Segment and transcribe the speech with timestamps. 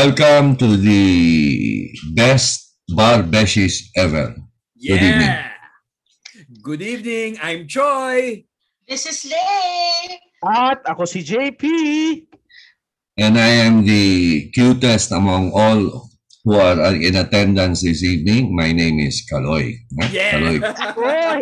[0.00, 4.32] Welcome to the best bar beshies ever.
[4.80, 5.28] Good evening.
[5.28, 5.52] Yeah.
[6.64, 7.36] Good evening.
[7.36, 8.48] I'm Choi.
[8.88, 10.16] This is Lay.
[10.40, 11.64] At ako si JP.
[13.20, 16.08] And I am the cutest among all
[16.44, 18.56] who are in attendance this evening.
[18.56, 19.76] My name is Kaloy.
[20.00, 20.56] Kaloy.
[20.60, 20.96] Yeah.
[20.96, 21.40] Oy.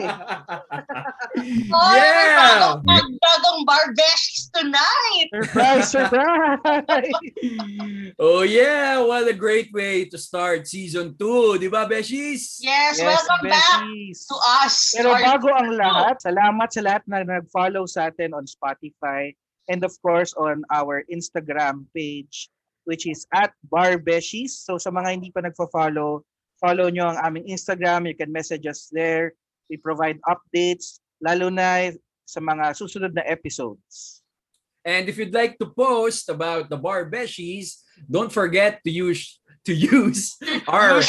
[1.71, 2.35] Oh, Yeah.
[2.39, 5.29] Bagong, bag- bagong bar beshies tonight.
[5.39, 7.15] Surprise, surprise!
[8.19, 12.59] oh yeah, what a great way to start season 2, di ba, Beshies?
[12.59, 14.27] Yes, welcome back besties.
[14.27, 14.75] to us.
[14.99, 19.31] Pero bago ang lahat, salamat sa lahat na nag-follow sa atin on Spotify
[19.71, 22.51] and of course on our Instagram page
[22.89, 24.65] which is at Barbeshies.
[24.65, 26.25] So sa mga hindi pa nagfo-follow,
[26.57, 28.09] follow nyo ang aming Instagram.
[28.09, 29.37] You can message us there.
[29.69, 31.93] We provide updates, lalo na
[32.25, 34.25] sa mga susunod na episodes.
[34.89, 39.37] And if you'd like to post about the bar Beshies, don't forget to use
[39.69, 41.05] to use our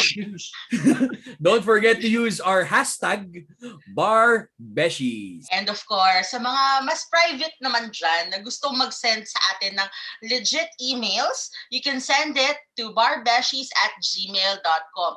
[1.42, 3.48] don't forget to use our hashtag
[3.96, 5.48] bar Beshies.
[5.56, 9.90] And of course, sa mga mas private naman dyan na gusto mag-send sa atin ng
[10.28, 15.12] legit emails, you can send it to barbeshies at gmail.com.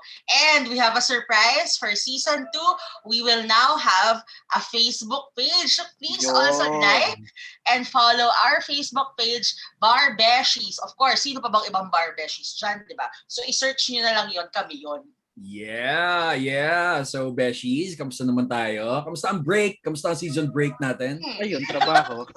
[0.51, 2.61] And we have a surprise for season 2.
[3.07, 4.19] We will now have
[4.55, 5.79] a Facebook page.
[5.79, 6.81] So please also Yun.
[6.83, 7.23] like
[7.71, 10.83] and follow our Facebook page, Bar Beshies.
[10.83, 13.07] Of course, sino pa bang ibang Bar Beshies dyan, di ba?
[13.31, 15.07] So, i-search nyo na lang yon kami yon.
[15.39, 17.01] Yeah, yeah.
[17.09, 19.01] So, Beshies, kamusta naman tayo?
[19.01, 19.81] Kamusta ang break?
[19.81, 21.23] Kamusta ang season break natin?
[21.41, 22.29] Ayun, trabaho.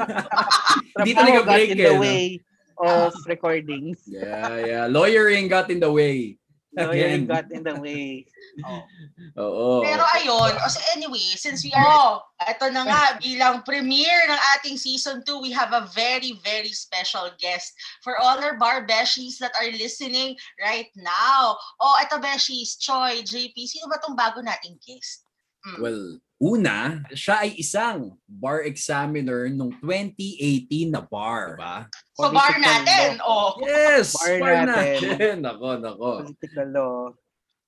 [1.02, 1.84] Hindi Trabaho talaga got break eh.
[1.84, 2.53] no?
[2.78, 3.96] Of recording.
[4.06, 4.84] Yeah, yeah.
[4.86, 6.38] Lawyering got in the way.
[6.74, 7.26] Lawyering Again.
[7.26, 8.26] got in the way.
[9.38, 9.82] Oo.
[9.86, 14.74] Pero ayun, so anyway, since we are, oh, eto na nga, bilang premiere ng ating
[14.78, 19.54] season 2, we have a very, very special guest for all our bar beshies that
[19.62, 21.54] are listening right now.
[21.78, 25.22] Oh, eto beshies, Choi, JP, sino ba tong bago nating guest?
[25.64, 25.78] Mm.
[25.78, 26.02] Well,
[26.42, 31.56] una, siya ay isang bar examiner nung 2018 na bar.
[31.56, 31.88] Diba?
[32.14, 33.58] So bar natin, oh.
[33.60, 34.14] Yes!
[34.14, 34.98] Bar Bar, natin.
[35.02, 35.34] natin.
[35.44, 36.10] Nako, nako.
[36.22, 36.98] Political law.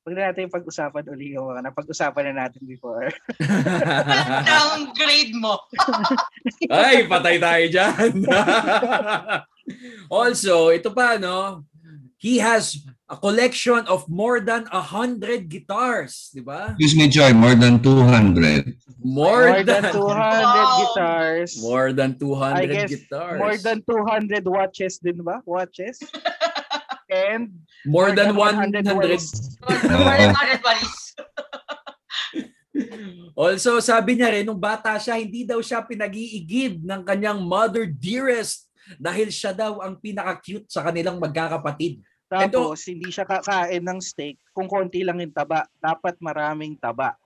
[0.07, 3.11] Huwag na natin pag-usapan uli yung mga napag-usapan na natin before.
[4.71, 5.59] Ang grade mo.
[6.71, 8.23] Ay, patay tayo dyan.
[10.07, 11.67] also, ito pa, no?
[12.23, 16.79] He has a collection of more than 100 guitars, di ba?
[16.79, 18.79] Excuse me, Joy, more than 200.
[18.97, 20.77] More, More than 200 Wow.
[20.81, 21.51] guitars.
[21.61, 23.39] More than 200 I guess guitars.
[23.39, 25.45] More than 200 watches din ba?
[25.45, 26.01] Watches.
[27.13, 28.89] And More than 100.
[28.89, 29.59] walls.
[29.63, 30.01] More than
[30.33, 30.97] 100 buddies.
[33.37, 38.69] Also, sabi niya rin, nung bata siya, hindi daw siya pinag-iigib ng kanyang mother dearest
[39.01, 42.01] dahil siya daw ang pinaka-cute sa kanilang magkakapatid.
[42.29, 45.65] Tapos, hindi siya kakain ng steak kung konti lang yung taba.
[45.81, 47.17] Dapat maraming taba.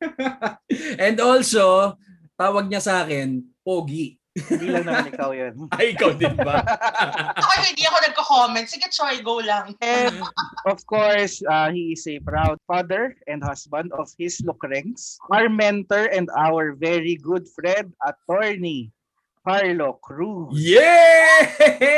[1.04, 1.96] And also,
[2.38, 4.18] tawag niya sa akin, Pogi.
[4.38, 5.66] Hindi lang naman ikaw yun.
[5.78, 6.62] Ay, ikaw din ba?
[7.42, 8.66] Ako hindi ako nagko-comment.
[8.70, 9.74] Sige, Choi, go lang.
[9.82, 10.22] And
[10.70, 16.06] of course, uh, he is a proud father and husband of his Lucrengs, our mentor
[16.14, 18.94] and our very good friend, attorney
[19.42, 20.54] Carlo Cruz.
[20.54, 21.88] Yay!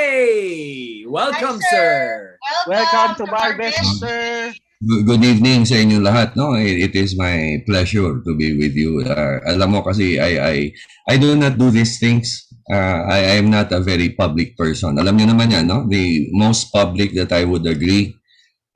[1.04, 2.38] Welcome, Hi, sir.
[2.38, 3.98] Welcome, Welcome to Bar Barbest, Beshies.
[3.98, 4.54] sir.
[4.80, 6.40] Good evening sa inyo lahat.
[6.40, 9.04] No, it, is my pleasure to be with you.
[9.04, 10.56] Uh, alam mo kasi I I
[11.04, 12.48] I do not do these things.
[12.64, 14.96] Uh, I I am not a very public person.
[14.96, 15.84] Alam niyo naman yan, no?
[15.84, 18.16] The most public that I would agree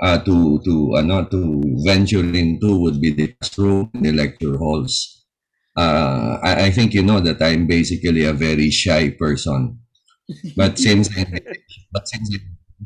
[0.04, 1.40] uh, to to ano to
[1.88, 5.24] venture into would be the classroom, the lecture halls.
[5.72, 9.80] Uh, I, I think you know that I'm basically a very shy person.
[10.52, 11.08] But since
[11.92, 12.28] but since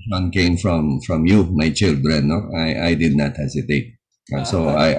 [0.06, 3.94] invitation came from from you, my children, no, I I did not hesitate.
[4.34, 4.98] Uh, so I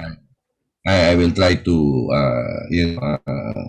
[0.86, 1.76] I I will try to
[2.12, 3.64] uh, you know uh,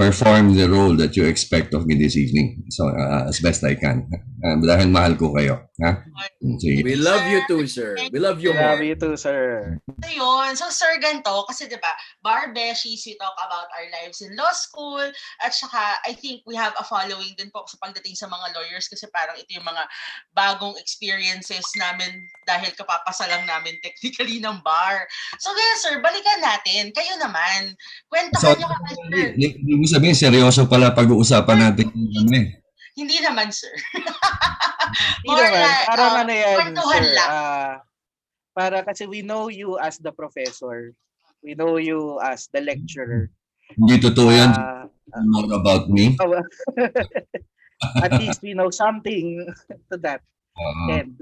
[0.00, 2.64] perform the role that you expect of me this evening.
[2.72, 4.08] So uh, as best I can.
[4.40, 6.00] Uh, dahil mahal ko kayo, ha?
[6.40, 6.80] Sige.
[6.80, 7.92] We love you too, sir.
[8.08, 8.88] We love you Love more.
[8.88, 9.76] you too, sir.
[10.00, 10.56] So yun.
[10.56, 11.92] So sir, ganito, kasi di ba,
[12.24, 15.04] bar beshies, we talk about our lives in law school,
[15.44, 18.88] at saka I think we have a following din po sa pagdating sa mga lawyers
[18.88, 19.84] kasi parang ito yung mga
[20.32, 25.06] bagong experiences namin dahil kapapasa lang namin technically ng bar.
[25.38, 26.90] So yes sir, balikan natin.
[26.90, 27.78] Kayo naman.
[27.78, 29.26] So, Kwentahan nyo kami sir.
[29.38, 31.86] Ibig sabihin, seryoso pala pag-uusapan natin
[32.34, 32.58] eh.
[32.98, 33.70] Hindi naman sir.
[35.22, 35.62] Hindi More naman.
[35.62, 37.02] like, Parang um, ano yan, sir.
[37.14, 37.30] lang.
[37.30, 37.72] ah,
[38.50, 40.90] para kasi we know you as the professor.
[41.40, 43.30] We know you as the lecturer.
[43.78, 44.50] Hindi totoo yan.
[44.50, 44.90] Ah,
[45.30, 46.18] More about me.
[48.04, 49.46] at least we know something
[49.90, 50.20] to that
[50.58, 50.84] Oo.
[50.92, 51.14] end.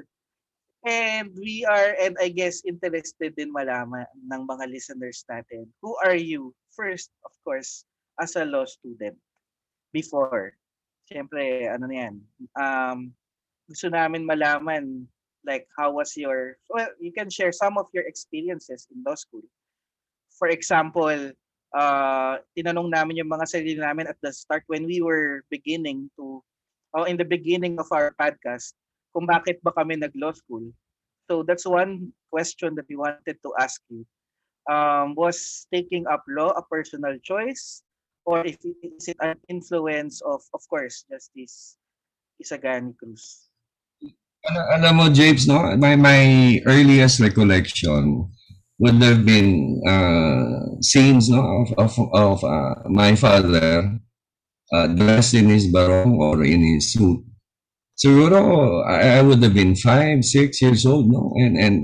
[0.87, 5.67] And we are, and I guess, interested din malaman ng mga listeners natin.
[5.83, 6.55] Who are you?
[6.79, 7.83] First, of course,
[8.23, 9.19] as a law student.
[9.91, 10.55] Before.
[11.11, 12.15] Siyempre, ano na yan.
[12.55, 12.99] Um,
[13.67, 15.09] gusto namin malaman,
[15.43, 19.45] like, how was your, well, you can share some of your experiences in law school.
[20.39, 21.33] For example,
[21.75, 26.45] uh, tinanong namin yung mga sarili namin at the start when we were beginning to,
[26.95, 28.77] oh, in the beginning of our podcast,
[29.19, 30.63] kung bakit ba kami nag-law school.
[31.27, 34.07] So that's one question that we wanted to ask you.
[34.71, 37.83] Um, was taking up law a personal choice?
[38.23, 41.75] Or if it, is it an influence of, of course, Justice
[42.39, 43.51] Isagani Cruz?
[44.47, 45.75] Al- alam mo, James, no?
[45.75, 48.31] My, my earliest recollection
[48.79, 53.99] would have been uh, scenes no, of, of, of uh, my father
[54.71, 57.25] uh, dressed in his barong or in his suit.
[57.99, 61.33] Siguro, I, I would have been five, six years old, no?
[61.35, 61.77] And, and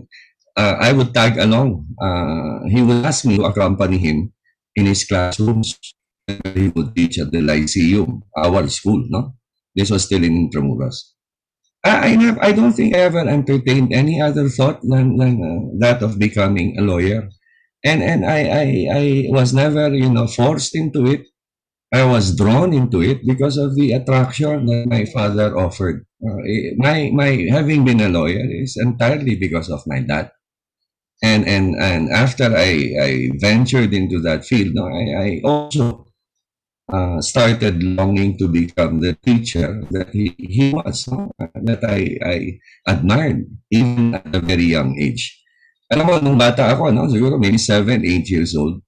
[0.57, 1.89] uh, I would tag along.
[2.01, 4.33] Uh, he would ask me to accompany him
[4.77, 5.77] in his classrooms.
[6.55, 9.35] He would teach at the Lyceum, our school, no?
[9.75, 11.15] This was still in Intramuros.
[11.85, 16.03] I, I, I don't think I ever entertained any other thought than, than uh, that
[16.03, 17.29] of becoming a lawyer.
[17.85, 21.27] And, and I, I, I was never, you know, forced into it.
[21.95, 26.05] I was drawn into it because of the attraction that my father offered.
[26.19, 30.33] Uh, eh, my, my having been a lawyer is entirely because of my dad.
[31.23, 36.11] And, and, and after I, I ventured into that field, no, I, I also
[36.93, 41.31] uh, started longing to become the teacher that he, he was, no?
[41.39, 42.59] that I, I
[42.91, 45.41] admired even at a very young age.
[45.93, 48.83] Alam mo, nung bata ako, no, siguro maybe 7, 8 years old,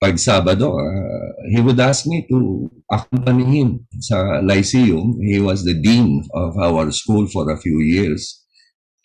[0.00, 5.20] pag Sabado, uh, he would ask me to accompany him sa Lyceum.
[5.20, 8.40] He was the dean of our school for a few years.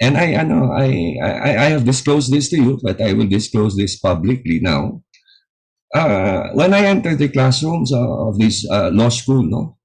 [0.01, 3.75] And I, ano, I, I, I have disclosed this to you, but I will disclose
[3.75, 5.05] this publicly now
[5.95, 9.77] uh, when I entered the classrooms of this uh, law school, no,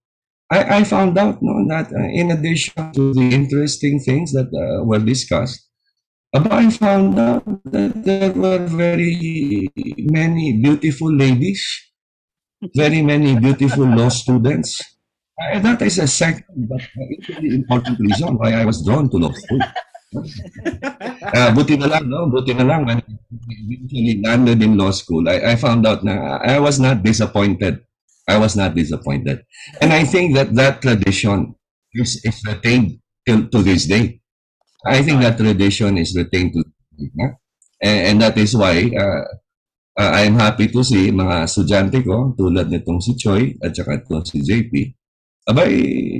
[0.50, 4.50] I, I found out no, that in addition to the interesting things that
[4.84, 5.69] were discussed,
[6.34, 11.62] aba, I found out that there were very many beautiful ladies,
[12.76, 14.80] very many beautiful law students.
[15.40, 16.82] Uh, that is a second but
[17.16, 19.60] equally important reason why I was drawn to law school.
[21.30, 22.26] Uh, buti na lang, no?
[22.26, 22.82] Buti na lang.
[22.82, 23.06] When I
[23.62, 27.78] eventually landed in law school, I, I found out na I was not disappointed.
[28.26, 29.46] I was not disappointed.
[29.80, 31.54] And I think that that tradition
[31.94, 34.19] is, is retained till to this day.
[34.86, 36.64] I think that tradition is retained to
[37.80, 39.24] and, and that is why uh,
[39.96, 44.24] uh, I'm happy to see mga estudyante ko tulad nitong si Choi at saka itong
[44.24, 44.72] si JP.
[45.50, 45.72] Abay,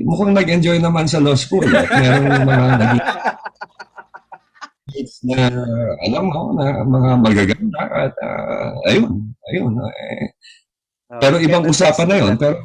[0.02, 1.62] mukhang nag-enjoy naman sa law school.
[1.68, 3.04] At merong mga naging
[4.90, 5.46] kids na
[6.02, 9.72] alam mo na mga magaganda at ah, ayun, ayun.
[9.78, 10.34] eh.
[11.22, 12.34] pero Uh, ibang kaya usapan na yun.
[12.34, 12.58] Pero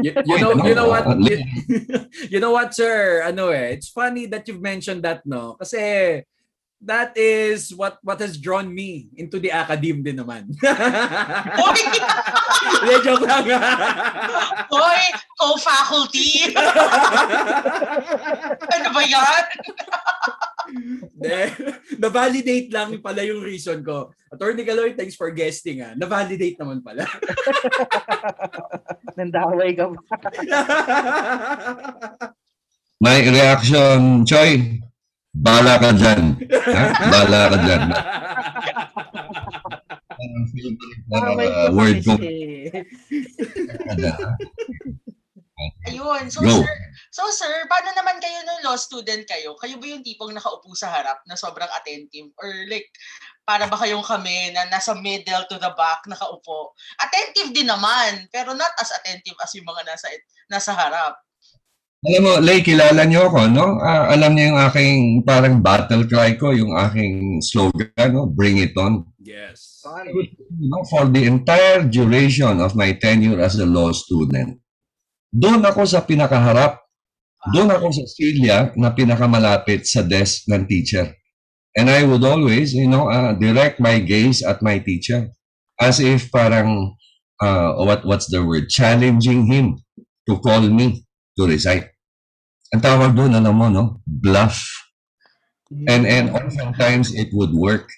[0.00, 0.92] You, you know, you know no?
[0.92, 1.04] what?
[1.22, 1.36] You,
[2.28, 3.22] you know what, sir?
[3.22, 5.54] Ano eh, it's funny that you've mentioned that, no?
[5.54, 6.22] Kasi
[6.82, 10.50] that is what what has drawn me into the academe din naman.
[11.62, 11.82] Hoy!
[12.82, 13.46] Hindi, joke lang.
[14.74, 15.02] Hoy!
[15.38, 16.54] Co-faculty!
[18.66, 19.44] ano ba yan?
[20.72, 21.42] Hindi.
[22.02, 24.10] Na-validate lang pala yung reason ko.
[24.34, 25.94] Attorney Galoy, thanks for guesting ah.
[25.94, 27.06] Na-validate naman pala.
[29.18, 30.00] Nandaway ka ba?
[33.02, 34.82] my reaction, Choi,
[35.32, 36.22] bala ka dyan.
[36.52, 36.84] Ha?
[37.12, 37.82] Bala ka dyan.
[40.22, 42.14] Parang favorite na, Away uh, ko word ko.
[42.20, 42.32] kasi.
[45.86, 46.26] Ayun.
[46.30, 46.62] So, Go.
[46.62, 46.76] sir,
[47.10, 49.54] so, sir, paano naman kayo nung law student kayo?
[49.58, 52.30] Kayo ba yung tipong nakaupo sa harap na sobrang attentive?
[52.38, 52.90] Or like,
[53.46, 56.74] para ba kayong kami na nasa middle to the back, nakaupo?
[56.98, 60.06] Attentive din naman, pero not as attentive as yung mga nasa,
[60.50, 61.14] nasa harap.
[62.02, 63.78] Alam mo, Lay, kilala niyo ako, no?
[63.78, 68.26] Ah, alam niyo yung aking parang battle cry ko, yung aking slogan, no?
[68.26, 69.06] Bring it on.
[69.22, 69.86] yes.
[70.50, 74.58] You know, for the entire duration of my tenure as a law student,
[75.30, 76.82] doon ako sa pinakaharap.
[77.54, 81.06] Doon ako sa silya na pinakamalapit sa desk ng teacher.
[81.78, 85.30] And I would always, you know, uh, direct my gaze at my teacher
[85.78, 86.98] as if parang,
[87.38, 89.82] uh, what what's the word, challenging him
[90.26, 91.06] to call me
[91.38, 91.91] to recite.
[92.72, 93.84] Ang tawag doon, alam mo, no?
[94.08, 94.60] Bluff.
[95.88, 97.88] And and oftentimes it would work.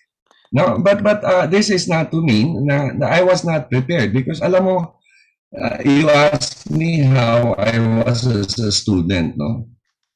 [0.55, 4.15] No, but but uh, this is not to mean na, na I was not prepared
[4.15, 5.03] because alam mo
[5.51, 7.75] uh, you asked me how I
[8.07, 9.67] was as a student, no?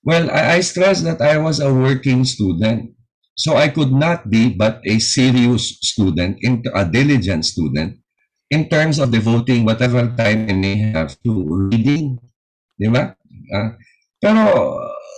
[0.07, 2.95] Well, I, I stress that I was a working student.
[3.39, 8.03] So I could not be but a serious student, in, a diligent student,
[8.51, 12.19] in terms of devoting whatever time I may have to reading.
[12.75, 13.15] Di ba?
[13.55, 13.79] Ah,
[14.19, 14.43] pero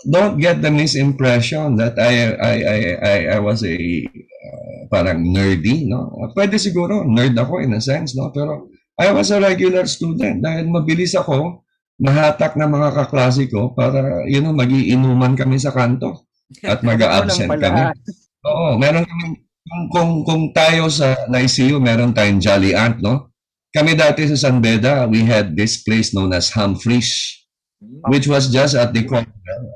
[0.09, 5.89] don't get the misimpression that I I I I, I was a uh, parang nerdy,
[5.89, 6.09] no?
[6.33, 8.33] Pwede siguro nerd ako in a sense, no?
[8.33, 11.65] Pero I was a regular student dahil mabilis ako
[12.01, 16.25] mahatak ng mga kaklase ko para you know magiinuman kami sa kanto
[16.65, 17.93] at mag-absent kami.
[18.41, 19.37] Oo, meron kami
[19.71, 23.31] kung, kung, kung tayo sa Lyceum, meron tayong Jolly Ant, no?
[23.71, 27.40] Kami dati sa San Beda, we had this place known as Humphreys,
[27.81, 29.29] which was just at the corner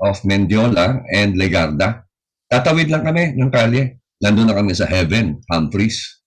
[0.04, 2.04] of Mendiola and Legarda.
[2.52, 4.00] Tatawid lang kami ng kalye.
[4.20, 6.22] Nandun na kami sa Heaven, Humphreys.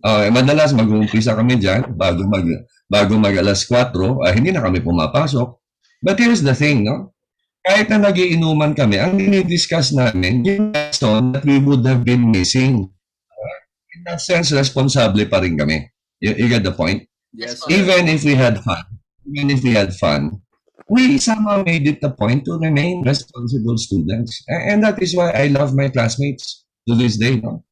[0.00, 2.44] Uh, madalas mag-uumpisa kami dyan bago mag
[2.88, 3.92] bago mag alas 4,
[4.24, 5.60] ah, hindi na kami pumapasok.
[6.04, 7.16] But here's the thing, no?
[7.64, 12.92] Kahit na nagiinuman kami, ang dinidiscuss namin, yung lesson that we would have been missing.
[13.32, 13.58] Uh,
[13.96, 15.88] in that sense, responsable pa rin kami.
[16.20, 17.08] You, you get the point?
[17.32, 18.84] Yes, even if we had fun,
[19.24, 20.43] even if we had fun,
[20.88, 24.44] we somehow made it a point to remain responsible students.
[24.48, 27.40] And that is why I love my classmates to this day.
[27.40, 27.64] No?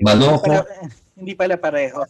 [0.00, 0.44] Maloko.
[0.44, 0.64] Hindi pala,
[1.18, 2.00] hindi pala pareho.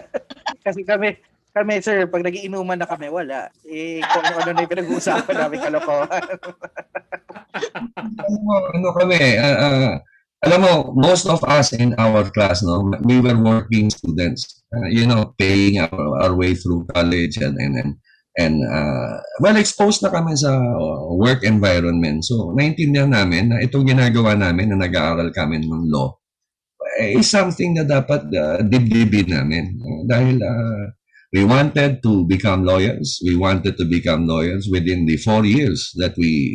[0.66, 1.18] Kasi kami,
[1.54, 3.50] kami sir, pag nagiinuman na kami, wala.
[3.66, 6.24] Eh, kung ano na yung pinag-uusapan namin kalokohan.
[8.42, 9.96] Mo, ano kami, ah, ah,
[10.46, 14.62] alam mo, most of us in our class, no, we were working students.
[14.70, 17.90] Uh, you know, paying our, our way through college and and and,
[18.38, 22.22] and uh, well exposed na kami sa uh, work environment.
[22.22, 26.14] So, naintindihan namin na itong ginagawa namin na nag-aaral kami ng law
[27.02, 29.74] eh, is something na dapat uh, dibdibin namin.
[29.82, 30.84] Uh, dahil uh,
[31.34, 33.18] we wanted to become lawyers.
[33.26, 36.54] We wanted to become lawyers within the four years that we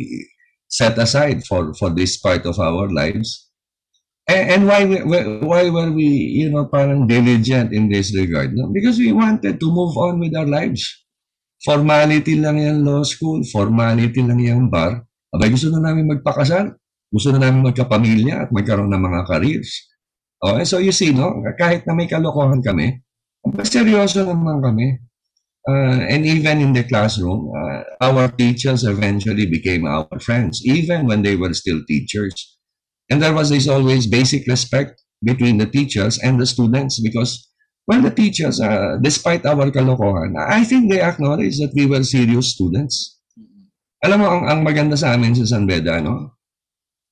[0.72, 3.44] set aside for for this part of our lives.
[4.24, 4.98] And, and why we,
[5.44, 6.08] why were we
[6.40, 8.56] you know parang diligent in this regard?
[8.56, 8.72] No?
[8.72, 11.03] Because we wanted to move on with our lives.
[11.64, 15.00] Formality lang yung law school, formality lang yung bar.
[15.32, 16.76] Abay, gusto na namin magpakasal.
[17.08, 19.70] Gusto na namin magkapamilya at magkaroon ng mga careers.
[20.44, 21.40] Okay, so you see, no?
[21.56, 23.00] Kahit na may kalokohan kami,
[23.64, 25.00] seryoso naman kami.
[25.64, 31.24] Uh, and even in the classroom, uh, our teachers eventually became our friends, even when
[31.24, 32.36] they were still teachers.
[33.08, 37.48] And there was this always basic respect between the teachers and the students because,
[37.86, 42.52] well, the teachers, uh, despite our kalokohan, I think they acknowledge that we were serious
[42.52, 43.20] students.
[44.04, 46.36] Alam mo, ang, ang maganda sa amin sa San Beda, no?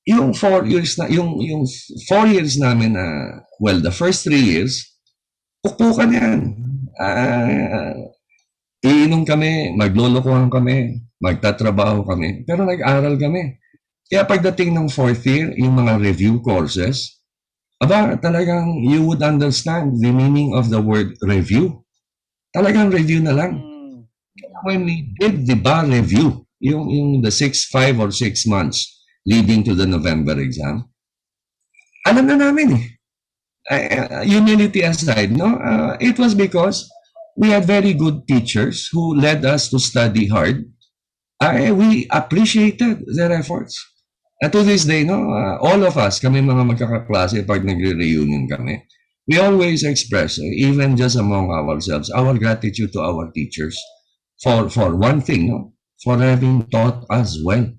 [0.05, 1.63] Yung four years na, yung, yung
[2.05, 4.93] four years namin na, well, the first three years,
[5.63, 6.39] pukpukan yan.
[6.99, 7.95] Ah,
[8.83, 13.57] iinom kami, maglolokohan kami, magtatrabaho kami, pero nag-aral kami.
[14.11, 17.22] Kaya pagdating ng fourth year, yung mga review courses,
[17.81, 21.81] aba, talagang you would understand the meaning of the word review.
[22.53, 23.51] Talagang review na lang.
[23.57, 24.05] Hmm.
[24.63, 29.63] When we did the bar review, yung, yung the six, five or six months leading
[29.63, 30.87] to the November exam,
[32.07, 32.85] alam na namin eh.
[33.63, 35.55] Uh, humility aside, no?
[35.55, 36.91] Uh, it was because
[37.37, 40.67] we had very good teachers who led us to study hard.
[41.39, 43.79] Uh, we appreciated their efforts.
[44.43, 48.83] And to this day, no, uh, all of us, kami mga magkakaklase, pag nagre-reunion kami,
[49.23, 53.79] we always express, uh, even just among ourselves, our gratitude to our teachers
[54.43, 55.71] for for one thing, no,
[56.03, 57.71] for having taught us well.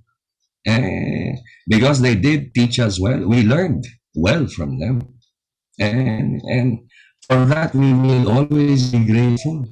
[0.64, 1.36] Eh,
[1.68, 3.84] because they did teach us well, we learned
[4.16, 5.04] well from them.
[5.76, 6.88] And and
[7.28, 9.68] for that, we will always be grateful.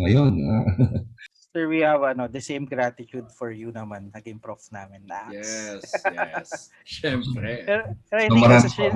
[0.00, 0.32] Ayun.
[0.48, 0.64] ah.
[1.58, 5.02] Sir, we have ano, the same gratitude for you naman, naging prof namin.
[5.10, 5.34] Nax.
[5.34, 6.48] Yes, yes.
[6.86, 7.66] Siyempre.
[7.66, 8.94] Pero, pero So, hindi kasi siya,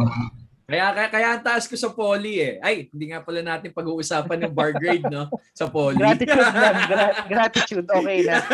[0.62, 2.54] Kaya, kaya, kaya ang taas ko sa poly eh.
[2.62, 5.26] Ay, hindi nga pala natin pag-uusapan yung bar grade, no?
[5.58, 5.98] Sa poly.
[5.98, 8.36] gratitude lang, gra- gratitude, okay na.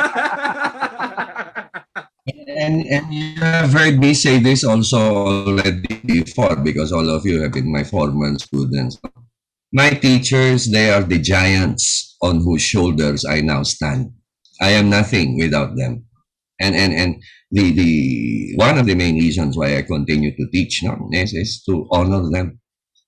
[2.49, 4.99] And, and you have heard me say this also
[5.53, 8.97] already before because all of you have been my former students.
[9.73, 14.13] My teachers, they are the giants on whose shoulders I now stand.
[14.61, 16.09] I am nothing without them.
[16.59, 17.23] And and and
[17.53, 17.93] the the
[18.57, 22.27] one of the main reasons why I continue to teach no, is, is to honor
[22.31, 22.59] them.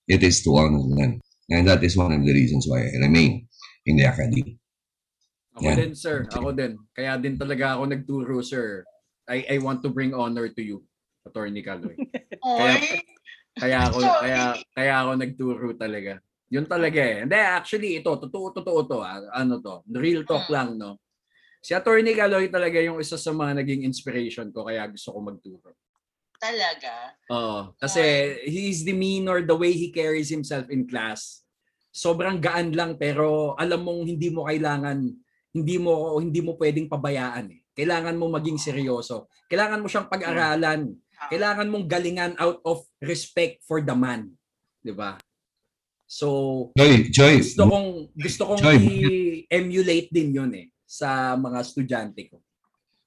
[0.07, 1.19] It is to honor them.
[1.49, 3.47] And that is one of the reasons why I remain
[3.85, 4.61] in the academy.
[5.57, 5.75] Ako Yan.
[5.75, 6.23] din, sir.
[6.31, 6.79] Ako din.
[6.95, 8.87] Kaya din talaga ako nagturo, sir.
[9.27, 10.87] I, I want to bring honor to you,
[11.27, 11.99] Attorney Caloy.
[12.47, 13.03] Oy,
[13.59, 16.23] Kaya ako, kaya, kaya ako nagturo talaga.
[16.51, 17.23] Yun talaga eh.
[17.23, 18.99] Hindi, actually, ito, totoo, totoo to.
[18.99, 19.23] ah.
[19.31, 20.53] Ano to, real talk Mm.
[20.53, 20.99] lang, no?
[21.63, 25.71] Si Attorney Galoy talaga yung isa sa mga naging inspiration ko kaya gusto ko magturo.
[26.41, 27.13] Talaga.
[27.29, 27.71] Oo.
[27.77, 28.01] Kasi
[28.49, 31.45] his demeanor, the way he carries himself in class,
[31.93, 35.05] sobrang gaan lang pero alam mong hindi mo kailangan,
[35.53, 37.61] hindi mo hindi mo pwedeng pabayaan eh.
[37.77, 39.29] Kailangan mo maging seryoso.
[39.47, 40.91] Kailangan mo siyang pag-aralan.
[41.29, 44.33] Kailangan mong galingan out of respect for the man.
[44.81, 45.13] 'Di ba?
[46.11, 46.27] So,
[46.75, 48.77] Joy, Joy, gusto kong gusto kong Joy.
[48.83, 52.43] i-emulate din 'yun eh sa mga estudyante ko.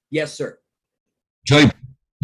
[0.09, 0.57] Yes, sir.
[1.45, 1.69] Joy,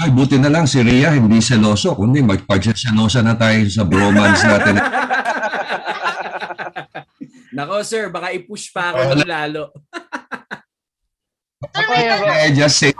[0.00, 4.80] Joy, buti na lang si Rhea hindi seloso, kundi magpagselosa na tayo sa bromance natin.
[7.60, 9.76] Nako, sir, baka i-push pa ako ng lalo.
[11.76, 12.56] Sir, may tanong.
[12.56, 12.92] Just say,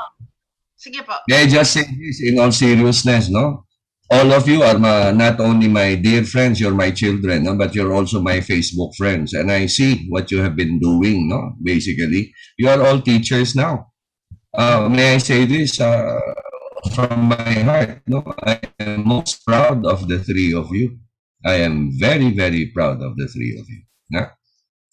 [0.76, 1.16] Sige po.
[1.32, 3.64] I just say this in all seriousness, no?
[4.10, 7.54] All of you are ma- not only my dear friends, you're my children, no?
[7.54, 9.32] but you're also my Facebook friends.
[9.32, 11.54] And I see what you have been doing, no?
[11.62, 13.86] Basically, you are all teachers now.
[14.52, 16.18] Uh, may I say this uh,
[16.92, 18.24] from my heart, no?
[18.42, 20.98] I am most proud of the three of you.
[21.46, 23.82] I am very, very proud of the three of you.
[24.10, 24.26] Na?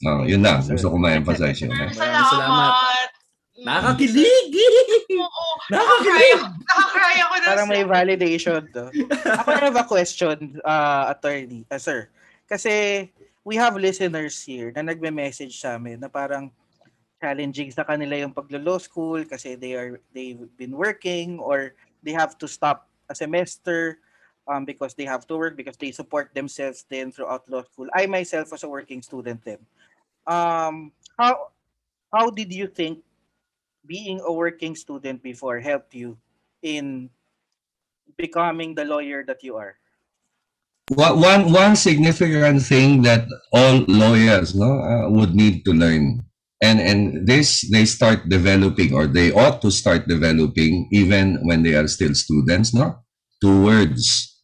[0.06, 0.62] Oh, yun lang.
[0.62, 1.74] Gusto ko ma-emphasize yun.
[1.74, 1.90] No?
[1.90, 2.87] Maraming salamat.
[3.68, 4.48] Nakakilig!
[5.12, 5.46] Oo.
[5.68, 6.42] Nakakakilig!
[6.64, 7.34] Nakakry ako.
[7.36, 8.88] Na Parang may validation to.
[9.44, 12.08] Ako I have a question, uh, attorney, uh, sir.
[12.48, 13.08] Kasi
[13.44, 16.48] we have listeners here na nagme-message sa amin na parang
[17.20, 21.74] challenging sa kanila yung paglo-law school kasi they are they've been working or
[22.06, 23.98] they have to stop a semester
[24.48, 27.90] um, because they have to work because they support themselves then throughout law school.
[27.96, 29.60] I myself was a working student then.
[30.28, 31.56] Um, how
[32.12, 33.02] how did you think
[33.88, 36.18] being a working student before helped you
[36.62, 37.10] in
[38.18, 39.80] becoming the lawyer that you are?
[40.90, 46.24] One, one, significant thing that all lawyers no, uh, would need to learn,
[46.64, 51.76] and, and this they start developing or they ought to start developing even when they
[51.76, 53.04] are still students, no?
[53.42, 54.40] Two words,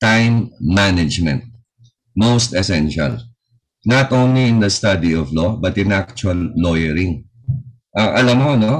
[0.00, 1.44] time management,
[2.16, 3.18] most essential.
[3.84, 7.28] Not only in the study of law, but in actual lawyering.
[7.92, 8.74] Uh, alam mo, no?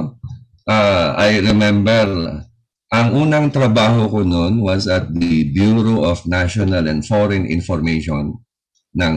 [0.65, 2.05] Uh, I remember
[2.93, 8.37] ang unang trabaho ko noon was at the Bureau of National and Foreign Information
[8.93, 9.15] ng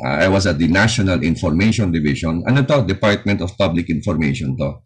[0.00, 2.40] I was at the National Information Division.
[2.48, 2.88] Ano to?
[2.88, 4.80] Department of Public Information to.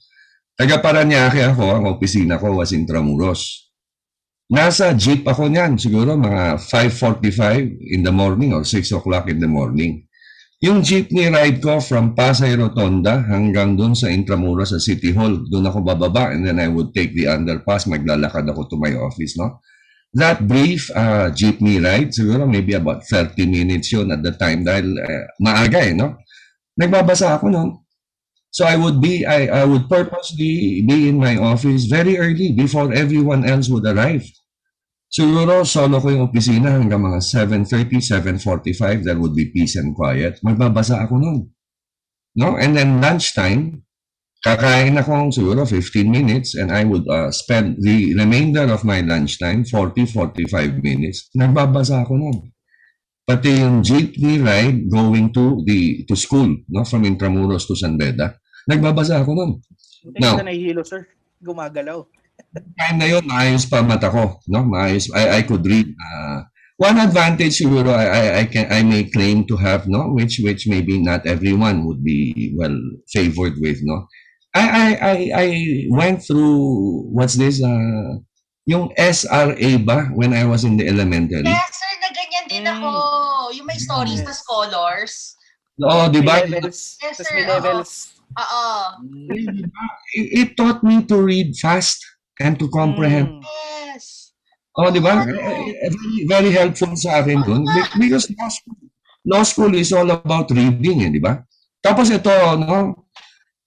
[0.59, 3.71] Taga Paranaque ako, ang opisina ko was Intramuros.
[4.51, 9.51] Nasa jeep ako niyan, siguro mga 5.45 in the morning or 6 o'clock in the
[9.51, 10.07] morning.
[10.65, 15.69] Yung jeepney ride ko from Pasay Rotonda hanggang doon sa Intramuros sa City Hall, doon
[15.69, 19.61] ako bababa and then I would take the underpass, maglalakad ako to my office, no?
[20.17, 24.97] That brief uh, jeepney ride, siguro maybe about 30 minutes yun at the time dahil
[24.97, 26.25] uh, maaga eh, no?
[26.81, 27.71] Nagbabasa ako noon.
[28.49, 32.97] So I would be, I, I would purposely be in my office very early before
[32.97, 34.25] everyone else would arrive.
[35.17, 40.37] Siguro solo ko yung opisina hanggang mga 7.30, 7.45, there would be peace and quiet.
[40.45, 41.41] Magbabasa ako noon.
[42.37, 42.61] No?
[42.61, 43.81] And then lunchtime,
[44.45, 49.65] kakain ako siguro 15 minutes and I would uh, spend the remainder of my lunchtime,
[49.65, 52.53] 40-45 minutes, nagbabasa ako noon.
[53.25, 58.37] Pati yung jeepney ride going to the to school, no, from Intramuros to San Beda,
[58.69, 59.53] nagbabasa ako noon.
[60.05, 60.37] Hindi No.
[60.39, 61.09] ka nahihilo, sir.
[61.41, 62.05] Gumagalaw.
[62.79, 64.65] Time na yun, maayos pa mata ko, no?
[64.65, 65.93] Maayos, I, I could read.
[65.97, 66.43] Uh,
[66.77, 70.13] one advantage siguro I, I, I can I may claim to have, no?
[70.13, 72.77] Which which maybe not everyone would be well
[73.09, 74.05] favored with, no?
[74.57, 75.47] I I I, I
[75.93, 77.61] went through what's this?
[77.65, 78.21] Uh,
[78.67, 81.47] yung SRA ba when I was in the elementary?
[81.47, 82.73] Yes, sir, na ganyan din Mm.
[82.77, 82.89] ako.
[83.55, 85.39] Yung may stories na scholars.
[85.79, 86.43] Oo, di ba?
[86.45, 88.17] Yes, sir, may levels.
[88.35, 88.67] Oo.
[90.19, 92.03] It, it taught me to read fast
[92.41, 93.29] and to comprehend.
[93.29, 93.43] Mm.
[93.93, 94.33] Yes.
[94.77, 95.25] Oh, di ba?
[95.25, 97.65] Eh, Very, very helpful sa akin dun.
[97.65, 98.79] Be- Because law school,
[99.25, 101.41] law school is all about reading, eh, di ba?
[101.81, 103.09] Tapos ito, no?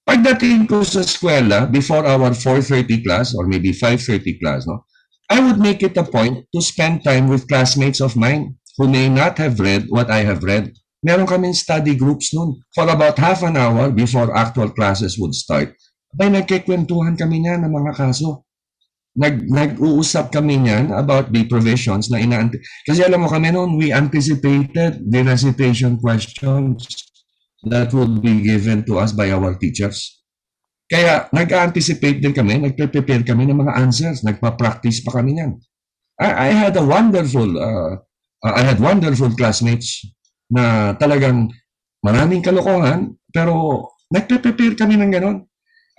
[0.05, 4.85] Pagdating ko sa eskwela, before our 4.30 class or maybe 5.30 class, no?
[5.29, 9.05] I would make it a point to spend time with classmates of mine who may
[9.09, 10.73] not have read what I have read.
[11.05, 12.59] Meron kaming study groups nun.
[12.73, 15.77] For about half an hour before actual classes would start,
[16.17, 18.48] ay nagkikwentuhan kami niyan ng mga kaso
[19.19, 22.47] nag nag-uusap kami niyan about the provisions na ina
[22.87, 26.87] kasi alam mo kami noon we anticipated the recitation questions
[27.67, 30.23] that would be given to us by our teachers.
[30.87, 35.59] Kaya nag-anticipate din kami, nagpe-prepare kami ng mga answers, nagpa-practice pa kami niyan.
[36.17, 37.99] I, I had a wonderful uh,
[38.43, 40.07] uh, I had wonderful classmates
[40.49, 41.51] na talagang
[42.01, 45.37] maraming kalokohan, pero nagpe-prepare kami ng ganon.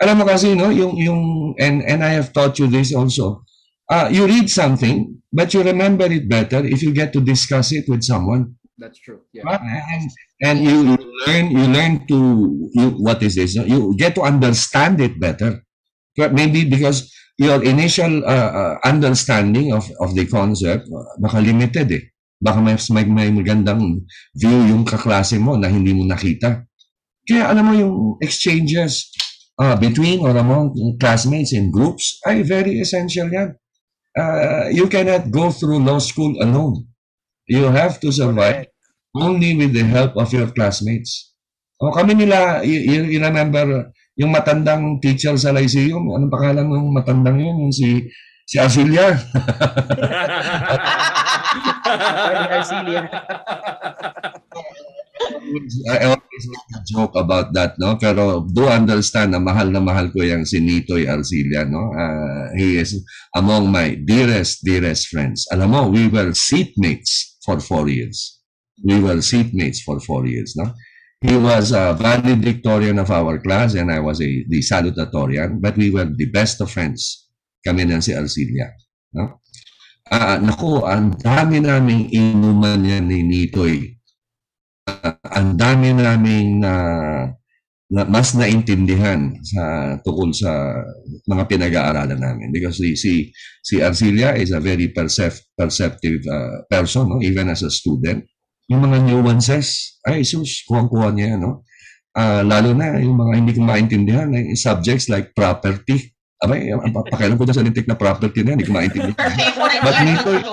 [0.01, 3.45] Alam mo kasi, no, yung, yung, and, and I have taught you this also,
[3.93, 7.85] uh, you read something, but you remember it better if you get to discuss it
[7.89, 8.57] with someone.
[8.81, 9.21] That's true.
[9.37, 9.45] Yeah.
[9.45, 9.61] Right?
[9.61, 10.09] And,
[10.41, 10.97] and you you
[11.29, 12.19] learn you learn to
[12.73, 13.55] you, what is this?
[13.55, 15.61] You get to understand it better.
[16.17, 21.93] But Maybe because your initial uh, uh, understanding of of the concept uh, baka limited
[21.93, 22.05] eh.
[22.41, 24.01] Baka may, may, may magandang
[24.33, 26.65] view yung kaklase mo na hindi mo nakita.
[27.29, 29.13] Kaya alam mo yung exchanges
[29.61, 33.53] uh, between or among classmates in groups ay very essential yan.
[34.17, 36.89] Uh, you cannot go through law school alone.
[37.47, 38.67] You have to survive
[39.15, 41.37] only with the help of your classmates.
[41.79, 46.93] O kami nila, you, you, you remember yung matandang teacher sa Lyceum, anong pangalan ng
[46.93, 47.57] matandang yun?
[47.69, 48.11] Yung si
[48.45, 49.15] si Asilia.
[52.51, 53.07] Arcelia.
[55.91, 57.97] I always make a joke about that, no?
[57.97, 61.91] Pero do understand na mahal na mahal ko yung si Nitoy Arcilia, no?
[61.91, 62.95] Uh, he is
[63.35, 65.47] among my dearest, dearest friends.
[65.51, 68.41] Alam mo, we were seatmates for four years.
[68.85, 70.73] We were seatmates for four years, no?
[71.21, 75.93] He was a valedictorian of our class and I was a the salutatorian, but we
[75.93, 77.29] were the best of friends.
[77.61, 78.73] Kami ng si Arcilia,
[79.13, 79.45] no?
[80.11, 84.00] Ah, naku, ang dami naming inuman yan ni Nitoy
[84.89, 86.75] uh, ang dami naming na,
[87.91, 90.79] na mas naintindihan sa tukol sa
[91.27, 92.49] mga pinag-aaralan namin.
[92.55, 93.13] Because si si
[93.61, 97.19] si Arcilia is a very percep- perceptive uh, person no?
[97.21, 98.25] Even as a student.
[98.71, 101.67] Yung mga nuances ay sus kuha-kuha niya no?
[102.11, 107.37] Ah, lalo na yung mga hindi ko maintindihan eh, subjects like property abay ang pakialam
[107.37, 109.17] ko dyan sa lintik na property na yan, hindi ko maintindihan
[109.85, 110.45] But yan, Nitoy-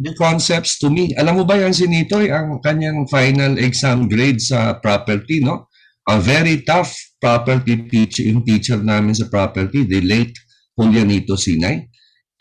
[0.00, 1.12] the concepts to me.
[1.16, 5.68] Alam mo ba yan si Nitoy, ang kanyang final exam grade sa property, no?
[6.08, 10.36] A very tough property teacher, yung teacher namin sa property, the late
[10.76, 11.88] Julianito Sinay.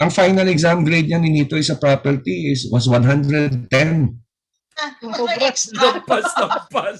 [0.04, 3.72] Ang final exam grade niya ni Nitoy sa property is was 110.
[5.28, 5.78] May extra.
[5.80, 7.00] Lampas, lampas.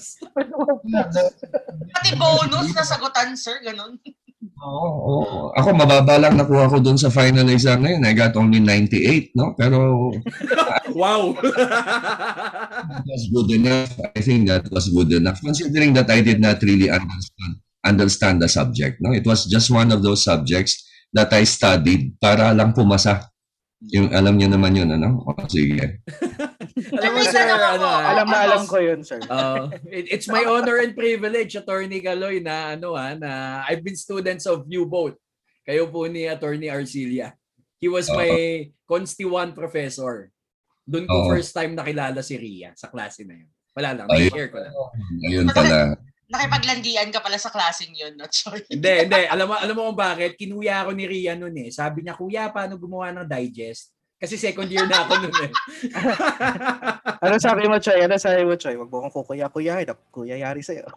[1.92, 3.60] Pati bonus na sagutan, sir.
[3.64, 3.98] Ganun.
[4.64, 5.38] Oo, oo.
[5.56, 8.06] Ako, mababa lang nakuha ko doon sa final exam na yun.
[8.06, 9.52] I got only 98, no?
[9.56, 10.08] Pero
[11.00, 11.34] Wow.
[11.34, 13.92] That was good enough.
[14.14, 18.48] I think that was good enough, considering that I did not really understand understand the
[18.48, 19.02] subject.
[19.04, 20.80] No, it was just one of those subjects
[21.12, 23.28] that I studied para lang pumasa.
[23.92, 25.20] Yung alam niyo naman yun, ano?
[25.28, 26.00] O, sige.
[26.98, 29.22] alam mo, sir, ano, ah, Alam na alam ko yun, sir.
[29.30, 33.30] Uh, it- it's my honor and privilege, Attorney Galoy, na ano ha, na
[33.70, 35.14] I've been students of you both.
[35.62, 37.32] Kayo po ni Attorney Arcilia.
[37.78, 38.28] He was my
[38.90, 40.34] Consti 1 professor.
[40.84, 41.30] Doon ko Oo.
[41.30, 43.48] first time nakilala si Ria sa klase na yun.
[43.72, 44.28] Wala lang, Ayun.
[44.34, 44.74] share ko lang.
[45.24, 45.96] Ayun pala.
[46.28, 48.66] Nakipaglandian ka pala sa klaseng yun, no, Joy?
[48.66, 49.20] Hindi, hindi.
[49.30, 50.34] Alam mo, alam mo kung bakit?
[50.34, 51.70] Kinuya ako ni Ria noon eh.
[51.70, 53.93] Sabi niya, kuya, paano gumawa ng digest?
[54.24, 55.52] Kasi second year na ako noon eh.
[57.24, 58.00] Ano sabi mo, Choy?
[58.04, 58.76] Ano sabi mo, Choy?
[58.80, 59.84] Wag mo kong kukuya-kuya.
[60.08, 60.84] Kuya yari sa'yo.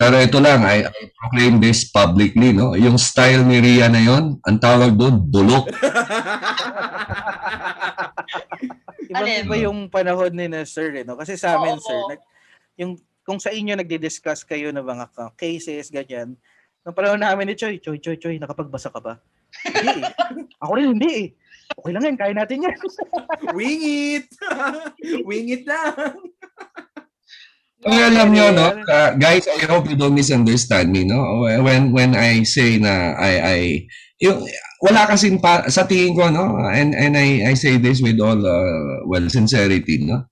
[0.00, 2.72] Pero ito lang, I, I proclaim this publicly, no?
[2.72, 5.68] Yung style ni Ria na yon, ang tawag doon, bulok.
[9.12, 9.44] Alin?
[9.44, 11.16] iba yung panahon ni na sir, eh, no?
[11.20, 11.84] Kasi sa amin, Oo.
[11.84, 12.20] sir, nag,
[12.80, 12.92] yung,
[13.24, 16.36] kung sa inyo nagdi-discuss kayo ng mga cases, ganyan,
[16.84, 19.20] nung panahon namin ni Choy, Choy, Choy, Choy, nakapagbasa ka ba?
[19.64, 20.02] Hindi eh.
[20.62, 21.26] Ako rin hindi eh.
[21.68, 22.76] Okay lang yan, kaya natin yan.
[23.56, 24.26] Wing it!
[25.28, 26.16] Wing it lang!
[27.78, 31.46] Kaya alam nyo, no, uh, guys, I hope you don't misunderstand me, no?
[31.62, 33.58] When when I say na I I
[34.18, 34.42] yung
[34.82, 36.58] wala kasi pa, sa tingin ko, no?
[36.66, 40.26] And and I I say this with all uh, well sincerity, no?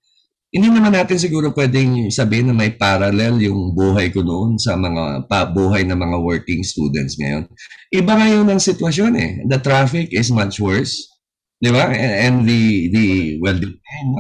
[0.57, 5.29] Hindi naman natin siguro pwedeng sabihin na may parallel yung buhay ko noon sa mga
[5.29, 7.45] pa, buhay ng mga working students ngayon.
[7.93, 9.33] Iba ngayon ang sitwasyon eh.
[9.45, 11.13] The traffic is much worse.
[11.61, 11.93] Di ba?
[11.93, 13.07] And, the the
[13.45, 13.69] well the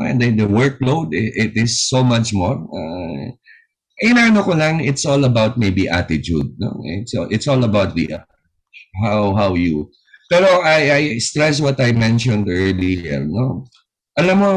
[0.04, 2.60] and then the workload it, it is so much more.
[2.68, 3.32] Uh,
[4.04, 6.76] inano ko lang it's all about maybe attitude, no?
[6.84, 8.12] It's it's all about the
[9.00, 9.88] how how you
[10.26, 13.70] Pero I I stress what I mentioned earlier, no?
[14.16, 14.50] Alam mo,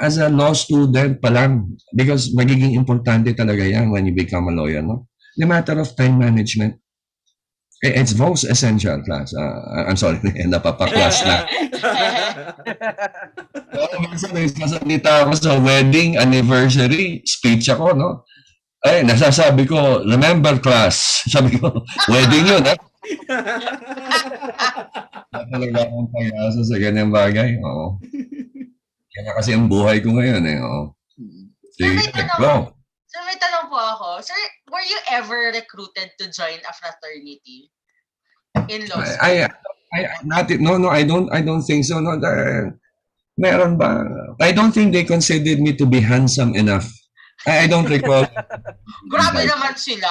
[0.00, 4.54] as a law student pa lang, because magiging importante talaga yan when you become a
[4.56, 5.04] lawyer, no?
[5.36, 6.80] The matter of time management.
[7.84, 9.36] Eh, It's most essential class.
[9.36, 10.16] Uh, I'm sorry,
[10.48, 11.44] napapaklas na.
[14.00, 18.10] Minsan nagsasalita ako sa wedding anniversary speech ako, no?
[18.80, 21.20] Ay, nasasabi ko, remember class.
[21.34, 22.74] Sabi ko, wedding yun, ha?
[25.52, 27.60] talaga akong pag-asa sa ganyang bagay.
[27.60, 28.00] Oo.
[29.16, 30.58] Yan na kasi ang buhay ko ngayon eh.
[30.60, 30.96] Oo.
[31.76, 32.54] Sige, may tanong- go.
[33.12, 34.08] Sir, may tanong po ako.
[34.24, 34.36] Sir,
[34.72, 37.68] were you ever recruited to join a fraternity
[38.72, 39.20] in law school?
[39.20, 42.00] I, I, I, not, no, no, I don't, I don't think so.
[42.00, 42.72] No, the,
[43.36, 44.00] meron ba?
[44.40, 46.88] I don't think they considered me to be handsome enough.
[47.46, 48.22] I, I don't recall.
[49.12, 50.10] Grabe naman sila.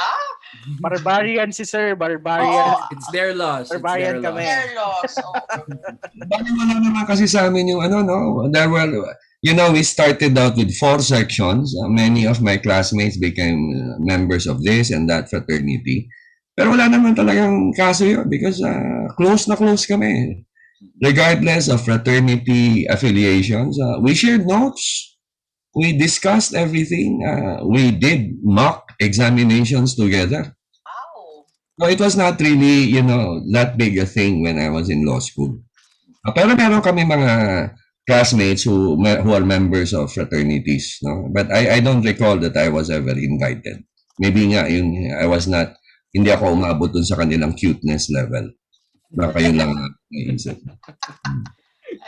[0.84, 2.76] Barbarian si Sir, barbarian.
[2.76, 2.92] Oo.
[2.92, 3.72] It's their loss.
[3.72, 4.44] It's Barbarian their kami.
[4.44, 4.52] loss.
[4.52, 5.14] Their loss.
[5.18, 5.34] Oo.
[6.28, 8.18] Bakit wala naman kasi sa amin yung ano, no?
[8.52, 8.92] There were,
[9.42, 11.72] you know, we started out with four sections.
[11.72, 16.12] Uh, many of my classmates became uh, members of this and that fraternity.
[16.54, 20.44] Pero wala naman talagang kaso yun because uh, close na close kami.
[21.00, 25.11] Regardless of fraternity affiliations, uh, we shared notes.
[25.72, 27.24] We discussed everything.
[27.24, 30.52] Uh, we did mock examinations together.
[30.84, 31.48] Wow.
[31.80, 35.08] No, it was not really, you know, that big a thing when I was in
[35.08, 35.64] law school.
[36.28, 37.32] Uh, pero meron kami mga
[38.06, 41.32] classmates who who are members of fraternities, no?
[41.32, 43.88] But I I don't recall that I was ever invited.
[44.20, 45.74] Maybe nga yung I was not
[46.12, 48.52] hindi ako umabot dun sa kanilang cuteness level.
[49.12, 50.60] Baka yun lang ang naisip.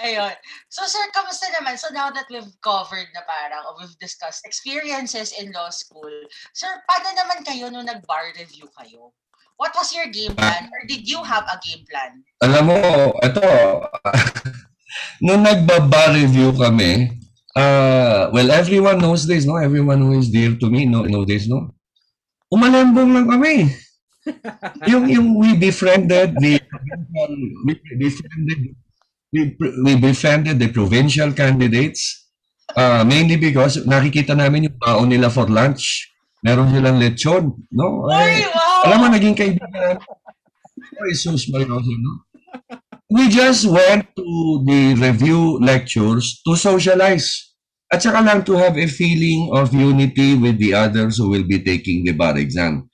[0.03, 0.35] Ayun.
[0.71, 1.75] So, sir, kamusta naman?
[1.75, 6.11] So, now that we've covered na parang, or we've discussed experiences in law school,
[6.55, 9.11] sir, paano naman kayo nung nag-bar review kayo?
[9.57, 10.65] What was your game plan?
[10.71, 12.25] Or did you have a game plan?
[12.41, 12.77] Alam mo,
[13.21, 13.45] ito,
[15.25, 17.21] nung nagbaba review kami,
[17.55, 19.61] uh, well, everyone knows this, no?
[19.61, 21.69] Everyone who is dear to me know, know this, no?
[22.49, 23.69] Umalembong lang kami.
[24.91, 26.57] yung, yung we befriended the,
[27.65, 28.73] we befriended,
[29.33, 32.29] we, we befriended the provincial candidates,
[32.77, 36.13] uh, mainly because nakikita namin yung baon nila for lunch.
[36.45, 38.05] Meron silang lechon, no?
[38.05, 38.83] Uy, Eh, wow!
[38.85, 39.97] alam mo, naging kaibigan
[41.09, 42.13] Jesus Marioso, no?
[43.09, 44.29] We just went to
[44.67, 47.53] the review lectures to socialize.
[47.93, 51.61] At saka lang to have a feeling of unity with the others who will be
[51.61, 52.89] taking the bar exam.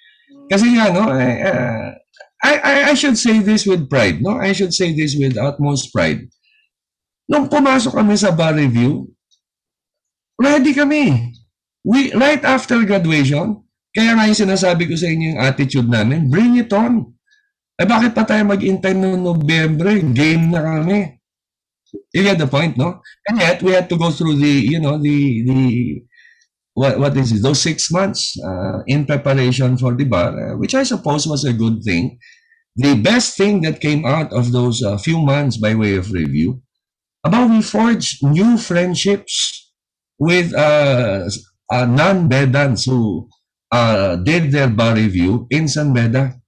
[0.52, 1.88] Kasi nga, no, eh, uh,
[2.40, 4.40] I, I, I should say this with pride, no?
[4.40, 6.32] I should say this with utmost pride.
[7.28, 9.12] Nung pumasok kami sa bar review,
[10.40, 11.36] ready kami.
[11.84, 16.56] We, right after graduation, kaya nga yung sinasabi ko sa inyo yung attitude namin, bring
[16.56, 17.12] it on.
[17.80, 20.04] Eh bakit pa tayo mag-intay noong Nobyembre?
[20.12, 21.20] Game na kami.
[22.14, 23.02] You get the point, no?
[23.26, 25.58] And yet, we had to go through the, you know, the, the,
[26.80, 30.74] what, what is it, those six months uh, in preparation for the bar, uh, which
[30.74, 32.18] I suppose was a good thing.
[32.80, 36.64] The best thing that came out of those uh, few months by way of review,
[37.26, 39.68] about we forged new friendships
[40.18, 41.28] with uh,
[41.68, 43.28] non-Bedans who
[43.76, 46.40] uh, did their bar review in San Beda.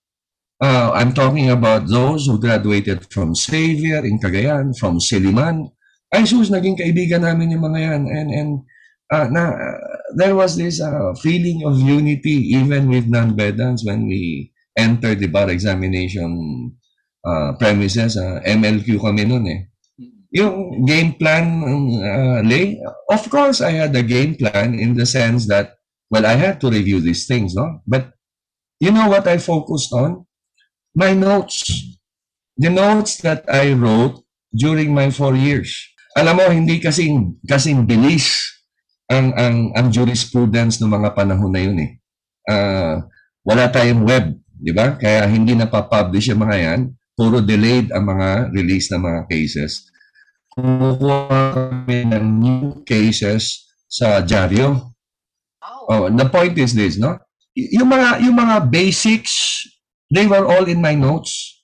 [0.64, 5.76] Uh, I'm talking about those who graduated from Xavier in Cagayan, from Siliman.
[6.08, 8.02] Ay, sus, naging kaibigan namin yung mga yan.
[8.08, 8.52] And, and
[9.12, 9.54] uh, na,
[10.16, 15.50] there was this uh, feeling of unity even with non-Bedans when we entered the bar
[15.50, 16.72] examination
[17.28, 18.18] uh, premises.
[18.18, 19.62] Uh, MLQ kami nun eh.
[20.32, 21.60] Yung game plan,
[22.00, 22.80] uh, Lay,
[23.12, 25.76] of course, I had a game plan in the sense that,
[26.10, 27.84] well, I had to review these things, no?
[27.86, 28.16] But
[28.80, 30.26] you know what I focused on?
[30.96, 31.68] My notes.
[32.56, 34.24] The notes that I wrote
[34.56, 35.76] during my four years.
[36.16, 38.51] Alam mo, hindi kasing, kasing bilis
[39.12, 41.92] ang, ang, ang jurisprudence ng mga panahon na yun eh.
[42.48, 43.04] Uh,
[43.44, 44.96] wala tayong web, di ba?
[44.96, 46.82] Kaya hindi napapublish yung mga yan.
[47.12, 49.92] Puro delayed ang mga release ng mga cases
[50.52, 54.92] kumukuha kami ng new cases sa dyaryo.
[55.64, 55.82] Wow.
[55.88, 57.16] Oh, the point is this, no?
[57.56, 59.64] Y- Yung mga yung mga basics,
[60.12, 61.64] they were all in my notes.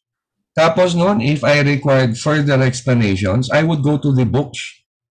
[0.57, 4.57] Tapos noon, if I required further explanations, I would go to the books.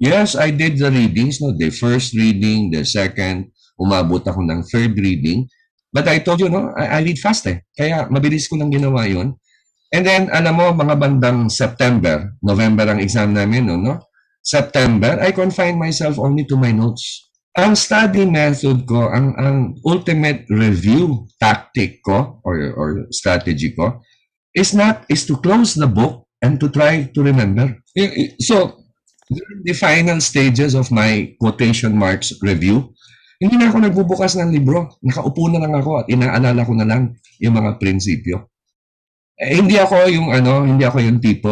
[0.01, 1.53] Yes, I did the readings, no?
[1.53, 5.45] The first reading, the second, umabot ako ng third reading.
[5.93, 7.61] But I told you, no, I, I read fast eh.
[7.77, 9.37] Kaya mabilis ko lang ginawa yun.
[9.93, 13.77] And then, alam mo, mga bandang September, November ang exam namin, no?
[13.77, 14.01] no?
[14.41, 17.29] September, I confine myself only to my notes.
[17.53, 24.01] Ang study method ko, ang, ang ultimate review tactic ko or, or strategy ko
[24.55, 27.75] is not, is to close the book and to try to remember.
[28.39, 28.81] So,
[29.31, 32.91] during the final stages of my quotation marks review,
[33.39, 34.99] hindi na ako nagbubukas ng libro.
[35.01, 38.51] Nakaupo na lang ako at inaalala ko na lang yung mga prinsipyo.
[39.39, 41.49] Eh, hindi ako yung ano, hindi ako yung tipo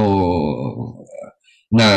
[1.74, 1.88] na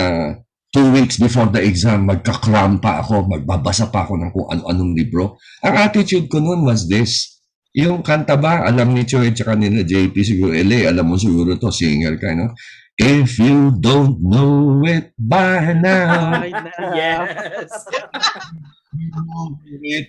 [0.72, 5.36] two weeks before the exam, magkakrampa ako, magbabasa pa ako ng kung ano-anong libro.
[5.60, 7.42] Ang attitude ko noon was this.
[7.76, 11.56] Yung kanta ba, alam ni Choi at saka nila JP siguro, LA, alam mo siguro
[11.60, 12.56] to, singer ka, no?
[13.00, 16.44] If you don't know it by now, na.
[16.92, 17.88] Yes.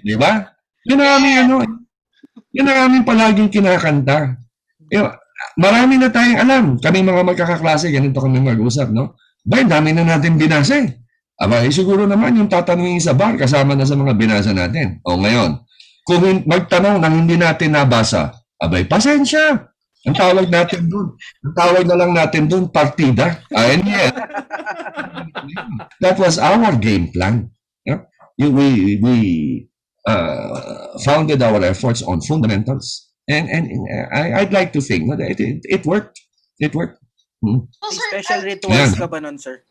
[0.03, 0.43] Di ba?
[0.83, 1.55] Yun ang aming ano,
[2.51, 4.35] yun ang aming palaging kinakanta.
[4.91, 5.09] Yung,
[5.55, 6.63] marami na tayong alam.
[6.75, 9.15] Kami mga magkakaklase, ganito kami mag-usap, no?
[9.47, 10.91] Ba, dami na natin binasa eh.
[11.39, 14.99] Aba, eh, siguro naman yung tatanungin sa bar, kasama na sa mga binasa natin.
[15.07, 15.59] O ngayon,
[16.03, 19.72] kung magtanong nang hindi natin nabasa, abay, pasensya.
[20.03, 21.15] Ang tawag natin doon,
[21.47, 23.39] ang tawag na lang natin doon, partida.
[23.55, 24.11] Ah, and yet,
[26.03, 27.49] that was our game plan.
[27.87, 28.03] Yeah?
[28.35, 29.15] You- We, we
[30.07, 33.07] uh, founded our efforts on fundamentals.
[33.29, 36.19] And, and uh, I, I'd like to think that it, it, it worked.
[36.59, 36.99] It worked.
[37.39, 37.71] Hmm.
[38.11, 38.93] Special rituals Yan.
[38.99, 39.63] ka ba nun, sir?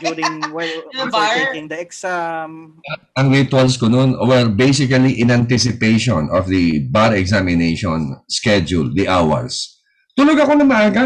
[0.00, 1.34] During, while, before bar?
[1.34, 2.78] taking the exam.
[3.18, 9.82] Ang rituals ko noon were basically in anticipation of the bar examination schedule, the hours.
[10.12, 11.04] Tulog ako na maaga.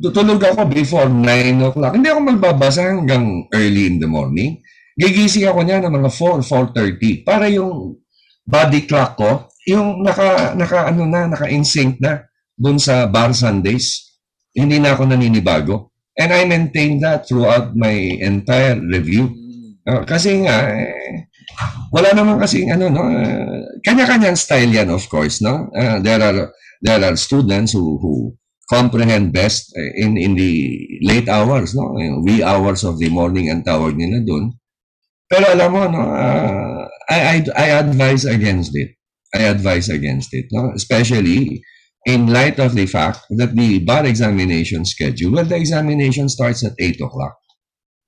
[0.00, 1.92] Tutulog ako before 9 o'clock.
[1.92, 4.64] Hindi ako magbabasa hanggang early in the morning.
[4.96, 6.40] Gigising ako niya ng mga 4,
[6.72, 8.00] 4.30 para yung
[8.48, 12.24] body clock ko, yung naka, naka ano na, naka in sync na
[12.56, 14.16] dun sa bar Sundays.
[14.56, 15.89] Hindi na ako naninibago.
[16.18, 19.30] And I maintained that throughout my entire review.
[19.86, 21.30] Ah, kasi nga, eh,
[21.90, 25.70] wala naman kasi ano, no, uh, kanya-kanyang style yan, of course, no?
[25.72, 26.52] Ah, there are
[26.84, 28.34] there are students who who
[28.68, 30.52] comprehend best eh, in in the
[31.02, 31.96] late hours, no?
[31.96, 34.54] Yung wee hours of the morning ang tawag nila doon.
[35.30, 38.94] Pero alam mo, no, ah, I, I I advise against it.
[39.30, 40.74] I advise against it, no?
[40.74, 41.62] Especially
[42.06, 46.72] in light of the fact that the bar examination schedule, well, the examination starts at
[46.78, 47.36] 8 o'clock.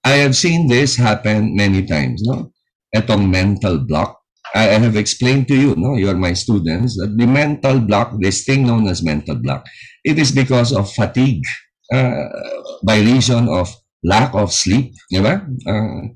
[0.05, 2.53] I have seen this happen many times, no?
[2.95, 4.19] Etong mental block.
[4.55, 5.97] I have explained to you, no?
[5.97, 9.65] You're my students, that the mental block, this thing known as mental block,
[10.05, 11.43] it is because of fatigue,
[11.93, 12.29] uh,
[12.83, 13.71] by reason of
[14.03, 15.41] lack of sleep, di ba?
[15.65, 16.11] Uh,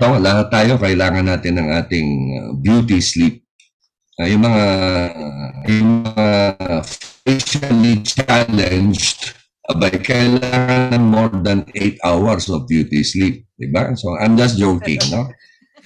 [0.00, 3.41] lahat tayo kailangan natin ng ating uh, beauty sleep.
[4.20, 4.64] Uh, yung mga,
[5.72, 6.28] yung mga
[7.24, 9.32] facially challenged,
[9.72, 13.48] abay, kailangan ng more than 8 hours of beauty sleep.
[13.56, 13.96] Diba?
[13.96, 15.32] So, I'm just joking, no?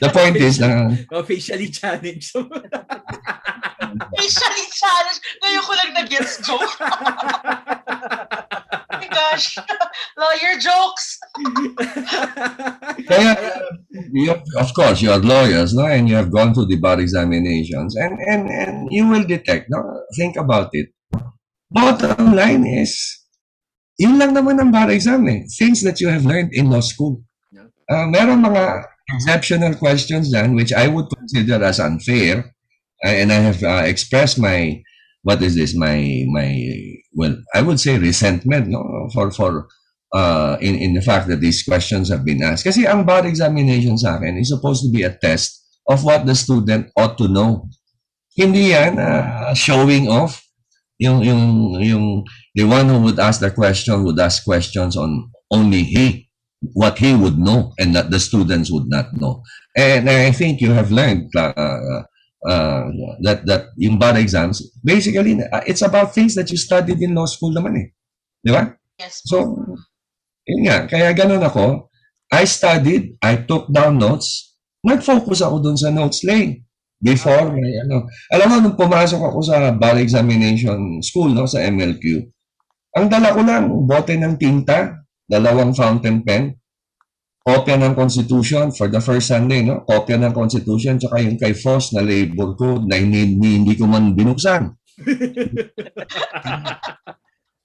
[0.00, 0.90] The point is na,
[1.22, 2.34] Officially challenged.
[4.18, 5.18] Facially challenge.
[5.40, 6.74] Ngayon ko lang nag-gets joke.
[9.16, 9.58] oh gosh.
[10.20, 11.18] Lawyer jokes.
[13.08, 13.32] kaya,
[14.12, 15.86] you, of course, you are lawyers, no?
[15.86, 20.04] And you have gone through the bar examinations, and, and, and you will detect, no?
[20.16, 20.92] Think about it.
[21.70, 22.94] Bottom line is,
[23.98, 25.42] yun lang naman ang bar exam eh.
[25.58, 27.24] Things that you have learned in law school.
[27.50, 27.72] Yeah.
[27.88, 28.84] Uh, meron mga
[29.16, 32.52] exceptional questions dyan which I would consider as unfair.
[33.04, 34.82] Uh, and I have uh, expressed my,
[35.22, 36.48] what is this, my, my,
[37.16, 39.08] well, I would say resentment, no?
[39.12, 39.66] For, for,
[40.12, 42.64] uh, in, in the fact that these questions have been asked.
[42.64, 46.36] Kasi ang bar examination sa akin is supposed to be a test of what the
[46.36, 47.66] student ought to know.
[48.36, 50.44] Hindi yan uh, showing off.
[51.00, 52.24] Yung, yung, yung,
[52.54, 56.28] the one who would ask the question would ask questions on only he,
[56.72, 59.42] what he would know and that the students would not know.
[59.76, 62.04] And I think you have learned uh,
[62.44, 62.90] uh,
[63.24, 67.24] that that yung bar exams, basically, uh, it's about things that you studied in law
[67.24, 67.86] school naman eh.
[68.44, 68.68] Di ba?
[69.00, 69.24] Yes.
[69.24, 69.56] So,
[70.44, 71.88] yun nga, kaya ganun ako.
[72.32, 76.66] I studied, I took down notes, nag-focus ako dun sa notes lane.
[76.96, 78.08] Before, may ano.
[78.32, 82.24] Alam mo, nung pumasok ako sa bar examination school, no, sa MLQ,
[82.96, 86.56] ang dala ko lang, bote ng tinta, dalawang fountain pen,
[87.46, 89.86] kopya ng Constitution for the first Sunday, no?
[89.86, 94.18] Kopya ng Constitution, tsaka yung kay Foss na labor ko na hindi, hindi ko man
[94.18, 94.74] binuksan.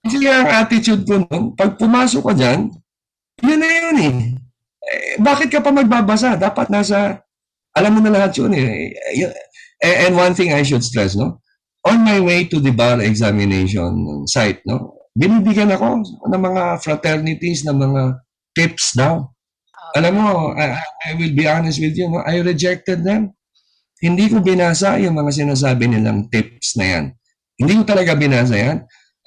[0.05, 2.69] Kasi ang attitude ko noon, pag pumasok ka dyan,
[3.41, 4.13] yun na yun eh.
[4.86, 5.17] eh.
[5.17, 6.38] Bakit ka pa magbabasa?
[6.38, 7.17] Dapat nasa,
[7.73, 8.93] alam mo na lahat yun eh.
[9.82, 11.41] And one thing I should stress, no?
[11.89, 15.01] On my way to the bar examination site, no?
[15.17, 18.21] Binibigyan ako ng mga fraternities, ng mga
[18.53, 19.25] tips daw.
[19.95, 22.23] Alam mo, I, I will be honest with you, no?
[22.23, 23.35] I rejected them.
[24.01, 27.05] Hindi ko binasa yung mga sinasabi nilang tips na yan.
[27.61, 28.77] Hindi ko talaga binasa yan.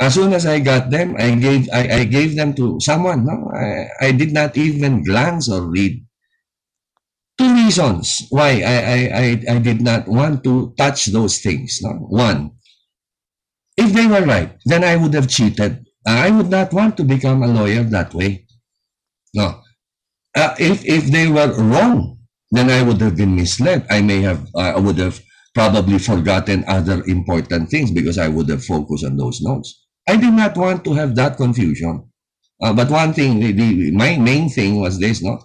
[0.02, 3.22] As soon as I got them, I gave I, I gave them to someone.
[3.22, 3.46] No?
[3.54, 6.02] I, I did not even glance or read.
[7.38, 11.78] Two reasons why I, I, I, I did not want to touch those things.
[11.82, 11.94] No?
[12.10, 12.58] One,
[13.78, 15.86] if they were right, then I would have cheated.
[16.06, 18.46] I would not want to become a lawyer that way.
[19.34, 19.62] No.
[20.34, 22.18] Uh, if if they were wrong,
[22.50, 23.86] then I would have been misled.
[23.90, 25.22] I may have uh, I would have
[25.54, 29.86] probably forgotten other important things because I would have focused on those notes.
[30.08, 32.10] I did not want to have that confusion.
[32.62, 35.38] Uh, but one thing, the, my main thing was this, no?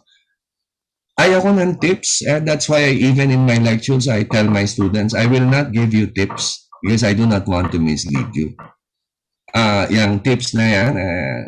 [1.20, 5.26] Ayoko ng tips, and that's why even in my lectures, I tell my students, I
[5.28, 8.56] will not give you tips because I do not want to mislead you.
[9.52, 11.42] Ah, yung tips na yan, uh,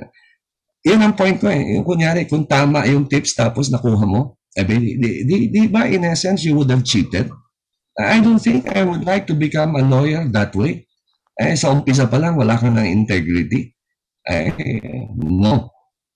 [0.82, 1.78] yun ang point ko eh.
[1.78, 5.88] Yung kunyari, kung tama yung tips tapos nakuha mo, eh, di, di, di, di ba
[5.88, 7.30] in essence you would have cheated?
[7.96, 10.88] I don't think I would like to become a lawyer that way.
[11.38, 13.74] Eh, sa umpisa pa lang, wala ka ng integrity.
[14.26, 14.54] Eh,
[15.18, 15.70] no.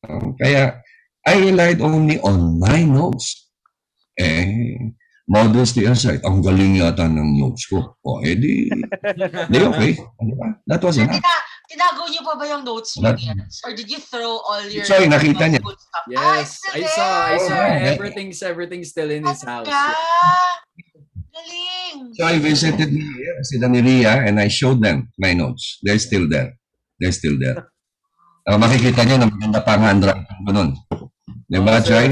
[0.05, 0.81] Uh, kaya,
[1.25, 3.49] I relied only on my notes.
[4.15, 4.77] Eh,
[5.25, 7.97] modesty aside, ang galing yata ng notes ko.
[8.05, 8.69] O, eh di,
[9.49, 9.97] di okay.
[10.21, 10.47] Ano ba?
[10.69, 11.21] That was enough.
[11.67, 13.61] Tina, tinago niyo pa ba yung notes mo, Niels?
[13.65, 15.61] Or did you throw all your Sorry, nakita niya.
[15.61, 16.05] stuff?
[16.15, 17.53] Ah, Yes, still I saw, I saw.
[17.53, 17.93] Oh, yeah.
[17.97, 19.65] Everything's, everything's still in his house.
[19.65, 19.93] Talaga?
[21.35, 22.15] Galing.
[22.15, 22.89] So I visited
[23.43, 25.79] sila ni Ria, and I showed them my notes.
[25.83, 26.55] They're still there.
[26.99, 27.67] They're still there.
[28.45, 30.69] Uh, makikita nyo na maganda pa ang handwriting ko nun.
[31.49, 31.83] Di ba, Oh.
[31.83, 32.07] Joy?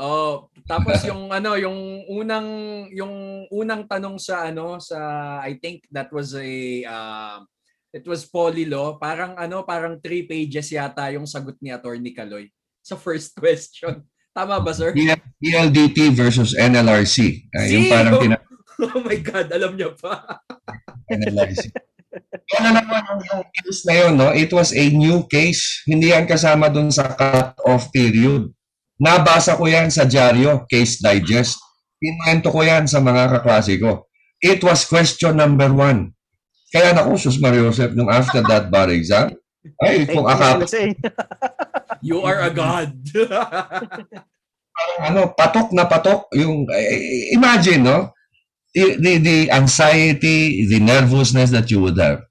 [0.00, 0.32] Oh,
[0.64, 2.48] tapos yung ano, yung unang
[2.94, 4.96] yung unang tanong sa ano sa
[5.42, 6.46] I think that was a
[6.86, 7.42] uh,
[7.90, 12.46] it was Polilo, parang ano, parang three pages yata yung sagot ni Attorney Kaloy
[12.80, 14.06] sa first question.
[14.30, 14.94] Tama ba, sir?
[15.42, 17.50] ELDT versus NLRC.
[17.50, 17.92] Uh, yung See?
[17.92, 18.46] parang tina-
[18.86, 20.40] Oh my God, alam niya pa.
[21.12, 21.68] NLRC.
[22.58, 24.30] Ano naman yung yung case na yun, no?
[24.34, 25.82] It was a new case.
[25.86, 28.50] Hindi yan kasama dun sa cut-off period.
[28.98, 31.58] Nabasa ko yan sa dyaryo, case digest.
[32.00, 34.08] Pinwento ko yan sa mga kaklase ko.
[34.40, 36.16] It was question number one.
[36.70, 39.34] Kaya sus Mario Joseph, nung after that bar exam,
[39.82, 40.58] ay, kung you, akap.
[42.00, 42.96] You are a god.
[45.04, 47.98] ano, patok na patok, yung, eh, imagine, no?
[48.72, 52.24] The, the, the anxiety, the nervousness that you would have.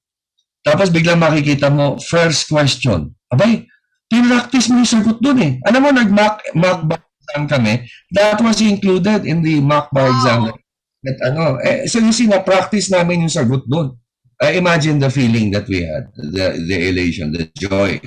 [0.66, 3.14] Tapos biglang makikita mo, first question.
[3.30, 3.68] Abay,
[4.10, 5.52] pinractice mo yung sagot dun eh.
[5.70, 7.86] Alam mo, nag-mock mock bar exam kami.
[8.16, 10.16] That was included in the mock bar Wow.
[10.18, 10.40] exam.
[11.06, 14.00] That, ano, eh, so you see, na-practice namin yung sagot dun.
[14.42, 18.00] I imagine the feeling that we had, the, the elation, the joy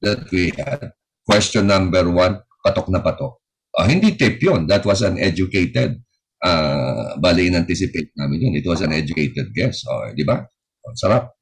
[0.00, 0.92] that we had.
[1.28, 3.36] Question number one, patok na patok.
[3.76, 4.66] Ah, hindi tip yun.
[4.66, 6.00] That was an educated,
[6.42, 8.54] uh, bali in-anticipate namin yun.
[8.56, 9.84] It was an educated guess.
[9.84, 10.40] Oh, di ba?
[10.86, 11.36] Ang sarap.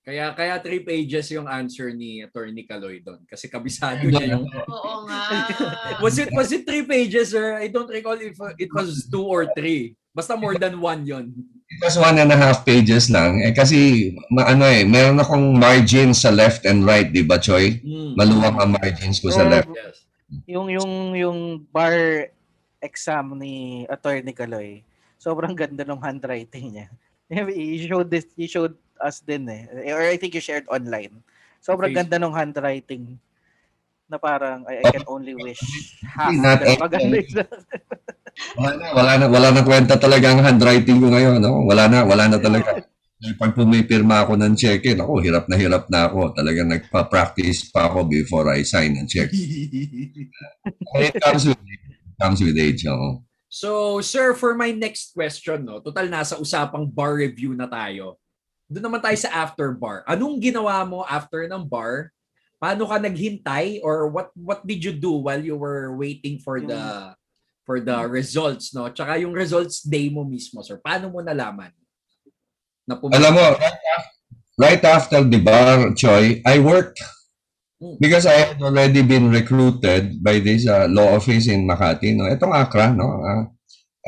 [0.00, 5.06] kaya kaya three pages yung answer ni Attorney Kaloy doon kasi kabisado niya yung Oo
[5.06, 5.22] nga.
[6.04, 7.54] Was it was it three pages sir?
[7.54, 9.94] I don't recall if uh, it was two or three.
[10.10, 11.30] Basta more than one yon.
[11.70, 13.46] It was one and a half pages lang.
[13.46, 17.78] Eh, kasi, ma- ano eh, meron akong margin sa left and right, di ba, Choy?
[17.78, 18.18] Mm.
[18.18, 19.50] Maluwang ang margins ko sa Oh.
[19.50, 19.70] left.
[19.70, 20.02] Yes.
[20.46, 21.38] yung yung yung
[21.74, 22.30] bar
[22.78, 24.82] exam ni Attorney Kaloy.
[25.18, 26.86] Sobrang ganda ng handwriting niya.
[27.50, 29.66] You showed this, you showed us din eh.
[29.94, 31.22] Or I think you shared online.
[31.62, 32.10] Sobrang Facebook.
[32.10, 33.04] ganda ng handwriting
[34.10, 35.62] na parang I, I can only wish
[36.02, 37.22] half Not the maganda
[38.56, 41.38] Wala na, wala na, wala na kwenta talaga ang handwriting ko ngayon.
[41.38, 41.64] No?
[41.64, 42.82] Wala na, wala na talaga.
[43.36, 46.32] Pag pumipirma ako ng cheque, ako, hirap na hirap na ako.
[46.32, 49.28] Talagang nagpa-practice pa ako before I sign a check.
[51.04, 51.84] It comes with age.
[51.92, 52.82] It comes with age.
[52.88, 53.20] oo.
[53.50, 58.16] So, sir, for my next question, no, total nasa usapang bar review na tayo.
[58.70, 60.06] Doon naman tayo sa after bar.
[60.06, 62.14] Anong ginawa mo after ng bar?
[62.62, 67.10] Paano ka naghintay or what what did you do while you were waiting for the
[67.64, 68.88] for the results, no?
[68.90, 70.80] Tsaka yung results day mo mismo, sir.
[70.80, 71.70] Paano mo nalaman?
[72.88, 74.08] Na pum- Alam mo, right after,
[74.58, 76.98] right after the bar, Choi, I worked
[78.00, 82.16] because I had already been recruited by this uh, law office in Makati.
[82.16, 82.28] No?
[82.28, 83.08] Itong Accra, no?
[83.24, 83.44] Uh,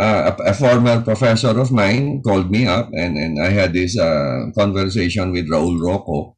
[0.01, 3.99] uh, a, a former professor of mine called me up and, and I had this
[3.99, 6.37] uh, conversation with Raul Rocco.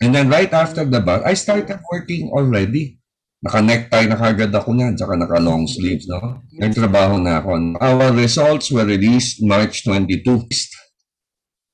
[0.00, 3.00] And then right after the bar, I started working already.
[3.46, 6.42] Naka-necktie na kagad ako niyan, tsaka naka-long sleeves, no?
[6.58, 7.78] Nagtrabaho na ako.
[7.78, 10.26] Our results were released March 22.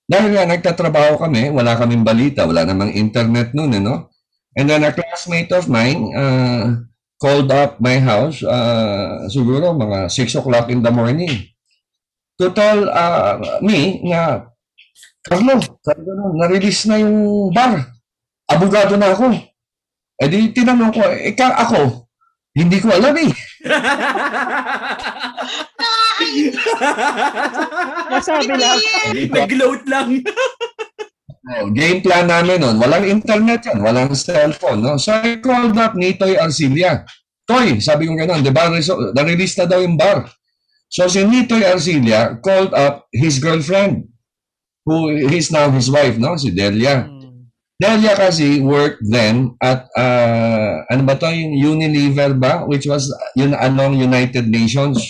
[0.04, 4.12] Dahil nga nagtatrabaho kami, wala kaming balita, wala namang internet noon, eh, no?
[4.52, 6.84] And then a classmate of mine uh,
[7.16, 11.32] called up my house, uh, siguro mga 6 o'clock in the morning.
[12.36, 14.44] To tell uh, me na,
[15.24, 15.94] Carlo, ko,
[16.36, 17.80] na-release na yung bar.
[18.50, 19.51] Abogado na ako.
[20.22, 22.06] Eh di tinanong ko, eh ka, ako,
[22.54, 23.26] hindi ko alam eh.
[28.12, 28.78] Nasabi lang.
[29.34, 30.22] Nag-gloat lang.
[31.42, 34.78] Oh, game plan namin nun, walang internet yan, walang cellphone.
[34.78, 34.94] No?
[34.94, 37.02] So I called up Nitoy Arcilia.
[37.42, 40.30] Toy, sabi ko gano'n, di ba, na-release na daw yung bar.
[40.86, 44.06] So si Nitoy Arcilia called up his girlfriend,
[44.86, 46.38] who is now his wife, no?
[46.38, 47.10] si Delia.
[47.80, 52.62] Delia kasi worked then at, uh, ano ba to, yung Unilever ba?
[52.68, 55.02] Which was yun along United Nations.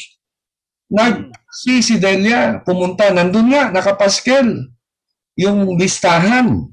[0.88, 4.72] Nag, si, si Delia, pumunta, nandun nga, nakapaskel.
[5.36, 6.68] Yung listahan.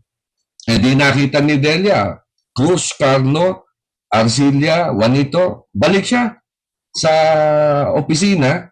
[0.67, 2.19] Eh di nakita ni Delia,
[2.51, 3.71] Cruz, Carlo,
[4.11, 6.35] Arcilia, Juanito, balik siya
[6.91, 7.13] sa
[7.95, 8.67] opisina.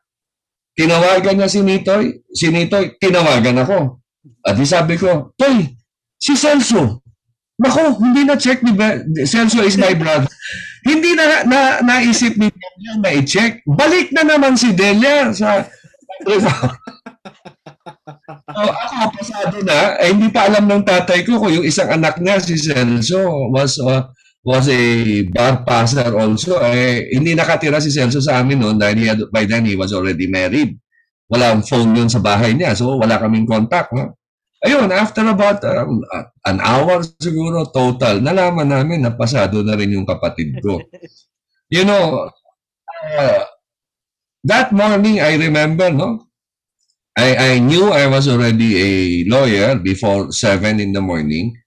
[0.78, 4.04] Tinawagan niya si Nitoy, si Nitoy, tinawagan ako.
[4.46, 5.74] At sabi ko, Toy,
[6.20, 7.07] si Celso,
[7.58, 8.74] Nako, hindi na check ni
[9.26, 10.30] Celso is my brother.
[10.88, 13.66] hindi na, na naisip ni Delia na i-check.
[13.68, 15.66] Balik na naman si Delia sa
[16.26, 16.50] so,
[18.48, 22.42] ako, pasado na, eh, hindi pa alam ng tatay ko kung yung isang anak niya,
[22.42, 24.08] si Celso, was uh,
[24.48, 24.82] was a
[25.30, 26.58] bar passer also.
[26.64, 30.26] Eh, hindi nakatira si Celso sa amin noon dahil had, by then he was already
[30.26, 30.74] married.
[31.28, 33.92] Walang phone yun sa bahay niya, so wala kaming contact.
[33.94, 34.17] No?
[34.68, 36.04] Ayun, after about um,
[36.44, 40.78] an hour siguro total, nalaman namin na pasado na rin yung kapatid ko.
[41.68, 42.32] You know,
[43.20, 43.44] uh,
[44.48, 46.32] that morning I remember, no?
[47.20, 48.90] I, I knew I was already a
[49.28, 51.60] lawyer before 7 in the morning.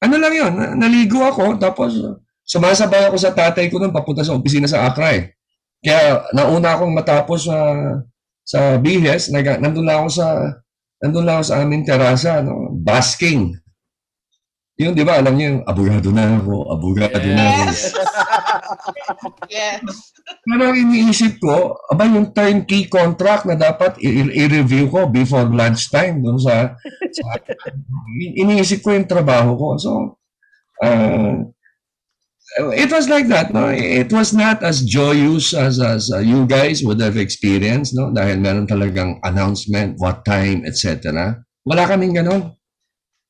[0.00, 2.00] Ano lang yun, na- naligo ako, tapos
[2.48, 5.36] sumasabay ako sa tatay ko nun papunta sa opisina sa Accra eh.
[5.84, 7.58] Kaya nauna akong matapos sa
[8.40, 10.26] sa BHS, nag, nandun lang ako sa
[11.02, 13.56] nandun lang sa aming terasa, no, basking.
[14.76, 17.62] Yun, di ba, alam niyo, yung abogado na ako, abogado na ako.
[17.64, 17.80] Yes.
[19.56, 19.80] yes.
[20.44, 26.76] Pero iniisip ko, aba yung turnkey contract na dapat i-review ko before lunchtime dun sa,
[27.08, 27.24] sa
[28.44, 29.68] iniisip ko yung trabaho ko.
[29.80, 29.90] So,
[30.84, 31.40] uh,
[32.56, 33.52] it was like that.
[33.52, 33.68] No?
[33.68, 37.92] It was not as joyous as, as uh, you guys would have experienced.
[37.92, 38.08] No?
[38.08, 41.36] Dahil meron talagang announcement, what time, etc.
[41.68, 42.56] Wala kaming ganon.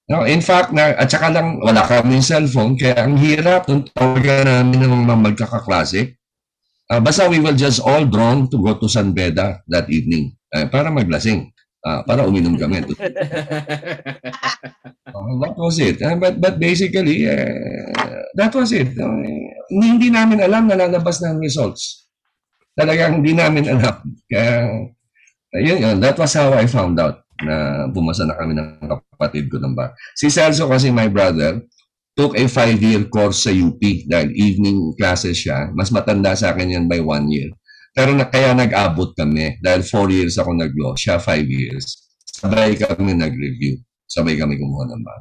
[0.07, 4.47] No, in fact, na, at saka lang, wala kaming cellphone, kaya ang hirap nung tawagan
[4.47, 6.15] namin ng mga magkakaklase.
[6.87, 10.71] Ah, basta we will just all drawn to go to San Beda that evening eh,
[10.71, 11.51] para maglasing.
[11.87, 12.83] Ah, para uminom kami.
[12.83, 12.99] Uh,
[15.43, 16.03] that was it.
[16.03, 17.47] Uh, but, but basically, eh,
[18.35, 18.91] that was it.
[18.99, 19.23] Uh,
[19.71, 22.11] hindi namin alam na lalabas ng results.
[22.75, 24.03] Talagang hindi namin alam.
[24.27, 24.83] Kaya,
[25.63, 28.83] yun, yun, that was how I found out na bumasa na kami ng
[29.15, 29.95] kapatid ko ng ba.
[30.19, 31.63] Si Celso kasi, my brother,
[32.19, 33.79] took a five-year course sa UP
[34.11, 35.71] dahil evening classes siya.
[35.71, 37.55] Mas matanda sa akin yan by one year.
[37.97, 42.13] Pero na, kaya nag-abot kami dahil four years ako nag-law, siya five years.
[42.29, 43.81] Sabay kami nag-review.
[44.05, 45.17] Sabay kami kumuha ng ba.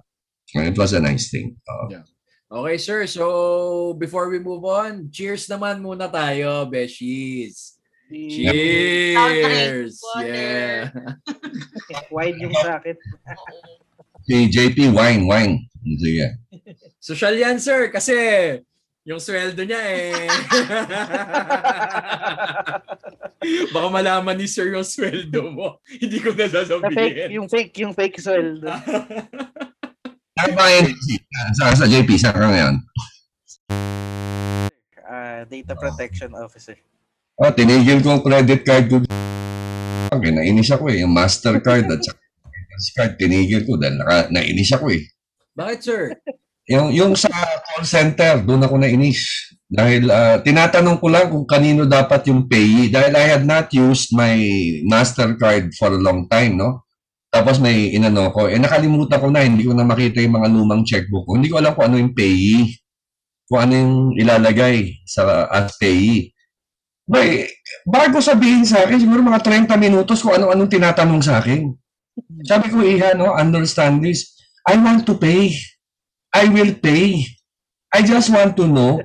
[0.59, 1.55] It was a nice thing.
[1.71, 1.87] Oo.
[2.51, 3.07] Okay, sir.
[3.07, 7.79] So, before we move on, cheers naman muna tayo, Beshies.
[8.11, 9.97] Cheers!
[10.21, 10.91] Yeah.
[12.15, 12.95] Wide yung sa akin.
[12.99, 13.47] Oo.
[14.27, 15.63] Si JP, wine, wine.
[16.01, 16.27] Sige.
[16.99, 18.13] Social yan, sir, kasi
[19.05, 20.25] yung sweldo niya eh.
[23.73, 25.77] Baka malaman ni sir yung sweldo mo.
[25.85, 27.29] Hindi ko na Sa fake, sasabihin.
[27.29, 28.65] yung fake, yung fake sweldo.
[30.35, 30.91] Saan ba yun?
[31.55, 32.75] Sa, sa JP, saan ka ngayon?
[35.05, 36.75] Ah, data protection officer.
[37.39, 38.99] Oh, tinigil ko ang credit card ko.
[40.11, 41.05] Okay, nainis ako eh.
[41.05, 42.19] Yung Mastercard at saka
[42.97, 45.07] card, tinigil ko dahil naka, nainis ako eh.
[45.55, 46.01] Bakit, sir?
[46.65, 47.29] Yung, yung sa
[47.61, 49.53] call center, doon ako nainis.
[49.65, 52.89] Dahil ah, tinatanong ko lang kung kanino dapat yung payee.
[52.89, 54.37] Dahil I had not used my
[54.85, 56.85] Mastercard for a long time, no?
[57.29, 58.47] Tapos may inano ko.
[58.47, 59.43] Eh, nakalimutan ko na.
[59.43, 61.35] Hindi ko na makita yung mga lumang checkbook ko.
[61.35, 62.79] Hindi ko alam kung ano yung payee.
[63.45, 66.31] Kung ano yung ilalagay sa as payee.
[67.05, 67.45] Bay,
[67.85, 71.69] bago sabihin sa akin, siguro mga 30 minutos kung ano-anong tinatanong sa akin.
[72.41, 74.33] Sabi ko, Iha, no, understand this.
[74.65, 75.53] I want to pay.
[76.35, 77.23] I will pay.
[77.95, 78.99] I just want to know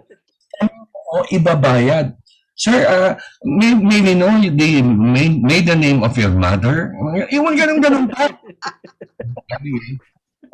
[0.59, 2.19] ano ko ibabayad.
[2.59, 3.11] Sir, uh,
[3.47, 6.93] may, may we know the may, may the name of your mother?
[6.93, 8.29] Mga ganun-ganun pa.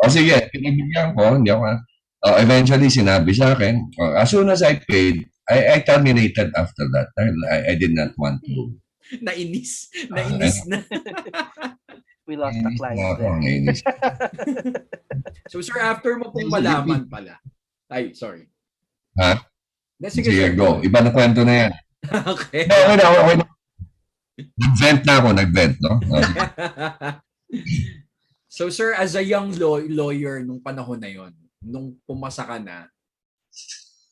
[0.05, 1.83] o sige, pinibigyan ko, hindi ako,
[2.29, 6.87] uh, eventually sinabi sa akin, uh, as soon as I paid, I, I terminated after
[6.95, 8.75] that I, I did not want to.
[9.27, 9.91] Nainis.
[10.11, 10.83] Nainis na.
[12.27, 14.83] We lost the client there.
[15.47, 17.39] So, sir, after mo pong malaman pala.
[17.87, 18.51] Ay, sorry.
[19.15, 19.47] Ha?
[20.03, 20.59] Na, sige, sir.
[20.59, 20.83] go.
[20.83, 21.73] Iba na kwento na yan.
[22.35, 22.67] okay.
[22.67, 23.47] No, okay na.
[24.37, 25.93] Nag-vent na ako, nag-vent, no?
[26.03, 27.15] Uh,
[28.59, 32.91] so, sir, as a young law- lawyer nung panahon na yon, nung pumasa ka na,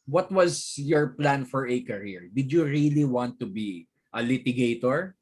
[0.08, 2.30] what was your plan for a career?
[2.32, 5.12] Did you really want to be a litigator?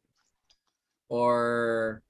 [1.11, 2.01] Or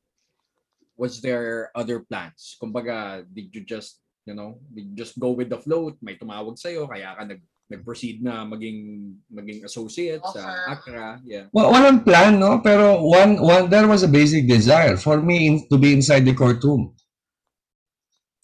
[1.03, 2.55] was there other plans?
[2.63, 5.91] Kumbaga, did you just You know, you just go with the flow.
[5.99, 7.43] May tumawag sa'yo, kaya ka nag
[7.73, 10.69] nag-proceed na maging maging associate sa.
[10.71, 11.19] Accra.
[11.25, 11.49] Yeah.
[11.51, 12.61] Well, walang plan, no?
[12.61, 16.37] Pero one, one, there was a basic desire for me in, to be inside the
[16.37, 16.95] courtroom.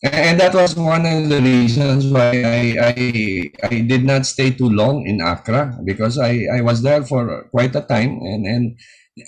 [0.02, 2.94] And that was one of the reasons why I, I,
[3.66, 7.74] I did not stay too long in Accra because I, I was there for quite
[7.74, 8.64] a time and, and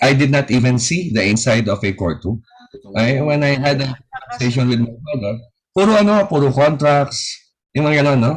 [0.01, 2.41] I did not even see the inside of a courtroom.
[2.95, 5.33] I, when I had a conversation with my father,
[5.75, 7.19] puro ano, puro contracts,
[7.75, 8.33] yung mga gano'n, no?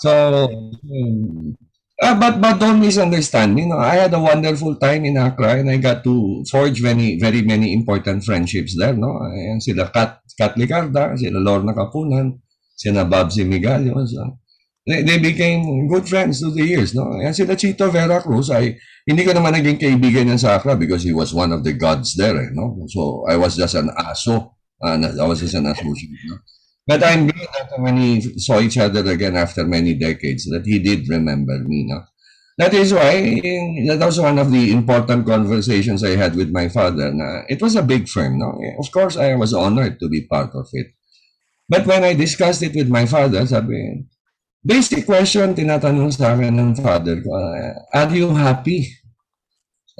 [0.00, 0.10] So,
[0.48, 1.54] um,
[2.00, 3.68] uh, but but don't misunderstand me.
[3.68, 7.42] No, I had a wonderful time in Accra and I got to forge many very
[7.44, 8.96] many important friendships there.
[8.96, 12.40] No, Ayan, sila Kat Kat Licarda, sila Lorna Kapunan,
[12.74, 14.00] sila Bob Simigalio.
[14.08, 14.40] So,
[14.86, 16.94] they, they became good friends through the years.
[16.94, 18.50] No, Ayan, sila Chito Vera Cruz.
[18.50, 18.76] I
[19.08, 22.16] hindi ko naman naging kaibigan yan sa Accra because he was one of the gods
[22.16, 22.36] there.
[22.36, 24.56] Eh, no, so I was just an aso.
[24.84, 26.12] Uh, I was just an associate.
[26.28, 26.36] No?
[26.86, 30.78] But I'm glad that when we saw each other again after many decades, that he
[30.78, 31.88] did remember me.
[31.88, 32.04] No?
[32.58, 33.40] That is why
[33.88, 37.08] that was one of the important conversations I had with my father.
[37.08, 38.38] Na it was a big firm.
[38.38, 38.60] No?
[38.78, 40.92] Of course, I was honored to be part of it.
[41.68, 44.04] But when I discussed it with my father, sabi,
[44.64, 48.88] basic question tinatanong sa akin ng father ko, uh, are you happy?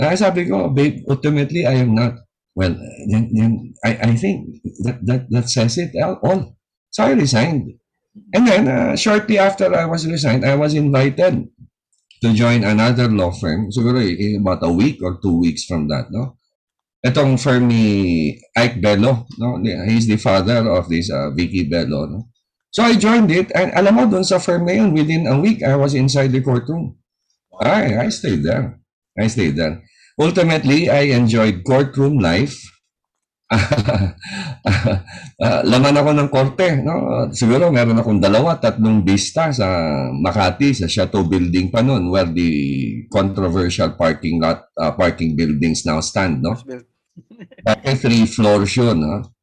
[0.01, 2.19] Uh, sabi ko, babe, ultimately, I am not.
[2.57, 2.75] Well,
[3.11, 6.57] then, then I, I think that, that, that says it all.
[6.91, 7.79] So I resigned.
[8.33, 11.47] And then, uh, shortly after I was resigned, I was invited
[12.23, 13.71] to join another law firm.
[13.71, 16.39] Siguro eh, about a week or two weeks from that, no?
[17.05, 19.61] Itong firm ni Ike Bello, no?
[19.87, 22.34] He's the father of this uh, Vicky Bello, no?
[22.75, 25.63] So I joined it, and alam mo, doon sa firm na yun, within a week,
[25.63, 26.99] I was inside the courtroom.
[27.63, 28.83] I, I stayed there.
[29.15, 29.87] I stayed there.
[30.19, 32.59] Ultimately, I enjoyed courtroom life.
[35.45, 37.29] Ah, laman ako ng korte, no?
[37.35, 39.67] Siguro meron akong dalawa, tatlong bista sa
[40.09, 42.49] Makati, sa Chateau Building pa noon, where the
[43.13, 46.57] controversial parking lot, uh, parking buildings now stand, no?
[47.61, 49.34] Dati three floors yun, no?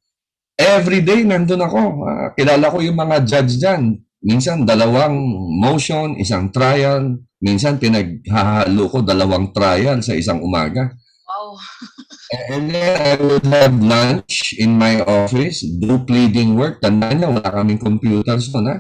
[0.62, 2.06] Every day nandun ako.
[2.06, 3.98] Ah, kilala ko yung mga judge dyan.
[4.22, 5.18] Minsan dalawang
[5.58, 7.18] motion, isang trial.
[7.42, 10.94] Minsan pinaghahalo ko dalawang trial sa isang umaga.
[11.26, 11.58] Wow.
[12.54, 16.80] And then I would have lunch in my office, do pleading work.
[16.80, 18.78] Tandaan niya, wala kaming computers doon, ha?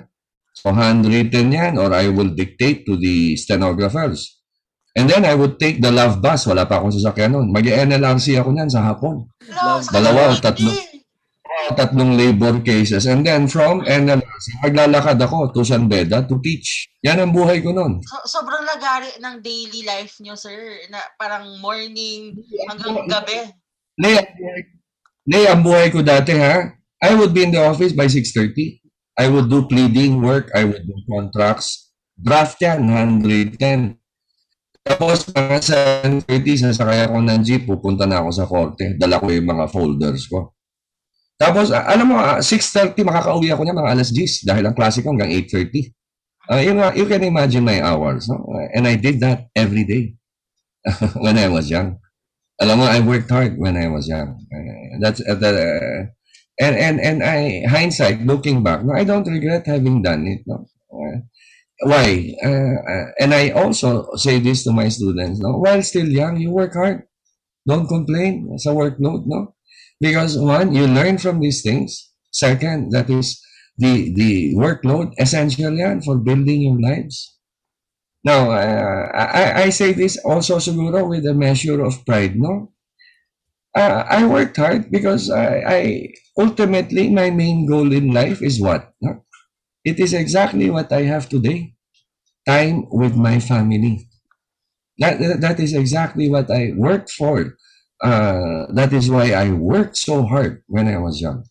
[0.54, 4.40] So, handwritten yan or I will dictate to the stenographers.
[4.94, 6.46] And then I would take the love bus.
[6.46, 7.48] Wala pa akong sasakyan noon.
[7.50, 9.26] Mag-NLRC ako niyan sa hapon.
[9.48, 10.91] Hello, Dalawa o tatlo?
[11.74, 13.10] Tatlong labor cases.
[13.10, 16.92] And then from NLRC, maglalakad ako to San Beda to teach.
[17.02, 18.04] Yan ang buhay ko noon.
[18.06, 20.86] So, sobrang lagari ng daily life nyo, sir.
[20.92, 22.38] Na parang morning
[22.70, 23.52] hanggang gabi.
[23.98, 24.22] Nay,
[25.28, 28.82] Nay, ang buhay ko dati ha, I would be in the office by 6.30.
[29.18, 31.94] I would do pleading work, I would do contracts.
[32.18, 33.98] Draft yan, handwritten.
[34.82, 35.58] Tapos mga
[36.26, 38.98] 7.30, sasakay ako ng jeep, pupunta na ako sa korte.
[38.98, 40.58] Dala ko yung mga folders ko.
[41.42, 45.10] Tapos, alam mo, ah, 6.30 makakauwi ako niya mga alas 10 dahil ang klase ko
[45.10, 45.89] hanggang 8.30.
[46.54, 48.30] Uh, you, know, you can imagine my hours.
[48.30, 48.46] No?
[48.78, 50.14] And I did that every day
[51.26, 51.98] when I was young.
[52.62, 54.38] Alam mo, I worked hard when I was young.
[54.54, 56.02] Uh, that's uh, the, uh,
[56.62, 60.46] and and and I hindsight looking back, no, I don't regret having done it.
[60.46, 61.26] No, uh,
[61.82, 62.38] why?
[62.38, 65.42] Uh, and I also say this to my students.
[65.42, 67.10] No, while still young, you work hard.
[67.66, 69.26] Don't complain sa workload.
[69.26, 69.58] No,
[70.02, 72.12] because one, you learn from these things.
[72.32, 73.39] Second, that is
[73.78, 77.38] the the workload essential yan for building your lives.
[78.24, 82.74] Now, uh, I, I say this also siguro with a measure of pride, no?
[83.76, 85.80] Uh, I worked hard because I, I
[86.38, 88.93] ultimately my main goal in life is what?
[89.02, 89.24] No?
[89.86, 91.74] It is exactly what I have today.
[92.47, 94.10] Time with my family.
[94.99, 97.58] That, that, that is exactly what I worked for.
[98.04, 101.43] Uh, that is why I worked so hard when I was young.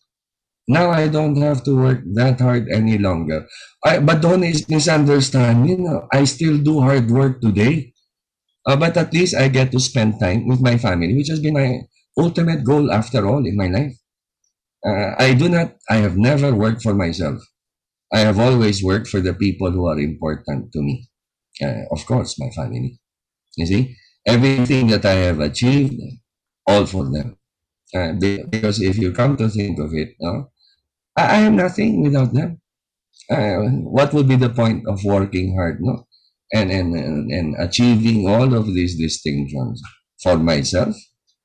[0.67, 3.47] Now I don't have to work that hard any longer.
[3.85, 5.75] I, but don't misunderstand me.
[5.75, 7.93] No, I still do hard work today.
[8.67, 11.53] Uh, but at least I get to spend time with my family, which has been
[11.55, 11.81] my
[12.17, 13.93] ultimate goal after all in my life.
[14.85, 17.41] Uh, I do not, I have never worked for myself.
[18.13, 21.09] I have always worked for the people who are important to me.
[21.61, 22.99] Uh, of course, my family.
[23.57, 23.95] You see,
[24.27, 25.99] everything that I have achieved,
[26.67, 27.37] all for them.
[27.95, 30.51] Uh, be- because if you come to think of it, no,
[31.17, 32.61] I, I am nothing without them.
[33.29, 33.61] Uh,
[33.97, 36.07] what would be the point of working hard, no?
[36.53, 39.81] And, and, and, and achieving all of these distinctions
[40.21, 40.95] for myself?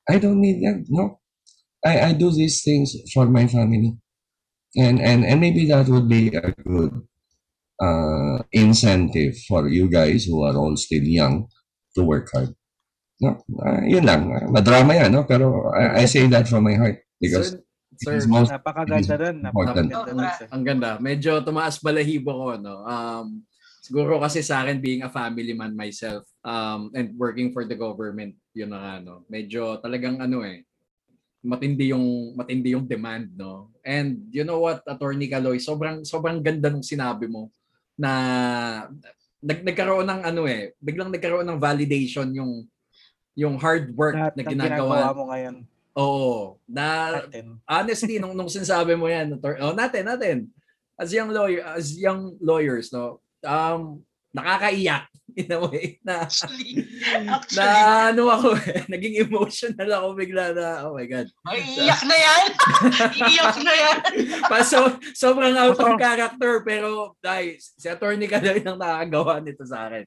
[0.09, 1.21] I don't need them, no.
[1.85, 3.97] I, I do these things for my family.
[4.77, 6.93] And and and maybe that would be a good
[7.81, 11.49] uh, incentive for you guys who are all still young
[11.95, 12.55] to work hard.
[13.17, 14.29] No, uh, yun lang.
[14.53, 15.25] Madrama yan, no?
[15.25, 17.57] Pero I, I say that from my heart because
[17.97, 19.01] Sir, sir, most Napakaganda.
[19.01, 19.89] Important.
[19.89, 20.47] Napakaganda sir.
[20.53, 20.91] ang ganda.
[21.01, 22.85] Medyo tumaas balahibo ko, no?
[22.85, 23.49] Um,
[23.81, 28.37] siguro kasi sa akin, being a family man myself, um, and working for the government,
[28.53, 30.69] yun ang ano, medyo talagang ano eh,
[31.41, 33.73] matindi yung matindi yung demand, no?
[33.81, 37.49] And you know what, Attorney Kaloy, sobrang sobrang ganda nung sinabi mo
[37.97, 38.13] na
[39.41, 42.67] nag, nagkaroon ng ano eh, biglang nagkaroon ng validation yung
[43.37, 45.15] yung hard work Lahat na ng ginagawa ginagawa.
[45.15, 45.57] mo ngayon
[45.97, 46.57] Oo.
[46.65, 47.57] Na natin.
[47.65, 50.37] honestly nung nung sinasabi mo yan Tor- oh, natin natin
[50.97, 54.01] as young lawyer as young lawyers no um
[54.33, 55.05] nakakaiyak
[55.37, 56.81] in a way na Actually,
[57.21, 57.77] na actually,
[58.09, 62.45] ano ako eh, naging emotional ako bigla na oh my god ay, iyak na yan.
[63.13, 63.99] iyak na yan.
[64.45, 64.81] pa so
[65.13, 70.05] sobrang out of character pero dahil si attorney ka lang ang nakagawa nito sa akin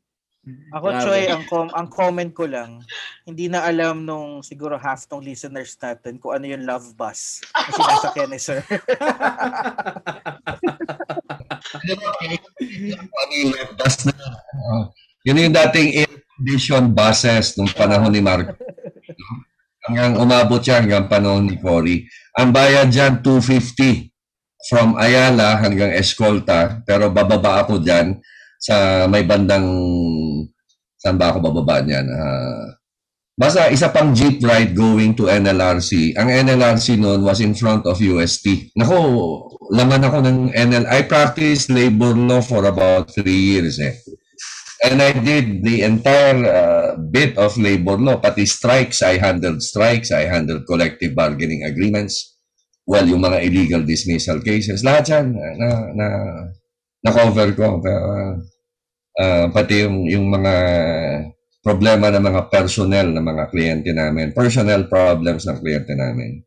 [0.70, 1.04] Ako, Grabe.
[1.04, 2.82] Choy, ang, com- ang comment ko lang,
[3.26, 7.70] hindi na alam nung siguro half ng listeners natin kung ano yung love bus na
[7.74, 8.60] sinasakyan ni sir.
[13.10, 14.14] Manila bus na.
[14.70, 14.84] Oh.
[15.28, 18.56] Yun yung dating air condition buses nung panahon ni Marcos.
[18.56, 19.44] No?
[19.90, 22.06] Hanggang umabot siya hanggang panahon ni Cory.
[22.38, 24.12] Ang bayad dyan, 250
[24.70, 26.84] from Ayala hanggang Escolta.
[26.84, 28.20] Pero bababa ako dyan
[28.60, 29.66] sa may bandang
[31.00, 32.06] saan ba ako bababa niyan?
[32.12, 32.76] Ah,
[33.40, 36.20] basta isa pang jeep ride going to NLRC.
[36.20, 38.76] Ang NLRC noon was in front of UST.
[38.76, 39.00] Nako,
[39.72, 40.86] laman ako ng NL.
[40.92, 43.96] I practiced labor law for about three years eh.
[44.80, 49.04] And I did the entire uh, bit of labor law, pati strikes.
[49.04, 52.40] I handled strikes, I handled collective bargaining agreements.
[52.88, 56.08] Well, yung mga illegal dismissal cases, lahat yan na, na,
[57.04, 57.80] na-cover ko.
[57.80, 58.34] Uh,
[59.20, 60.54] uh, pati yung, yung mga
[61.60, 66.40] problema ng mga personnel ng mga kliyente namin, personnel problems ng kliyente namin.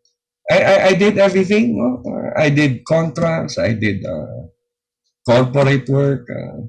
[0.50, 1.76] I, I, I did everything.
[1.76, 2.03] No?
[2.36, 4.48] I did contracts, I did uh,
[5.22, 6.66] corporate work, uh,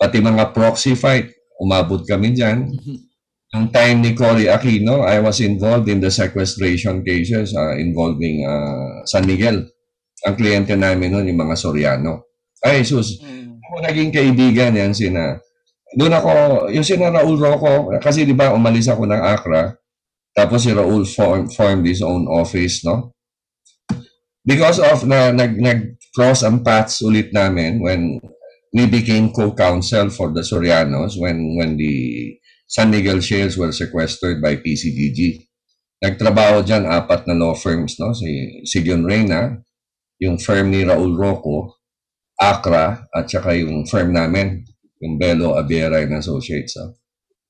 [0.00, 2.72] pati mga proxy fight, umabot kami dyan.
[3.54, 9.06] Yung time ni Cory Aquino, I was involved in the sequestration cases uh, involving uh,
[9.06, 9.62] San Miguel.
[10.26, 12.25] Ang kliyente namin noon, yung mga Soriano.
[12.66, 13.62] Ay, sus, Mm.
[13.62, 15.38] ako naging kaibigan yan sina.
[15.94, 16.30] Doon ako
[16.74, 19.70] yung sina Raul Rocco kasi di ba umalis ako ng Accra
[20.34, 23.14] tapos si Raul form, formed his own office no?
[24.42, 28.18] Because of na nag nag cross ang paths ulit namin when
[28.74, 32.34] we became co-counsel for the Sorianos when when the
[32.66, 35.46] San Miguel shares were sequestered by PCGG
[36.02, 38.10] nagtrabaho diyan apat na law firms no?
[38.12, 39.54] Si si John Reyna
[40.20, 41.75] yung firm ni Raul Rocco
[42.36, 44.60] Accra at saka yung firm namin,
[45.00, 46.76] yung Belo Abiera and Associates.
[46.76, 46.92] ah.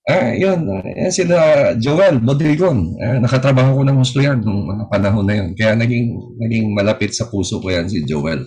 [0.06, 0.62] Ah, yun.
[0.70, 1.36] ah, Yan sila
[1.74, 2.94] Joel Bodrigon.
[3.02, 5.50] Ah, nakatrabaho ko ng gusto yan nung mga panahon na yun.
[5.58, 8.46] Kaya naging, naging malapit sa puso ko yan si Joel.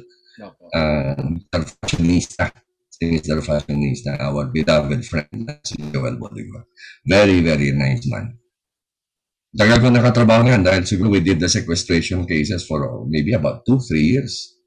[0.72, 1.36] Uh.
[1.52, 2.48] Fashionista.
[2.88, 3.44] Si Mr.
[3.44, 6.64] Fashionista, our beloved friend na si Joel Bodrigon.
[7.04, 8.40] Very, very nice man.
[9.52, 13.82] Tagal ko nakatrabaho yan dahil siguro we did the sequestration cases for maybe about two,
[13.84, 14.59] three years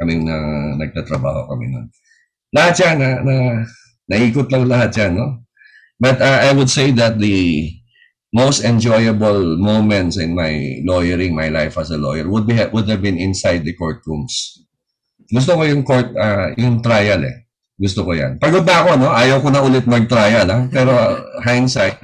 [0.00, 0.36] kaming na
[0.78, 1.86] nagtatrabaho kami nun.
[2.54, 3.34] Lahat yan, na, na,
[4.10, 5.42] naikot lang lahat yan, no?
[5.98, 7.70] But uh, I would say that the
[8.34, 13.02] most enjoyable moments in my lawyering, my life as a lawyer, would be would have
[13.02, 14.58] been inside the courtrooms.
[15.30, 17.46] Gusto ko yung court, uh, yung trial eh.
[17.74, 18.38] Gusto ko yan.
[18.38, 19.10] Pagod na ako, no?
[19.10, 20.58] Ayaw ko na ulit mag-trial, ha?
[20.70, 21.98] Pero uh, hindsight,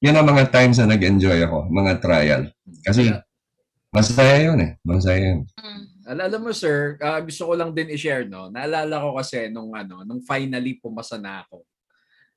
[0.00, 2.42] yun ang mga times na nag-enjoy ako, mga trial.
[2.84, 3.08] Kasi
[3.92, 4.70] masaya yun eh.
[4.84, 5.40] Masaya yun.
[5.56, 5.85] Mm.
[6.06, 8.46] Al- alam mo sir, ah, gusto ko lang din i-share no.
[8.48, 11.66] Naalala ko kasi nung ano, nung finally pumasa na ako.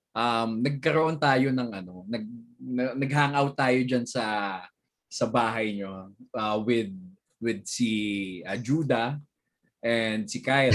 [0.09, 2.25] Um, nagkaroon tayo ng ano, nag
[2.59, 4.57] na- nag-hangout tayo diyan sa
[5.05, 6.89] sa bahay nyo ah, with
[7.37, 7.89] with si
[8.43, 9.21] ah, Judah
[9.79, 10.73] and si Kyle.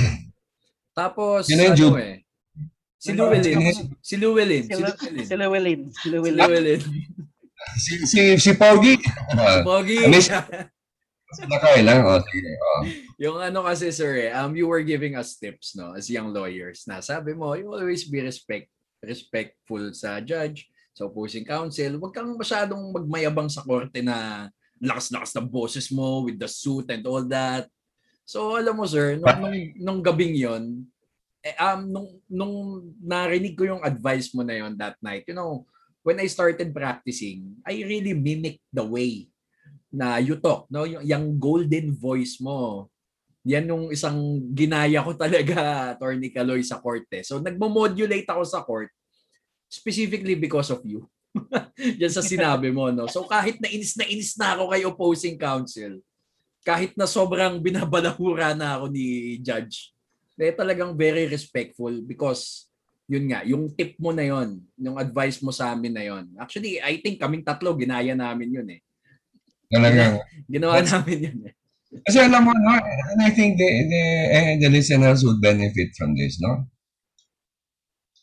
[0.94, 2.00] Tapos Sino yung ano Judah?
[2.00, 2.16] eh,
[2.96, 4.74] si Llewellyn, si, si Llewellyn, si
[5.34, 5.50] Llewellyn.
[5.50, 5.80] Willin.
[5.92, 6.30] Sila Si.
[6.32, 6.80] Llewellyn.
[7.74, 8.94] Si, si, si Pogi.
[9.34, 9.98] Uh, Pogi.
[10.06, 10.30] Miss-
[11.34, 12.00] sila kailan.
[12.06, 12.52] O, sige.
[12.56, 12.82] Oh.
[13.18, 16.86] Yung ano kasi sir, eh, um, you were giving us tips no as young lawyers
[16.86, 18.70] na sabi mo, you always be respect
[19.04, 22.00] respectful sa judge, sa opposing counsel.
[22.00, 24.48] Huwag kang masyadong magmayabang sa korte na
[24.80, 27.68] lakas-lakas ng boses mo with the suit and all that.
[28.24, 30.88] So alam mo sir, nung, nung, nung gabing yon
[31.44, 32.54] eh, um, nung, nung
[33.04, 35.68] narinig ko yung advice mo na yon that night, you know,
[36.00, 39.28] when I started practicing, I really mimic the way
[39.94, 40.82] na you talk, no?
[40.82, 42.90] Yung, yung golden voice mo
[43.44, 45.54] Yan yung isang ginaya ko talaga,
[45.94, 47.20] Attorney Kaloy, sa court eh.
[47.20, 48.88] So nagmo-modulate ako sa court
[49.68, 51.04] specifically because of you.
[52.00, 53.04] Yan sa sinabi mo, no?
[53.04, 56.00] So kahit na inis na inis na ako kay opposing counsel,
[56.64, 59.92] kahit na sobrang binabalahura na ako ni judge,
[60.40, 62.72] eh talagang very respectful because
[63.04, 66.24] yun nga, yung tip mo na yon, yung advice mo sa amin na yon.
[66.40, 68.80] Actually, I think kaming tatlo ginaya namin yun eh.
[69.74, 70.22] Talagang.
[70.46, 71.54] Ginawa namin yun eh.
[72.06, 74.02] Kasi alam mo, no, and I think the, the,
[74.34, 76.66] eh, the listeners would benefit from this, no?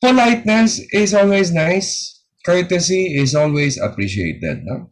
[0.03, 2.19] Politeness is always nice.
[2.43, 4.89] Courtesy is always appreciated, no?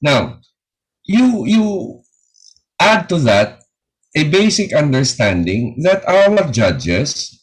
[0.00, 0.38] Now,
[1.02, 1.64] you, you
[2.78, 3.62] add to that
[4.14, 7.42] a basic understanding that our judges,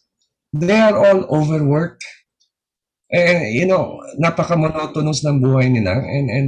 [0.54, 2.06] they are all overworked.
[3.12, 5.98] And, you know, napaka-monotonous ng buhay nila.
[5.98, 6.48] And, and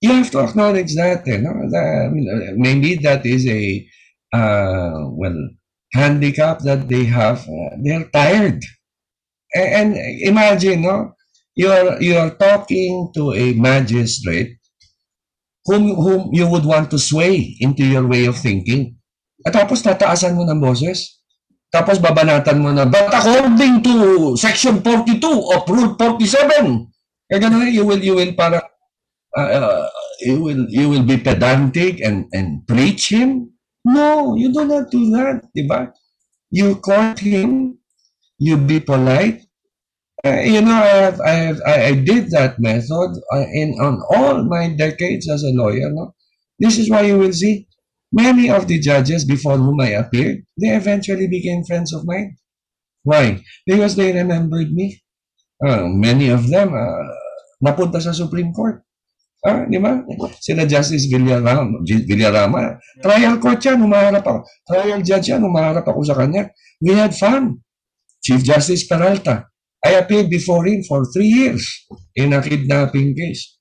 [0.00, 1.26] you have to acknowledge that.
[1.28, 1.52] Eh, no?
[1.70, 3.86] That- I mean, uh, maybe that is a
[4.32, 5.38] uh, well
[5.92, 7.44] handicap that they have.
[7.48, 8.62] Uh, they're tired,
[9.54, 11.12] A- and, imagine, no,
[11.54, 14.56] you're you're talking to a magistrate
[15.66, 18.96] whom whom you would want to sway into your way of thinking.
[19.44, 21.20] At tapos tataasan mo ng boses.
[21.70, 23.94] Tapos babanatan mo na, but according to
[24.34, 25.22] Section 42
[25.54, 26.90] of Rule 47,
[27.30, 28.58] eh, ganun, you will, you will para
[29.36, 29.88] uh,
[30.20, 33.52] you will you will be pedantic and and preach him?
[33.84, 35.92] No you do not do that diba
[36.50, 37.78] you court him
[38.38, 39.42] you be polite.
[40.24, 44.02] Uh, you know I, have, I, have, I I did that method uh, in on
[44.12, 46.12] all my decades as a lawyer no?
[46.58, 47.66] this is why you will see
[48.12, 52.36] many of the judges before whom I appeared they eventually became friends of mine.
[53.02, 53.40] Why?
[53.64, 55.00] Because they remembered me.
[55.56, 57.08] Uh, many of them uh,
[57.64, 58.84] napunta sa Supreme Court
[59.40, 60.04] Ah, di ba?
[60.36, 62.76] Sila Justice Villarama, Villarama.
[63.00, 64.44] Trial court yan, umaharap ako.
[64.68, 66.52] Trial judge yan, umaharap ako sa kanya.
[66.84, 67.64] We had fun.
[68.20, 69.48] Chief Justice Peralta.
[69.80, 71.64] I appeared before him for three years
[72.12, 73.56] in a kidnapping case.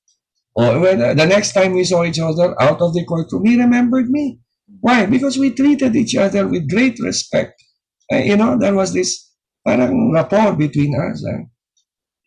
[0.52, 3.56] Oh, when, uh, the next time we saw each other out of the courtroom, he
[3.56, 4.44] remembered me.
[4.84, 5.08] Why?
[5.08, 7.56] Because we treated each other with great respect.
[8.12, 9.32] Uh, you know, there was this
[9.64, 11.24] parang rapport between us.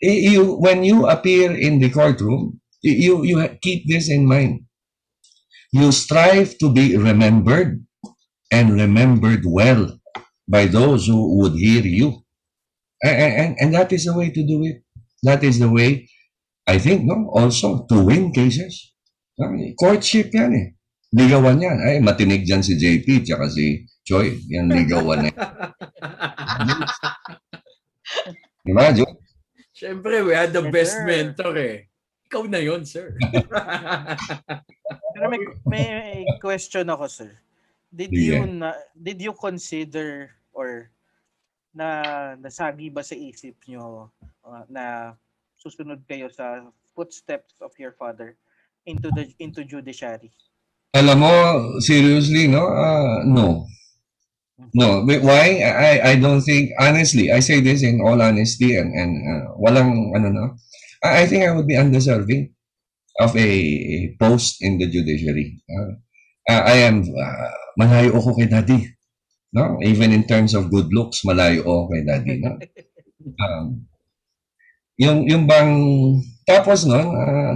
[0.01, 4.67] Eh, you, when you appear in the courtroom, you you keep this in mind.
[5.73, 7.85] You strive to be remembered
[8.53, 9.99] and remembered well
[10.49, 12.23] by those who would hear you.
[13.03, 14.83] And, and, and that is the way to do it.
[15.23, 16.09] That is the way
[16.69, 18.95] i think no also to win cases.
[19.81, 20.67] Courtship yan eh.
[21.15, 21.79] Ligawan yan.
[21.83, 24.39] Ay matinig dyan si JP tsaka si Choi.
[24.51, 25.35] Yan ligawan eh
[28.63, 29.05] di ba Jo?
[29.75, 31.07] Siyempre, we had the Yes, best sir.
[31.07, 31.77] mentor eh.
[32.33, 33.13] Ikaw na yon sir.
[35.13, 37.37] Pero may, may question ako, sir.
[37.93, 38.25] Did Sige.
[38.25, 40.89] you na, did you consider or
[41.77, 44.09] na nasagi ba sa isip nyo
[44.49, 45.13] uh, na
[45.61, 46.65] susunod kayo sa
[46.97, 48.33] footsteps of your father
[48.89, 50.33] into the into judiciary?
[50.97, 51.33] Alam mo,
[51.85, 52.65] seriously, no?
[52.65, 53.69] Uh, no.
[54.73, 55.05] No.
[55.05, 55.61] But Why?
[55.61, 60.17] I, I don't think, honestly, I say this in all honesty and, and uh, walang,
[60.17, 60.47] ano no?
[61.05, 62.55] I, I think I would be undeserving
[63.21, 65.61] of a, post in the judiciary.
[65.69, 65.93] Uh,
[66.53, 68.89] uh, I am, uh, malayo ako kay daddy.
[69.53, 69.77] No?
[69.83, 72.35] Even in terms of good looks, malayo ako kay daddy.
[72.41, 72.59] No?
[73.39, 73.87] Um,
[74.99, 75.79] yung, yung bang,
[76.43, 77.55] tapos no, uh,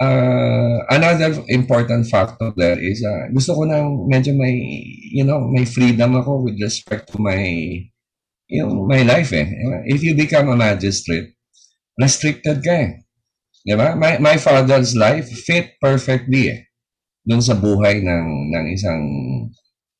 [0.00, 4.56] uh, another important factor there is uh, gusto ko nang medyo may
[5.12, 7.38] you know may freedom ako with respect to my
[8.48, 9.46] yung my life eh
[9.86, 11.36] if you become a magistrate
[12.00, 13.04] restricted ka eh
[13.60, 16.60] di ba my, my father's life fit perfectly eh
[17.20, 18.26] dun sa buhay ng
[18.56, 19.02] ng isang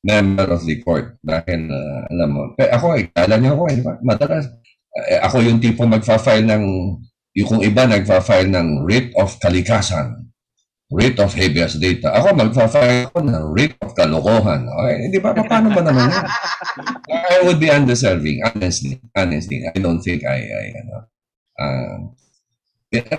[0.01, 3.83] member of the court dahil uh, alam mo ako eh kala niyo ako eh di
[3.85, 4.49] ba madalas
[4.97, 6.65] eh, ako yung tipo magfa-file ng
[7.31, 10.27] yung kung iba nagfa-file ng writ of kalikasan,
[10.91, 12.11] writ of habeas data.
[12.11, 14.67] Ako magfa-file ako ng writ of kalokohan.
[14.67, 15.31] Okay, di ba?
[15.31, 16.27] Paano ba naman yun?
[17.31, 18.99] I would be undeserving, honestly.
[19.15, 21.07] Honestly, I don't think I, I ano,
[21.61, 21.97] uh,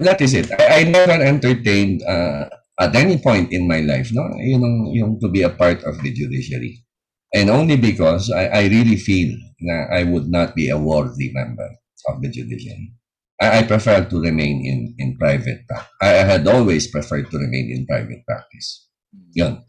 [0.00, 0.50] that is it.
[0.58, 5.28] I, I never entertained uh, at any point in my life, no, yung, yung to
[5.28, 6.84] be a part of the judiciary.
[7.32, 9.32] And only because I, I really feel
[9.64, 11.68] that I would not be a worthy member
[12.08, 12.92] of the judiciary.
[13.40, 15.96] I, I prefer to remain in in private practice.
[16.02, 18.88] I, I had always preferred to remain in private practice.
[19.32, 19.64] Yun.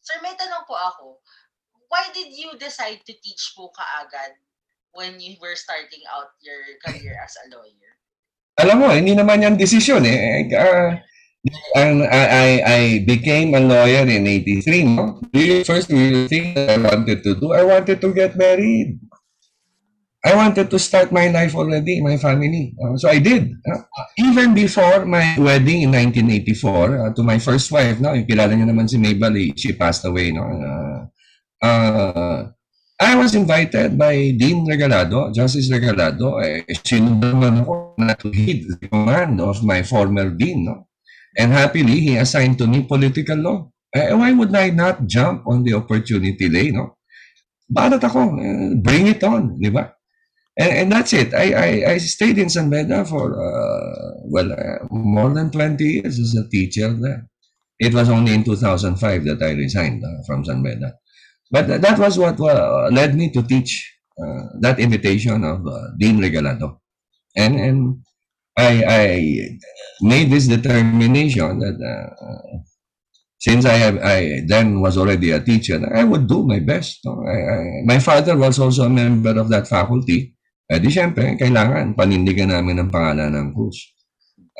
[0.00, 1.04] Sir, may tanong po ako.
[1.88, 4.38] Why did you decide to teach po kaagad
[4.92, 7.87] when you were starting out your career as a lawyer?
[8.58, 10.50] Alam mo, hindi naman yan desisyon eh.
[10.50, 10.98] Uh,
[11.76, 15.20] And I, I, I became a lawyer in 83, no?
[15.32, 18.98] The first real thing that I wanted to do, I wanted to get married.
[20.24, 22.74] I wanted to start my life already, my family.
[22.74, 23.54] Uh, so I did.
[23.64, 23.82] Uh,
[24.18, 28.12] even before my wedding in 1984, uh, to my first wife, no?
[28.12, 30.42] Yung kilala niyo naman si Mabel, eh, she passed away, no?
[30.42, 31.00] Uh,
[31.62, 32.50] uh,
[33.00, 36.42] I was invited by Dean Regalado, Justice Regalado.
[36.42, 40.90] Eh, sinundan ako na to heed the command of my former dean, no?
[41.38, 43.70] And happily, he assigned to me political law.
[43.94, 46.98] Eh, why would I not jump on the opportunity day, no?
[47.70, 49.94] Barat ako, eh, bring it on, di ba?
[50.58, 51.30] And, and that's it.
[51.30, 56.18] I, I, I stayed in San Beda for, uh, well, uh, more than 20 years
[56.18, 57.30] as a teacher there.
[57.78, 60.98] It was only in 2005 that I resigned uh, from San Beda.
[61.50, 63.72] But th- that was what uh, led me to teach
[64.20, 66.78] uh, that invitation of uh, Dean Regalado.
[67.36, 67.78] And, and
[68.56, 69.04] I, I
[70.02, 72.58] made this determination that uh,
[73.38, 76.98] since I have, I then was already a teacher, I would do my best.
[77.04, 77.22] no?
[77.22, 80.34] I, I, my father was also a member of that faculty.
[80.68, 83.78] Eh di syempre, kailangan panindigan namin ang pangalan ng Cruz.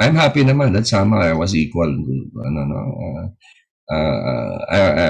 [0.01, 3.24] I'm happy naman that somehow I was equal ano, no, uh,
[3.91, 5.09] uh, I, I,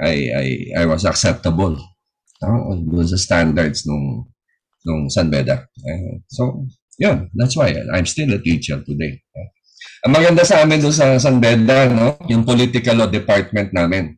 [0.00, 0.46] I, I,
[0.82, 1.76] I was acceptable
[2.42, 4.28] no, doon sa standards nung,
[4.84, 5.68] nung San Beda.
[5.84, 6.64] Eh, so,
[7.00, 9.20] yun, that's why I'm still a teacher today.
[9.20, 9.48] Eh.
[10.04, 14.16] Ang maganda sa amin doon sa San Beda, no, yung political law department namin.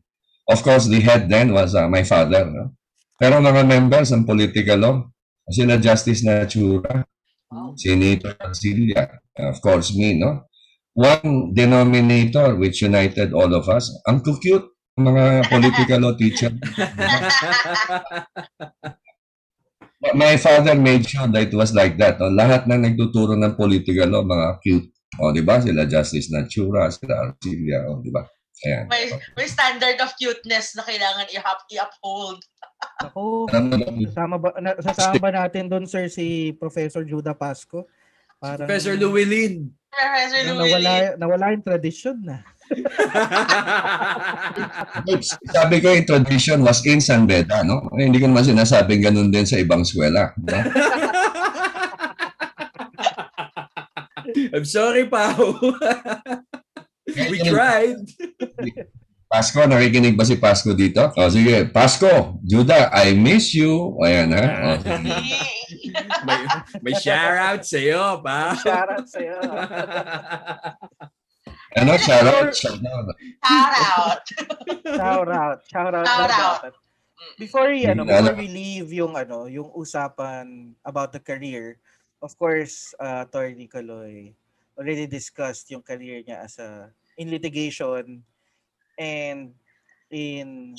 [0.49, 2.45] Of course, the head then was uh, my father.
[2.49, 2.73] No?
[3.21, 4.95] Pero mga members ng political law,
[5.49, 7.05] sila Justice Natura,
[7.77, 10.48] Senator Ancilia, of course me, no?
[10.99, 14.67] One denominator which united all of us, ang cute
[14.99, 16.51] mga political law teacher.
[20.15, 22.19] My father made sure that it was like that.
[22.19, 22.31] No?
[22.31, 24.91] Lahat na nagtuturo ng political law, mga cute.
[25.19, 25.59] O, di ba?
[25.59, 28.23] Sila Justice Natura, sila Arcilia, o, di ba?
[28.63, 28.87] Ayan.
[28.91, 32.39] May, may standard of cuteness na kailangan i-up, i-uphold.
[33.03, 37.87] Ako, sasama ba, na, sasama ba natin doon, sir, si Professor Judah Pasco?
[38.39, 39.78] Parang, Professor Llewellyn.
[39.89, 40.71] Professor na- Louie.
[40.71, 42.37] nawala, nawala yung tradition na.
[45.49, 47.89] Sabi ko yung tradition was in San Beda, no?
[47.97, 50.31] Eh, hindi ko naman sinasabing ganun din sa ibang eskwela.
[50.37, 50.59] No?
[54.53, 55.57] I'm sorry, Pao.
[57.33, 58.05] We tried.
[59.29, 61.05] Pasko, nakikinig ba si Pasko dito?
[61.13, 63.93] O sige, Pasko, Judah, I miss you.
[64.01, 64.45] Ayan ha.
[64.57, 64.69] O,
[66.25, 66.39] may,
[66.81, 68.57] may shoutout sa'yo, pa.
[68.57, 69.37] Shoutout sa'yo.
[71.77, 73.05] ano, shoutout, shoutout.
[73.45, 74.23] Shout out.
[74.97, 75.57] Shout out.
[75.69, 76.05] Shout out.
[76.09, 76.61] Shout daw out.
[76.65, 76.73] dapat.
[77.37, 81.77] Before ano, na before we leave yung ano, yung usapan about the career,
[82.25, 84.33] of course, uh, Attorney Caloy
[84.73, 88.25] already discussed yung career niya as a in litigation
[88.99, 89.55] and
[90.11, 90.75] in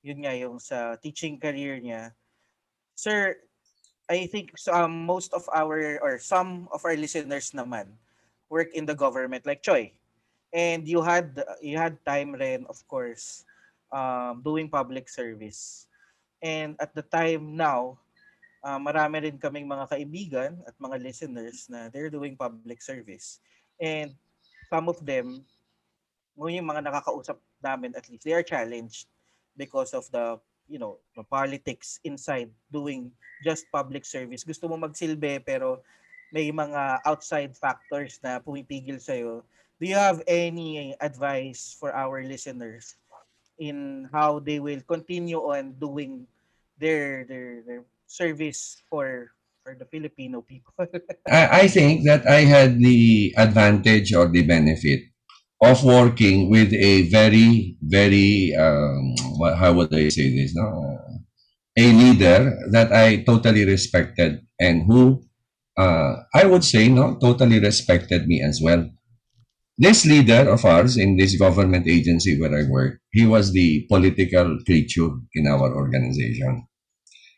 [0.00, 2.16] yun nga yung sa teaching career niya.
[2.96, 3.36] Sir,
[4.08, 7.92] I think some most of our or some of our listeners naman
[8.50, 9.92] work in the government like Choi.
[10.50, 13.46] And you had you had time rin of course
[13.92, 15.86] um, doing public service.
[16.42, 18.02] And at the time now,
[18.66, 23.38] uh, marami rin kaming mga kaibigan at mga listeners na they're doing public service.
[23.78, 24.10] And
[24.66, 25.46] some of them,
[26.36, 29.08] yung mga nakakausap namin at least, they are challenged
[29.56, 33.12] because of the, you know, the politics inside doing
[33.44, 34.44] just public service.
[34.44, 35.84] Gusto mo magsilbi pero
[36.32, 39.44] may mga outside factors na pumipigil sa'yo.
[39.76, 42.96] Do you have any advice for our listeners
[43.58, 46.24] in how they will continue on doing
[46.82, 49.30] their their, their service for
[49.62, 50.74] for the Filipino people.
[51.30, 55.11] I, I think that I had the advantage or the benefit
[55.62, 59.14] of working with a very, very, um,
[59.56, 60.54] how would I say this?
[60.54, 60.98] No?
[61.78, 65.22] A leader that I totally respected and who,
[65.78, 68.90] uh, I would say, no, totally respected me as well.
[69.78, 74.58] This leader of ours in this government agency where I work, he was the political
[74.66, 76.66] creature in our organization.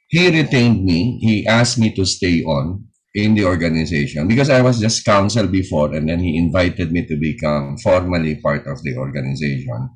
[0.08, 1.18] He retained me.
[1.20, 5.94] He asked me to stay on in the organization because I was just counsel before
[5.94, 9.90] and then he invited me to become formally part of the organization.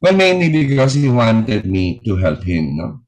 [0.00, 3.00] Well, mainly because he wanted me to help him, no?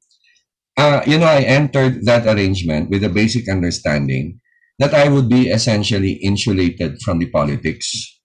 [0.76, 4.40] Uh, you know, I entered that arrangement with a basic understanding
[4.78, 8.18] that I would be essentially insulated from the politics.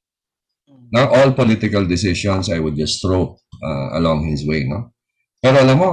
[0.91, 4.94] Now, all political decisions I would just throw uh, along his way, no?
[5.45, 5.91] Pero alam mo,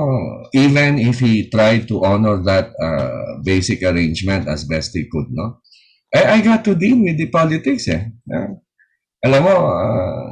[0.56, 5.60] even if he tried to honor that uh, basic arrangement as best he could, no?
[6.08, 8.16] I, I got to deal with the politics, eh.
[8.24, 8.56] Yeah.
[9.22, 10.26] alam mo, ah,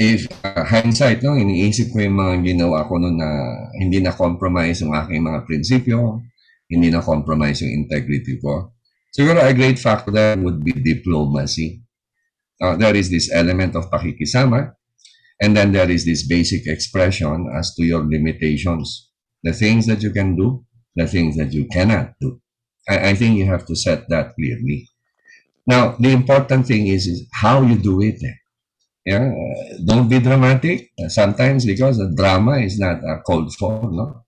[0.00, 3.30] if ah, hindsight, no, iniisip ko yung mga ginawa ko noon na
[3.76, 6.24] hindi na compromise yung aking mga prinsipyo,
[6.72, 8.72] hindi na compromise yung integrity ko.
[9.12, 11.84] Siguro a great factor would be diplomacy.
[12.56, 14.72] Uh, there is this element of pakikisama,
[15.42, 19.10] and then there is this basic expression as to your limitations.
[19.42, 20.64] The things that you can do,
[20.94, 22.40] the things that you cannot do.
[22.88, 24.88] I, I think you have to set that clearly.
[25.66, 28.20] Now, the important thing is, is how you do it.
[29.04, 30.92] Yeah, uh, don't be dramatic.
[30.96, 34.24] Uh, Sometimes because the drama is not uh, called for, no?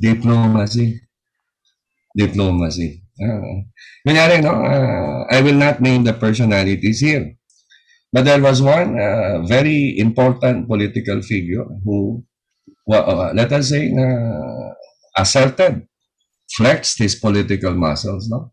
[0.00, 1.02] Diplomacy.
[2.16, 3.02] Diplomacy.
[3.22, 3.60] Uh,
[5.30, 7.36] I will not name the personalities here.
[8.14, 12.22] But there was one uh, very important political figure who,
[12.86, 13.90] well, uh, let us say,
[15.16, 15.88] asserted,
[16.56, 18.52] flexed his political muscles, no?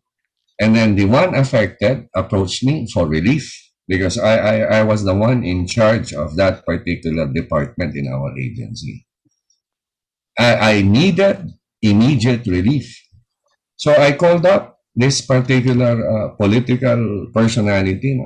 [0.60, 3.54] And then the one affected approached me for relief
[3.86, 8.36] because I, I, I was the one in charge of that particular department in our
[8.36, 9.06] agency.
[10.36, 11.50] I, I needed
[11.80, 12.98] immediate relief.
[13.76, 18.18] So I called up this particular uh, political personality.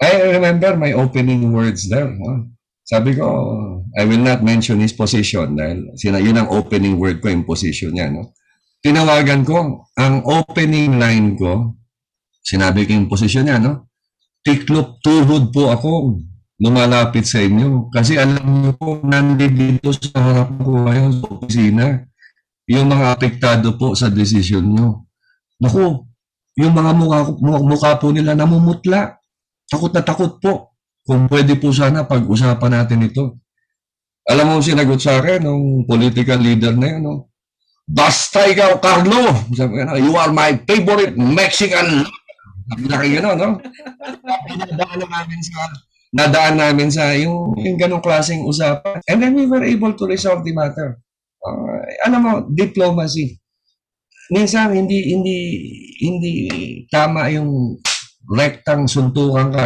[0.00, 2.08] I remember my opening words there.
[2.08, 2.48] No?
[2.88, 3.28] Sabi ko,
[3.94, 7.92] I will not mention his position dahil sina, yun ang opening word ko, yung position
[7.92, 8.08] niya.
[8.08, 8.32] No?
[8.80, 11.76] Tinawagan ko, ang opening line ko,
[12.40, 13.92] sinabi ko yung position niya, no?
[14.40, 16.16] tiklop tuhod po ako
[16.60, 17.88] lumalapit sa inyo.
[17.92, 21.86] Kasi alam niyo po, nandito sa harap ko ngayon sa opisina,
[22.68, 25.08] yung mga apektado po sa desisyon niyo.
[25.60, 26.04] Naku,
[26.60, 29.19] yung mga mukha, mukha po nila namumutla.
[29.70, 30.74] Takot na takot po.
[31.06, 33.38] Kung pwede po sana pag-usapan natin ito.
[34.26, 37.14] Alam mo sinagot sa akin ng political leader na yun, no?
[37.90, 39.34] Basta ikaw, Carlo!
[39.50, 42.06] Sabi ko, you are my favorite Mexican
[42.86, 43.58] na kayo, no?
[44.54, 45.58] nadaan namin sa
[46.10, 49.02] nadaan namin sa yung yung ganong klaseng usapan.
[49.10, 50.98] And then we were able to resolve the matter.
[51.42, 53.38] Uh, alam mo, diplomacy.
[54.30, 55.38] Minsan hindi hindi
[55.98, 56.34] hindi
[56.86, 57.78] tama yung
[58.30, 59.64] rektang suntukan ka.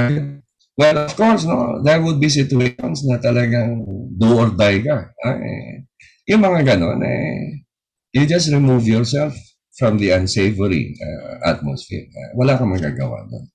[0.75, 3.85] Well, of course, no, there would be situations na talagang
[4.19, 5.07] do or die ka.
[5.23, 5.87] Ah, eh,
[6.27, 7.63] yung mga ganon, eh,
[8.11, 9.37] you just remove yourself
[9.79, 12.07] from the unsavory uh, atmosphere.
[12.11, 13.47] Uh, wala kang magagawa doon.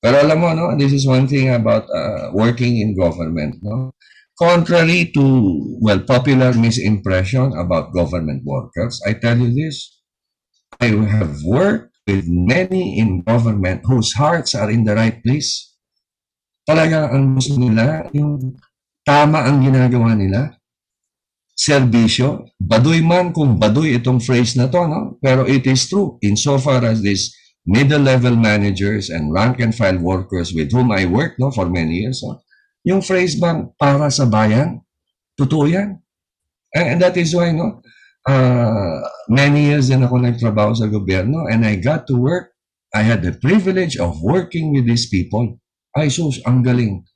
[0.00, 3.60] Pero alam mo, no, this is one thing about uh, working in government.
[3.62, 3.92] No?
[4.38, 5.24] Contrary to,
[5.78, 10.00] well, popular misimpression about government workers, I tell you this,
[10.80, 15.76] I have worked with many in government whose hearts are in the right place.
[16.64, 18.56] Talaga ang gusto nila, yung
[19.02, 20.54] tama ang ginagawa nila,
[21.56, 22.48] serbisyo.
[22.56, 25.20] Baduy man kung baduy itong phrase na to, no?
[25.20, 27.36] Pero it is true insofar as this
[27.68, 32.24] middle-level managers and rank-and-file workers with whom I worked no, for many years.
[32.24, 32.40] No?
[32.88, 34.80] Yung phrase bang para sa bayan,
[35.36, 36.00] totoo yan.
[36.72, 37.84] And, and that is why, no,
[38.28, 39.00] uh,
[39.30, 42.52] many years din ako nagtrabaho sa gobyerno and I got to work.
[42.90, 45.62] I had the privilege of working with these people.
[45.94, 47.06] Ay, sus, ang galing.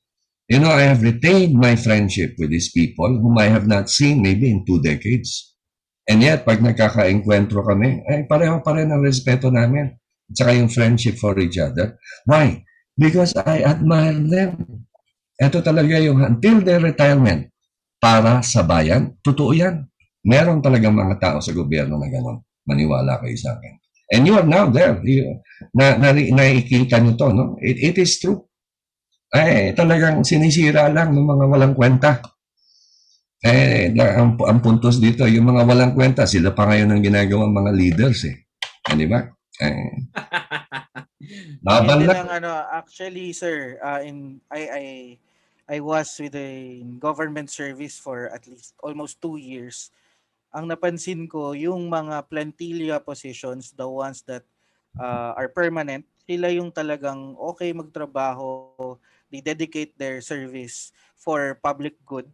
[0.47, 4.23] You know, I have retained my friendship with these people whom I have not seen
[4.23, 5.57] maybe in two decades.
[6.05, 9.97] And yet, pag nagkaka-enkwentro kami, ay pareho pa rin ang respeto namin.
[10.29, 11.97] At saka yung friendship for each other.
[12.29, 12.61] Why?
[12.93, 14.85] Because I admire them.
[15.41, 17.51] Ito talaga yung until their retirement
[17.99, 19.17] para sa bayan.
[19.25, 19.89] Totoo yan.
[20.25, 22.39] Meron talagang mga tao sa gobyerno na gano'n.
[22.65, 23.75] Maniwala kayo sa akin.
[24.13, 24.97] And you are now there.
[25.05, 25.41] You,
[25.77, 27.45] na, na, nakikita nyo to, no?
[27.61, 28.45] It, it is true
[29.35, 32.23] eh talagang sinisira lang ng mga walang kwenta.
[33.45, 37.71] Eh, ang, ang puntos dito, yung mga walang kwenta, sila pa ngayon ang ginagawang mga
[37.77, 38.47] leaders eh.
[38.89, 39.21] Eh, di ba?
[39.61, 39.91] Eh,
[41.67, 42.25] laban lang.
[42.25, 44.85] ang ano, actually, sir, uh, in I I
[45.77, 49.93] I was with a government service for at least almost two years.
[50.55, 54.47] Ang napansin ko, yung mga plantilla positions, the ones that
[54.95, 58.95] uh, are permanent, sila yung talagang okay magtrabaho,
[59.29, 62.31] they dedicate their service for public good.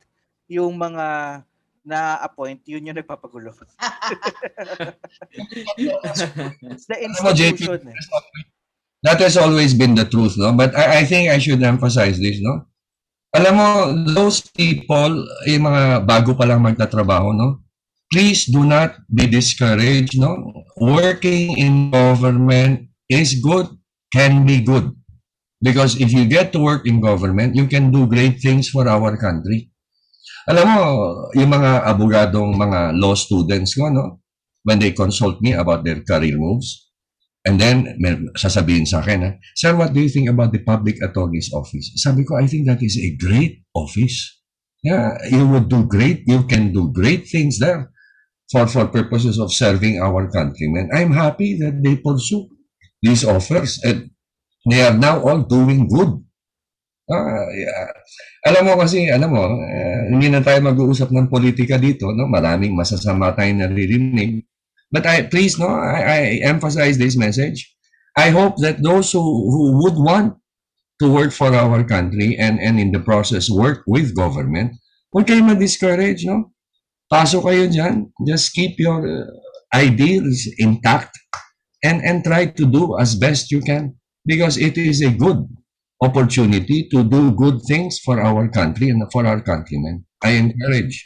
[0.47, 1.41] Yung mga
[1.81, 3.57] na-appoint, yun yung nagpapagulo.
[6.61, 7.89] It's the institution.
[7.89, 7.97] eh.
[9.01, 10.53] That has always been the truth, no?
[10.53, 12.69] But I, I think I should emphasize this, no?
[13.33, 13.69] Alam mo,
[14.13, 17.65] those people, yung mga bago pa lang magtatrabaho, no?
[18.11, 20.35] Please do not be discouraged, no?
[20.83, 23.71] Working in government is good,
[24.11, 24.91] can be good.
[25.63, 29.15] Because if you get to work in government, you can do great things for our
[29.15, 29.71] country.
[30.51, 30.83] Alam mo,
[31.39, 34.19] yung mga abogadong mga law students ko, no?
[34.67, 36.91] When they consult me about their career moves,
[37.41, 41.01] And then, may, sasabihin sa akin, ha, Sir, what do you think about the Public
[41.01, 41.89] Attorney's Office?
[41.97, 44.45] Sabi ko, I think that is a great office.
[44.85, 47.89] Yeah, you would do great, you can do great things there
[48.51, 50.91] for, for purposes of serving our countrymen.
[50.91, 52.51] I'm happy that they pursue
[53.03, 54.11] these offers and
[54.69, 56.19] they are now all doing good.
[57.11, 57.91] Ah, yeah.
[58.47, 62.31] Alam mo kasi, alam mo, eh, hindi na tayo mag-uusap ng politika dito, no?
[62.31, 64.47] Maraming masasama tayong naririnig.
[64.95, 67.67] But I, please, no, I, I emphasize this message.
[68.15, 70.39] I hope that those who, who would want
[71.03, 74.79] to work for our country and, and in the process work with government,
[75.11, 76.55] huwag kayo ma-discourage, no?
[77.11, 78.15] Pasok kayo dyan.
[78.23, 79.27] Just keep your uh,
[79.75, 81.19] ideals intact
[81.83, 85.43] and, and try to do as best you can because it is a good
[85.99, 90.07] opportunity to do good things for our country and for our countrymen.
[90.23, 91.03] I encourage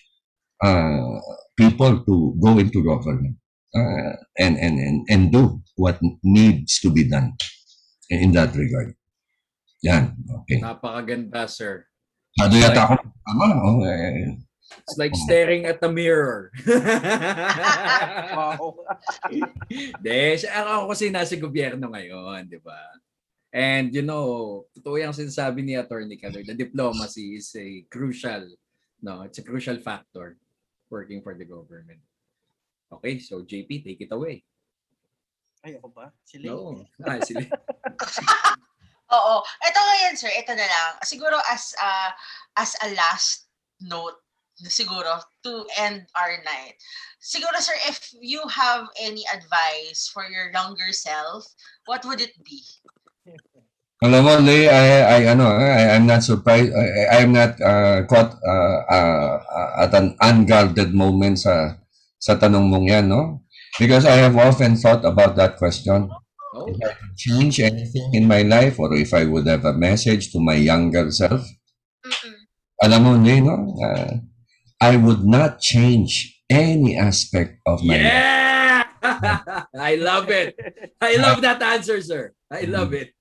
[0.60, 1.24] uh,
[1.56, 3.40] people to go into government
[3.74, 7.32] uh, and, and, and, and do what needs to be done
[8.10, 8.94] in that regard.
[9.82, 10.60] Yan, okay.
[10.60, 11.85] Napakaganda, sir.
[12.40, 12.94] Ano yata ako?
[13.24, 16.50] Tama, oh, eh, It's like staring at the mirror.
[18.34, 18.74] Wow.
[20.04, 22.78] De, siya- ako kasi nasa gobyerno ngayon, di ba?
[23.54, 28.50] And you know, totoo yung sinasabi ni Attorney Caloy, the diplomacy is a crucial,
[28.98, 30.34] no, it's a crucial factor
[30.90, 32.02] working for the government.
[32.90, 34.42] Okay, so JP, take it away.
[35.62, 36.10] Ay, ako ba?
[36.26, 36.82] Sila No.
[37.04, 37.40] Ah, sila.
[39.16, 39.34] Oo.
[39.62, 40.32] Ito ngayon, sir.
[40.34, 40.90] Ito na lang.
[41.06, 42.10] Siguro as a,
[42.58, 43.46] as a last
[43.80, 44.18] note,
[44.68, 46.78] siguro, to end our night.
[47.18, 51.44] Siguro, sir, if you have any advice for your younger self,
[51.86, 52.62] what would it be?
[54.05, 56.76] Alam mo, Lee, I, I, ano, I, I'm not surprised.
[56.76, 59.35] I, I'm not uh, caught uh, uh,
[59.81, 61.81] at an unguarded moment sa
[62.20, 63.40] sa tanong mong yan, no?
[63.81, 66.12] Because I have often thought about that question.
[66.52, 69.72] Oh, If I could change anything in my life or if I would have a
[69.72, 71.40] message to my younger self,
[72.05, 72.36] Mm-mm.
[72.85, 73.72] alam mo, Lee, no?
[73.81, 74.20] Uh,
[74.80, 78.05] I would not change any aspect of my life.
[78.05, 78.84] yeah!
[79.78, 80.56] I love it.
[81.01, 82.32] I love that answer, sir.
[82.51, 83.12] I love it.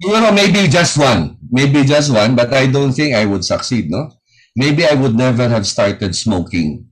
[0.00, 1.36] You know, maybe just one.
[1.50, 4.10] Maybe just one, but I don't think I would succeed, no?
[4.56, 6.88] Maybe I would never have started smoking.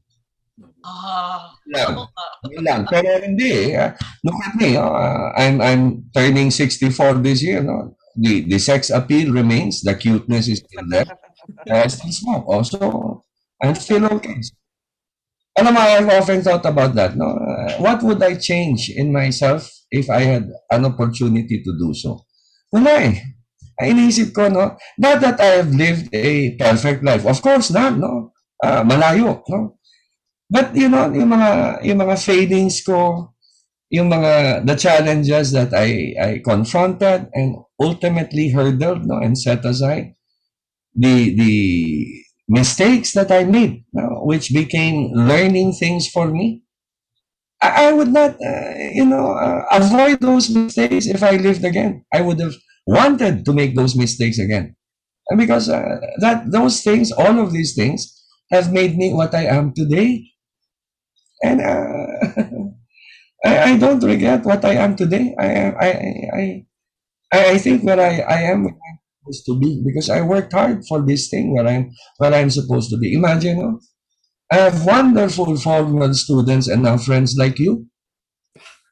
[0.85, 1.93] Ah, Yeah.
[1.93, 2.05] oo.
[2.49, 2.83] Yun lang.
[2.89, 3.77] Pero hindi.
[3.77, 3.93] eh.
[4.25, 4.77] Look at me.
[4.81, 5.83] uh, I'm, I'm
[6.17, 7.61] turning 64 this year.
[7.61, 7.97] No?
[8.17, 9.83] The, the sex appeal remains.
[9.85, 11.05] The cuteness is still there.
[11.69, 12.49] I still smoke.
[12.49, 13.25] Also,
[13.63, 14.39] I'm still okay.
[15.59, 17.19] Alam mo, I've often thought about that.
[17.19, 17.35] No?
[17.35, 22.23] Uh, what would I change in myself if I had an opportunity to do so?
[22.71, 23.19] Wala eh.
[23.79, 24.79] Ay, iniisip ko, no?
[24.99, 27.27] Not that I have lived a perfect life.
[27.27, 28.35] Of course not, no?
[28.63, 29.79] Ah, malayo, no?
[30.51, 33.35] But, you know, yung mga, yung mga failings ko,
[33.91, 39.19] yung mga, the challenges that I, I confronted and ultimately hurdled, no?
[39.19, 40.15] And set aside.
[40.95, 41.55] The, the
[42.49, 43.85] mistakes that I made.
[43.93, 46.63] Which became learning things for me.
[47.61, 52.05] I, would not, uh, you know, uh, avoid those mistakes if I lived again.
[52.13, 52.55] I would have
[52.87, 54.77] wanted to make those mistakes again.
[55.29, 58.15] And because uh, that those things, all of these things,
[58.53, 60.25] have made me what I am today.
[61.43, 62.17] And uh,
[63.45, 65.35] I, I don't regret what I am today.
[65.39, 65.91] I I
[66.39, 66.67] I
[67.33, 68.69] I, I think where I, I am
[69.33, 72.91] supposed to be because I worked hard for this thing where I'm where I'm supposed
[72.91, 73.15] to be.
[73.15, 73.81] Imagine, no?
[74.51, 77.87] I have wonderful former students and now friends like you.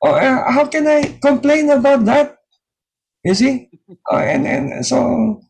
[0.03, 2.37] Oh, uh, how can I complain about that?
[3.25, 3.71] You see?
[4.11, 5.41] Oh, and, and so,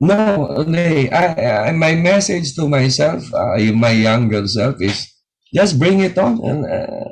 [0.00, 5.06] no, Lay, I, I, my message to myself, uh, my younger self is
[5.54, 7.04] just bring it on and uh,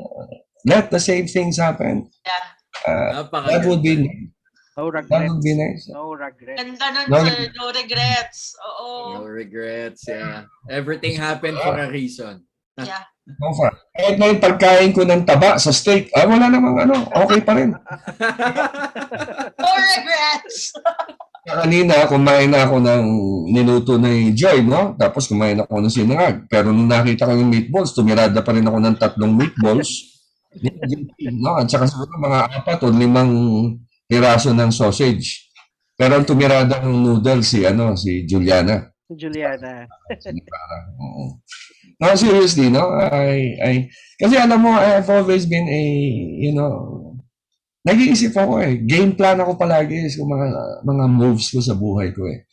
[0.67, 2.11] let the same things happen.
[2.27, 2.93] Yeah.
[2.93, 4.29] Uh, that would be
[4.77, 5.32] No that regrets.
[5.32, 5.89] would be nice.
[5.89, 6.61] No regrets.
[6.61, 7.48] Ganda nun, No sir.
[7.57, 8.40] No regrets.
[8.61, 9.24] No Oo.
[9.24, 10.44] regrets, yeah.
[10.69, 12.44] Everything happened for a reason.
[12.77, 13.05] Yeah.
[13.27, 13.74] No far.
[13.90, 17.59] Kahit na yung pagkain ko ng taba sa steak, ah, wala namang ano, okay pa
[17.59, 17.74] rin.
[19.59, 20.70] No regrets.
[21.43, 23.05] Kanina, kumain na ako ng
[23.51, 24.94] niluto ni Joy, no?
[24.94, 26.47] Tapos kumain ako ng sinangag.
[26.47, 29.90] Pero nung nakita ko yung meatballs, tumirada pa rin ako ng tatlong meatballs.
[31.43, 31.59] no?
[31.59, 33.32] At saka siguro mga apat o limang
[34.07, 35.51] piraso ng sausage.
[35.97, 38.93] Pero ang tumirada ng noodles si, ano, si Juliana.
[39.11, 39.87] Juliana.
[41.01, 41.41] Oo.
[41.97, 42.93] No, seriously, no?
[42.93, 43.73] I, I,
[44.20, 45.83] kasi alam mo, I have always been a,
[46.43, 47.16] you know,
[47.89, 48.77] nag-iisip ako eh.
[48.85, 50.47] Game plan ako palagi sa mga,
[50.85, 52.45] mga moves ko sa buhay ko eh.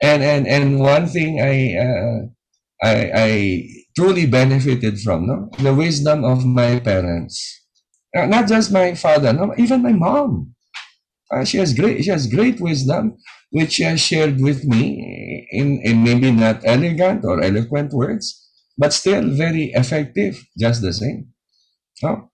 [0.00, 2.18] And, and, and one thing I, uh,
[2.80, 3.30] I, I
[3.92, 5.52] truly benefited from, no?
[5.60, 7.36] The wisdom of my parents.
[8.16, 10.55] Not just my father, no, even my mom.
[11.32, 13.16] Uh, she has great she has great wisdom
[13.50, 18.92] which she has shared with me in, in maybe not elegant or eloquent words, but
[18.92, 21.28] still very effective, just the same.
[22.02, 22.30] No?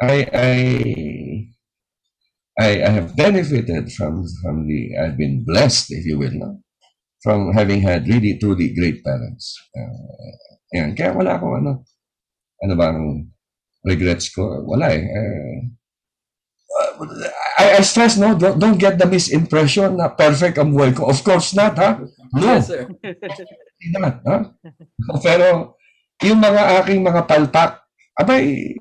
[0.00, 1.48] I I
[2.60, 6.60] I, I have benefited from from the I've been blessed, if you will, no?
[7.22, 9.56] from having had really truly great parents.
[9.74, 10.32] Uh,
[10.72, 10.94] yan.
[10.94, 11.72] Kaya wala akong ano,
[12.62, 12.98] ano bang
[13.84, 14.62] regrets ko?
[14.66, 15.02] Wala eh.
[15.02, 15.58] Uh,
[17.58, 21.08] I, I stress, no, don't, don't get the misimpression na perfect ang buhay ko.
[21.08, 21.98] Of course not, ha?
[22.36, 22.44] No.
[22.44, 22.84] Yes, sir.
[23.96, 24.36] not, ha?
[25.24, 25.78] Pero,
[26.22, 27.82] yung mga aking mga palpak,
[28.20, 28.74] abay,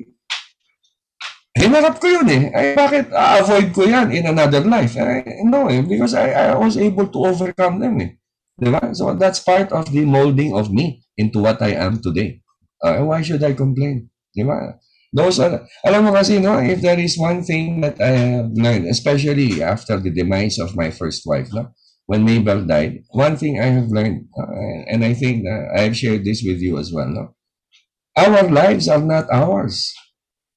[1.57, 2.43] hinarap ko yun eh.
[2.53, 4.93] Ay, bakit avoid ko yan in another life?
[4.99, 8.11] Ay, no eh, because I, I was able to overcome them eh.
[8.57, 8.81] Diba?
[8.97, 12.41] So that's part of the molding of me into what I am today.
[12.81, 14.09] Uh, why should I complain?
[14.33, 14.81] Diba?
[15.13, 18.87] Those are, alam mo kasi, no, if there is one thing that I have learned,
[18.87, 21.71] especially after the demise of my first wife, no,
[22.05, 25.95] when Mabel died, one thing I have learned, uh, and I think uh, I have
[25.97, 27.35] shared this with you as well, no,
[28.17, 29.93] our lives are not ours.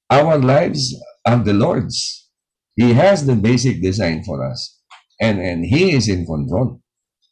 [0.09, 0.95] Our lives
[1.25, 2.27] are the Lord's.
[2.75, 4.79] He has the basic design for us,
[5.21, 6.81] and and He is in control.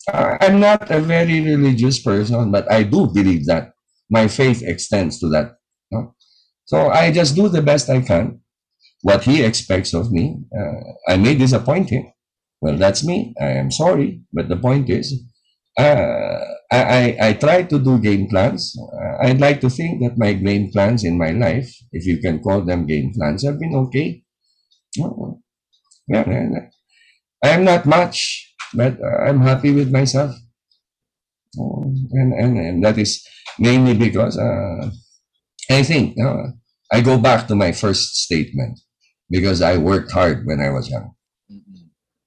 [0.07, 3.73] Uh, I'm not a very religious person, but I do believe that
[4.09, 5.58] my faith extends to that.
[6.69, 8.41] So I just do the best I can.
[9.01, 12.13] What he expects of me, uh, I may disappoint him.
[12.61, 13.33] Well, that's me.
[13.41, 15.17] I am sorry, but the point is,
[15.79, 16.37] uh,
[16.71, 18.77] I, I, I try to do game plans.
[18.77, 22.39] Uh, I'd like to think that my game plans in my life, if you can
[22.39, 24.21] call them game plans, have been okay.
[25.01, 25.41] Oh,
[26.07, 26.23] yeah,
[27.43, 30.35] I am not much, but I'm happy with myself.
[31.57, 31.81] Oh,
[32.11, 33.25] and, and, and that is
[33.57, 34.91] mainly because uh,
[35.69, 36.57] I think uh,
[36.91, 38.79] I go back to my first statement
[39.29, 41.13] because I worked hard when I was young.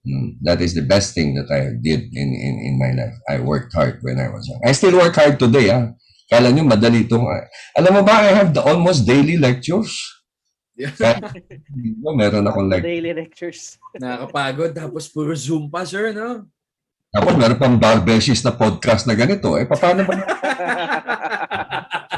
[0.02, 3.14] Mm, that is the best thing that I did in, in, in my life.
[3.28, 4.60] I worked hard when I was young.
[4.64, 5.70] I still work hard today.
[5.70, 5.94] Ah.
[6.26, 7.28] Kala nyo, madali itong...
[7.78, 9.94] Alam mo ba, I have the almost daily lectures.
[10.74, 11.20] Yeah.
[12.00, 12.82] no, meron akong like...
[12.82, 13.78] Daily lectures.
[13.94, 14.74] Nakakapagod.
[14.74, 16.50] Tapos puro Zoom pa, sir, no?
[17.12, 19.52] Tapos meron pang barbershop na podcast na ganito.
[19.60, 20.16] Eh, paano ba?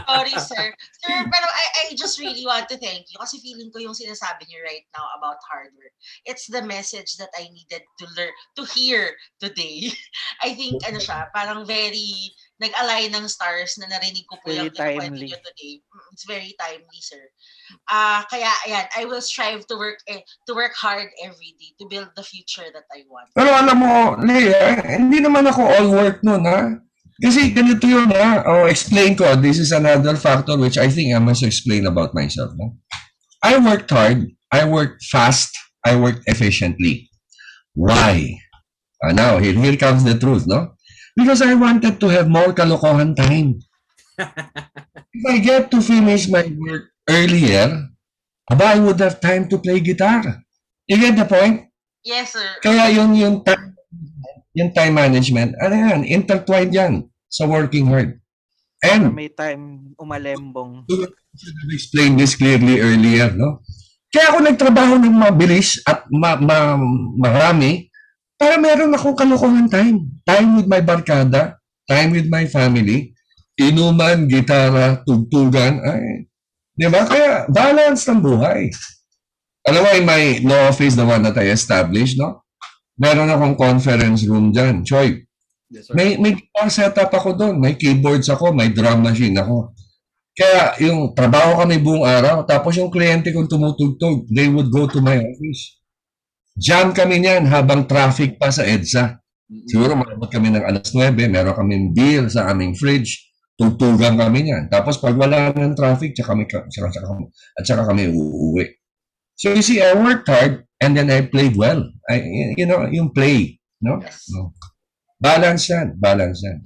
[0.07, 0.67] Sorry, sir.
[1.03, 4.47] Sir, pero I, I just really want to thank you kasi feeling ko yung sinasabi
[4.47, 5.91] niyo right now about hard work.
[6.23, 9.11] It's the message that I needed to learn, to hear
[9.43, 9.91] today.
[10.47, 12.31] I think, ano siya, parang very
[12.63, 15.27] nag-align ng stars na narinig ko po Very yung timely.
[15.27, 15.83] niyo today.
[15.83, 17.23] Mm, It's very timely, sir.
[17.89, 21.89] Ah, kaya ayan, I will strive to work eh, to work hard every day to
[21.89, 23.33] build the future that I want.
[23.33, 26.77] Pero alam mo, Leah, hindi naman ako all work nun, ha?
[27.21, 28.43] Kasi ganito yun, ha?
[28.45, 29.39] Oh, explain ko.
[29.39, 32.53] This is another factor which I think I must explain about myself.
[32.59, 32.75] No?
[33.45, 34.35] I worked hard.
[34.51, 35.55] I worked fast.
[35.85, 37.13] I worked efficiently.
[37.77, 38.41] Why?
[38.99, 40.75] Ah, now, here, here comes the truth, no?
[41.15, 43.63] Because I wanted to have more kalokohan time.
[45.15, 47.91] if I get to finish my work earlier,
[48.49, 50.23] aba, I would have time to play guitar.
[50.89, 51.69] You get the point?
[52.05, 52.61] Yes, sir.
[52.61, 53.73] Kaya yung yung time,
[54.53, 58.21] yung time management, ano yan, intertwined yan sa working hard.
[58.85, 60.85] And May time umalembong.
[61.35, 63.65] should have explained this clearly earlier, no?
[64.13, 66.79] Kaya ako nagtrabaho ng mabilis at ma, ma,
[67.19, 67.91] marami
[68.39, 70.07] para meron akong kalokohan time.
[70.23, 71.59] Time with my barkada,
[71.89, 73.17] time with my family,
[73.59, 76.29] inuman, gitara, tugtugan, ay,
[76.75, 77.07] di ba?
[77.07, 78.69] Kaya balance ng buhay.
[79.65, 82.45] Alam mo, in my law office, the one that I established, no?
[83.01, 84.85] Meron akong conference room dyan.
[84.85, 85.25] Choy,
[85.73, 85.97] Yes, sir.
[85.97, 87.57] may, may guitar setup ako doon.
[87.59, 89.73] May keyboards ako, may drum machine ako.
[90.35, 94.99] Kaya yung trabaho kami buong araw, tapos yung kliyente kong tumutugtog, they would go to
[95.01, 95.79] my office.
[96.55, 99.19] Jam kami niyan habang traffic pa sa EDSA.
[99.67, 104.67] Siguro maabot kami ng alas 9, meron kaming beer sa aming fridge, tugtugan kami niyan.
[104.71, 107.07] Tapos pag wala ng traffic, tsaka kami, tsaka, tsaka,
[107.59, 108.67] at saka kami uuwi.
[109.35, 111.83] So you see, I worked hard and then I played well.
[112.11, 112.23] I,
[112.55, 113.59] you know, yung play.
[113.83, 113.99] No?
[114.03, 114.31] Yes.
[114.31, 114.55] no.
[115.19, 115.99] Balance yan.
[115.99, 116.59] Balance yan.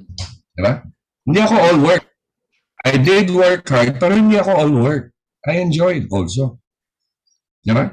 [0.56, 0.82] Diba?
[1.28, 2.04] Hindi ako all work.
[2.84, 5.04] I did work hard, pero hindi ako all work.
[5.44, 6.60] I enjoyed also.
[7.64, 7.92] Diba?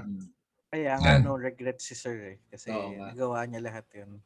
[0.72, 2.38] Kaya nga no regret si sir eh.
[2.52, 3.12] Kasi nga.
[3.12, 4.20] nagawa niya lahat yun.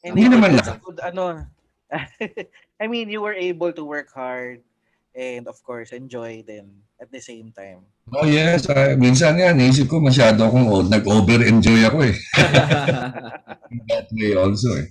[0.00, 0.78] Hindi naman lahat.
[0.80, 1.50] good, ano,
[2.80, 4.62] I mean, you were able to work hard
[5.14, 7.84] and of course enjoy then at the same time.
[8.14, 12.16] Oh yes, ah, minsan yan, naisip ko masyado akong o- nag-over-enjoy ako eh.
[13.90, 14.88] That way also eh.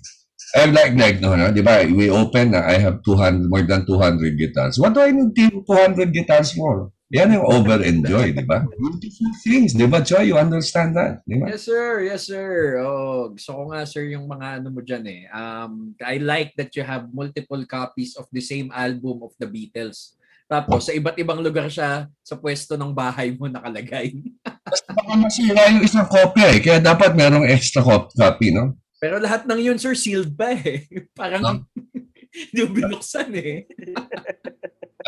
[0.56, 3.86] I'm like, like, no, no, di ba, we open na, I have 200, more than
[3.86, 4.80] 200 guitars.
[4.82, 6.90] What do I need 200 guitars for?
[7.10, 8.62] Yan yung over-enjoy, di ba?
[8.70, 10.30] Beautiful things, di ba, Choy?
[10.30, 11.50] You understand that, di ba?
[11.50, 12.06] Yes, sir.
[12.06, 12.78] Yes, sir.
[12.86, 15.26] Oh, gusto ko nga, sir, yung mga ano mo dyan eh.
[15.34, 20.14] Um, I like that you have multiple copies of the same album of the Beatles.
[20.46, 24.14] Tapos, sa iba't ibang lugar siya sa pwesto ng bahay mo nakalagay.
[24.98, 26.62] Baka masira yung isang kopya eh.
[26.62, 28.78] Kaya dapat merong extra cop- copy, no?
[29.02, 30.86] Pero lahat ng yun, sir, sealed pa eh.
[31.18, 31.66] Parang
[32.54, 33.66] hindi mo binuksan eh.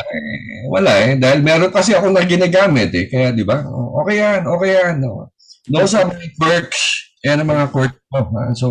[0.02, 1.10] Eh, wala eh.
[1.16, 3.06] Dahil meron kasi ako na ginagamit eh.
[3.06, 3.62] Kaya, di ba?
[4.02, 4.94] Okay yan, okay yan.
[4.98, 5.30] No?
[5.70, 6.80] Those are my quirks.
[7.22, 8.18] Yan ang mga quirks ko.
[8.26, 8.44] ha?
[8.52, 8.66] So,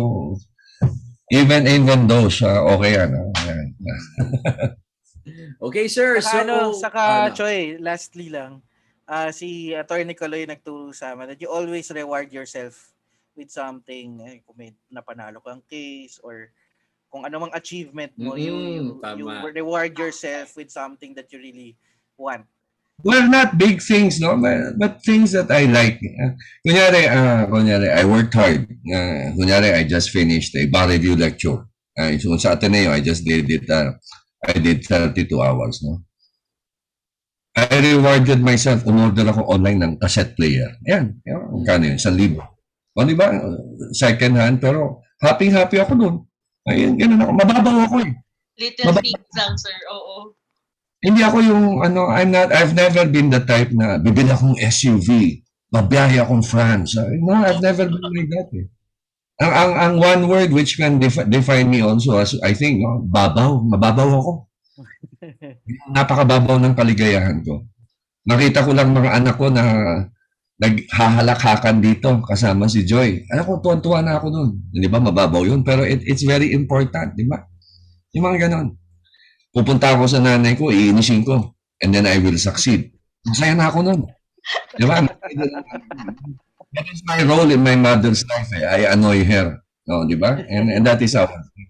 [1.32, 3.10] even even those, ah, okay yan.
[3.16, 3.28] ah.
[3.48, 3.66] Yan.
[5.62, 6.18] Okay, sir.
[6.18, 7.34] Saka, So, ano, saka ano?
[7.38, 8.58] Choy, lastly lang,
[9.06, 12.90] ah, si Attorney Caloy nagturo sa amin that you always reward yourself
[13.38, 16.50] with something, eh, kung may napanalo kang case or
[17.12, 18.82] kung ano mang achievement mo, you, you,
[19.20, 19.52] you tama.
[19.52, 21.76] reward yourself with something that you really
[22.16, 22.48] want.
[23.04, 24.38] Well, not big things, no?
[24.40, 26.00] But, but things that I like.
[26.00, 26.32] Uh,
[26.64, 28.64] kunyari, ah, kunyari, I worked hard.
[28.88, 31.68] Uh, kunyari, I just finished a bar review lecture.
[31.98, 33.68] Uh, so sa Ateneo, I just did it.
[33.68, 33.92] uh,
[34.42, 36.02] I did 32 hours, no?
[37.52, 38.82] I rewarded myself.
[38.88, 40.72] Umorder ako online ng cassette player.
[40.88, 41.20] Yan.
[41.28, 41.42] Yan.
[41.68, 42.00] Kano yun?
[42.00, 42.40] Isang libo.
[42.96, 43.28] O, di ba?
[43.92, 46.16] Second hand, pero happy-happy ako dun.
[46.70, 47.32] Ayun, ganun ako.
[47.34, 48.12] Mababaw ako eh.
[48.58, 49.74] Little Maba- things lang, sir.
[49.90, 50.36] Oo.
[51.02, 55.42] Hindi ako yung ano, I'm not I've never been the type na bibili akong SUV,
[55.74, 56.94] babiyahe akong France.
[56.94, 58.48] No, I've never been like that.
[58.54, 58.66] Eh.
[59.42, 63.02] Ang, ang ang one word which can defi- define me also as I think, no,
[63.02, 64.32] babaw, mababaw ako.
[65.96, 67.66] Napakababaw ng kaligayahan ko.
[68.22, 69.64] Nakita ko lang mga anak ko na
[70.60, 73.24] naghahalakhakan dito kasama si Joy.
[73.32, 74.50] Alam ko, tuwan-tuwa na ako noon.
[74.68, 75.64] Di ba, mababaw yun.
[75.64, 77.40] Pero it, it's very important, di ba?
[78.12, 78.82] Yung mga ganon
[79.52, 81.52] pupunta ako sa nanay ko, iinisin ko,
[81.84, 82.88] and then I will succeed.
[83.28, 84.00] Masaya na ako nun.
[84.74, 85.04] Di ba?
[86.72, 88.48] That is my role in my mother's life.
[88.56, 88.64] Eh.
[88.64, 89.60] I annoy her.
[89.84, 90.40] No, di ba?
[90.40, 91.68] And, and that is our thing.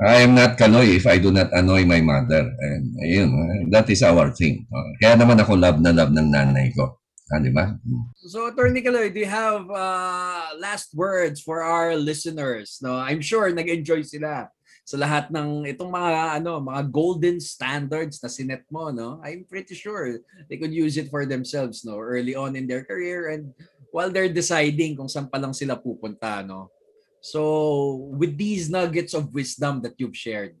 [0.00, 2.48] I am not kaloy if I do not annoy my mother.
[2.48, 4.64] And ayun, eh, that is our thing.
[4.96, 6.99] Kaya naman ako love na love ng nanay ko.
[7.30, 7.78] Ah, di ba?
[8.26, 12.82] So, Attorney Caloy, do you have uh, last words for our listeners?
[12.82, 14.50] No, I'm sure nag-enjoy sila
[14.82, 19.22] sa lahat ng itong mga ano, mga golden standards na sinet mo, no?
[19.22, 20.18] I'm pretty sure
[20.50, 23.54] they could use it for themselves, no, early on in their career and
[23.94, 26.74] while they're deciding kung saan pa lang sila pupunta, no.
[27.22, 30.58] So, with these nuggets of wisdom that you've shared,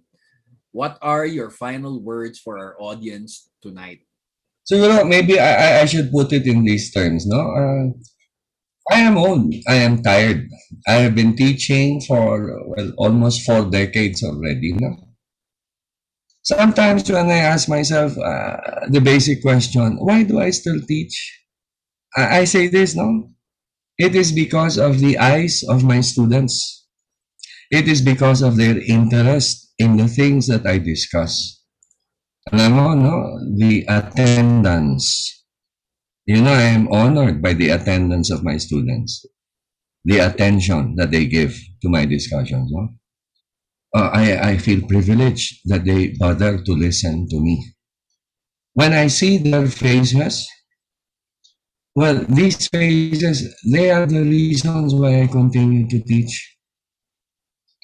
[0.70, 4.06] what are your final words for our audience tonight?
[4.70, 7.40] Siguro, maybe I, I- I should put it in these terms, no?
[7.40, 7.84] Uh,
[8.90, 9.54] I am old.
[9.68, 10.48] I am tired.
[10.88, 14.96] I have been teaching for, well, almost four decades already, no?
[16.42, 21.14] Sometimes when I ask myself uh, the basic question, why do I still teach?
[22.16, 23.30] I, I say this, no?
[23.98, 26.86] It is because of the eyes of my students.
[27.70, 31.59] It is because of their interest in the things that I discuss.
[32.48, 33.16] Alam mo, no?
[33.60, 35.44] The attendance.
[36.24, 39.26] You know, I am honored by the attendance of my students.
[40.04, 41.52] The attention that they give
[41.82, 42.72] to my discussions.
[42.72, 42.88] No?
[43.94, 47.74] Uh, I, I feel privileged that they bother to listen to me.
[48.72, 50.48] When I see their faces,
[51.94, 56.56] well, these faces, they are the reasons why I continue to teach.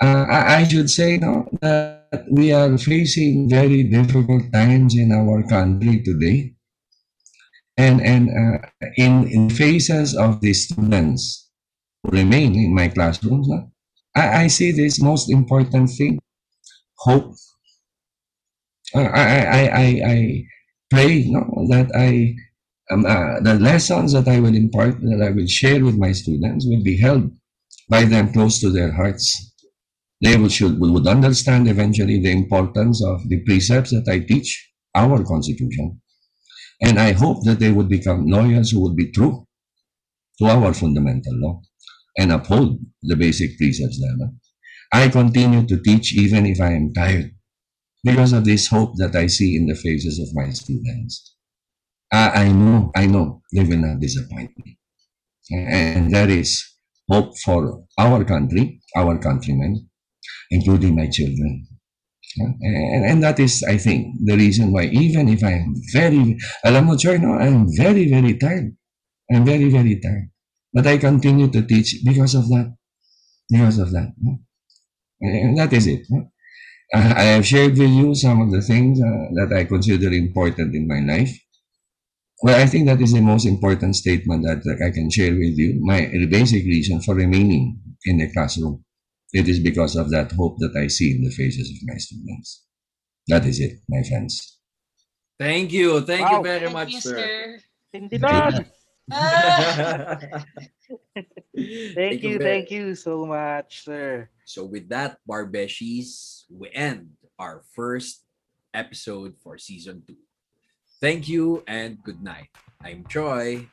[0.01, 5.43] Uh, I, I should say no, that we are facing very difficult times in our
[5.49, 6.53] country today.
[7.77, 11.51] And, and uh, in, in faces of the students
[12.03, 13.49] who remain in my classrooms,
[14.15, 16.19] I, I see this most important thing,
[16.99, 17.35] hope.
[18.95, 20.45] Uh, I, I, I, I,
[20.89, 22.37] pray that I
[22.91, 26.65] um, uh, the lessons that I will impart, that I will share with my students,
[26.67, 27.31] will be held
[27.89, 29.53] by them close to their hearts.
[30.23, 35.23] They will should would understand eventually the importance of the precepts that I teach, our
[35.25, 36.01] constitution,
[36.81, 39.47] and I hope that they would become lawyers who would be true
[40.39, 41.61] to our fundamental law
[42.19, 44.31] and uphold the basic precepts there.
[44.93, 47.33] I continue to teach even if I am tired
[48.05, 51.35] because of this hope that I see in the faces of my students.
[52.13, 54.79] I, I know, I know they will not disappoint me.
[55.51, 56.63] And there is
[57.11, 59.89] hope for our country, our countrymen,
[60.51, 61.67] including my children.
[62.39, 66.87] And, and that is, I think, the reason why even if I am very, alam
[66.87, 68.77] mo, Choy, no, I'm very, very tired.
[69.33, 70.31] I'm very, very tired.
[70.73, 72.77] But I continue to teach because of that.
[73.49, 74.13] Because of that.
[74.21, 74.39] no?
[75.21, 76.03] And that is it.
[76.11, 76.29] no?
[76.95, 80.75] Uh, I have shared with you some of the things uh, that I consider important
[80.75, 81.37] in my life.
[82.43, 85.81] Well, I think that is the most important statement that I can share with you.
[85.81, 88.85] My basic reason for remaining in the classroom.
[89.37, 92.65] It is because of that hope that I see in the faces of my students.
[93.29, 94.57] That is it, my friends.
[95.37, 96.01] Thank you.
[96.01, 97.21] Thank you very Thank much, you, sir.
[97.21, 97.61] sir.
[97.93, 98.65] Hindi doon.
[101.93, 104.33] Thank you, thank you so much, sir.
[104.49, 108.25] So with that, Barbeshies, we end our first
[108.73, 110.17] episode for season two.
[110.97, 112.49] Thank you and good night.
[112.81, 113.69] I'm Troy.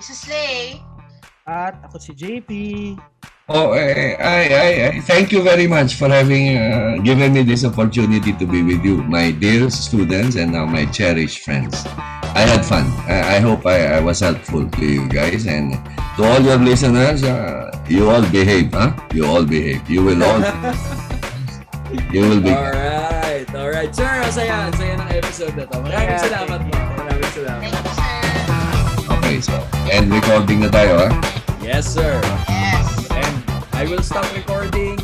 [0.00, 0.80] this is Lay.
[1.44, 2.48] At ako si JP.
[3.46, 7.62] Oh, I, I, I, I thank you very much for having uh, given me this
[7.62, 11.84] opportunity to be with you, my dear students and now my cherished friends.
[12.32, 12.86] I had fun.
[13.04, 15.74] I, I hope I, I was helpful to you guys and
[16.16, 17.22] to all your listeners.
[17.22, 18.96] Uh, you all behave, huh?
[19.12, 19.84] You all behave.
[19.90, 20.40] You will all,
[22.16, 22.48] you will be.
[22.48, 23.94] Alright, alright.
[23.94, 25.84] Sir, ang saya, ang saya ng episode na to.
[25.84, 26.72] Maraming Yeah, salamat po.
[26.96, 27.60] Maraming salamat.
[27.60, 29.12] Thank you, sir.
[29.20, 29.52] Okay, so
[29.92, 31.12] and recording na tayo, huh?
[31.60, 32.24] Yes, sir.
[32.24, 32.73] Yes.
[33.76, 35.03] I will stop recording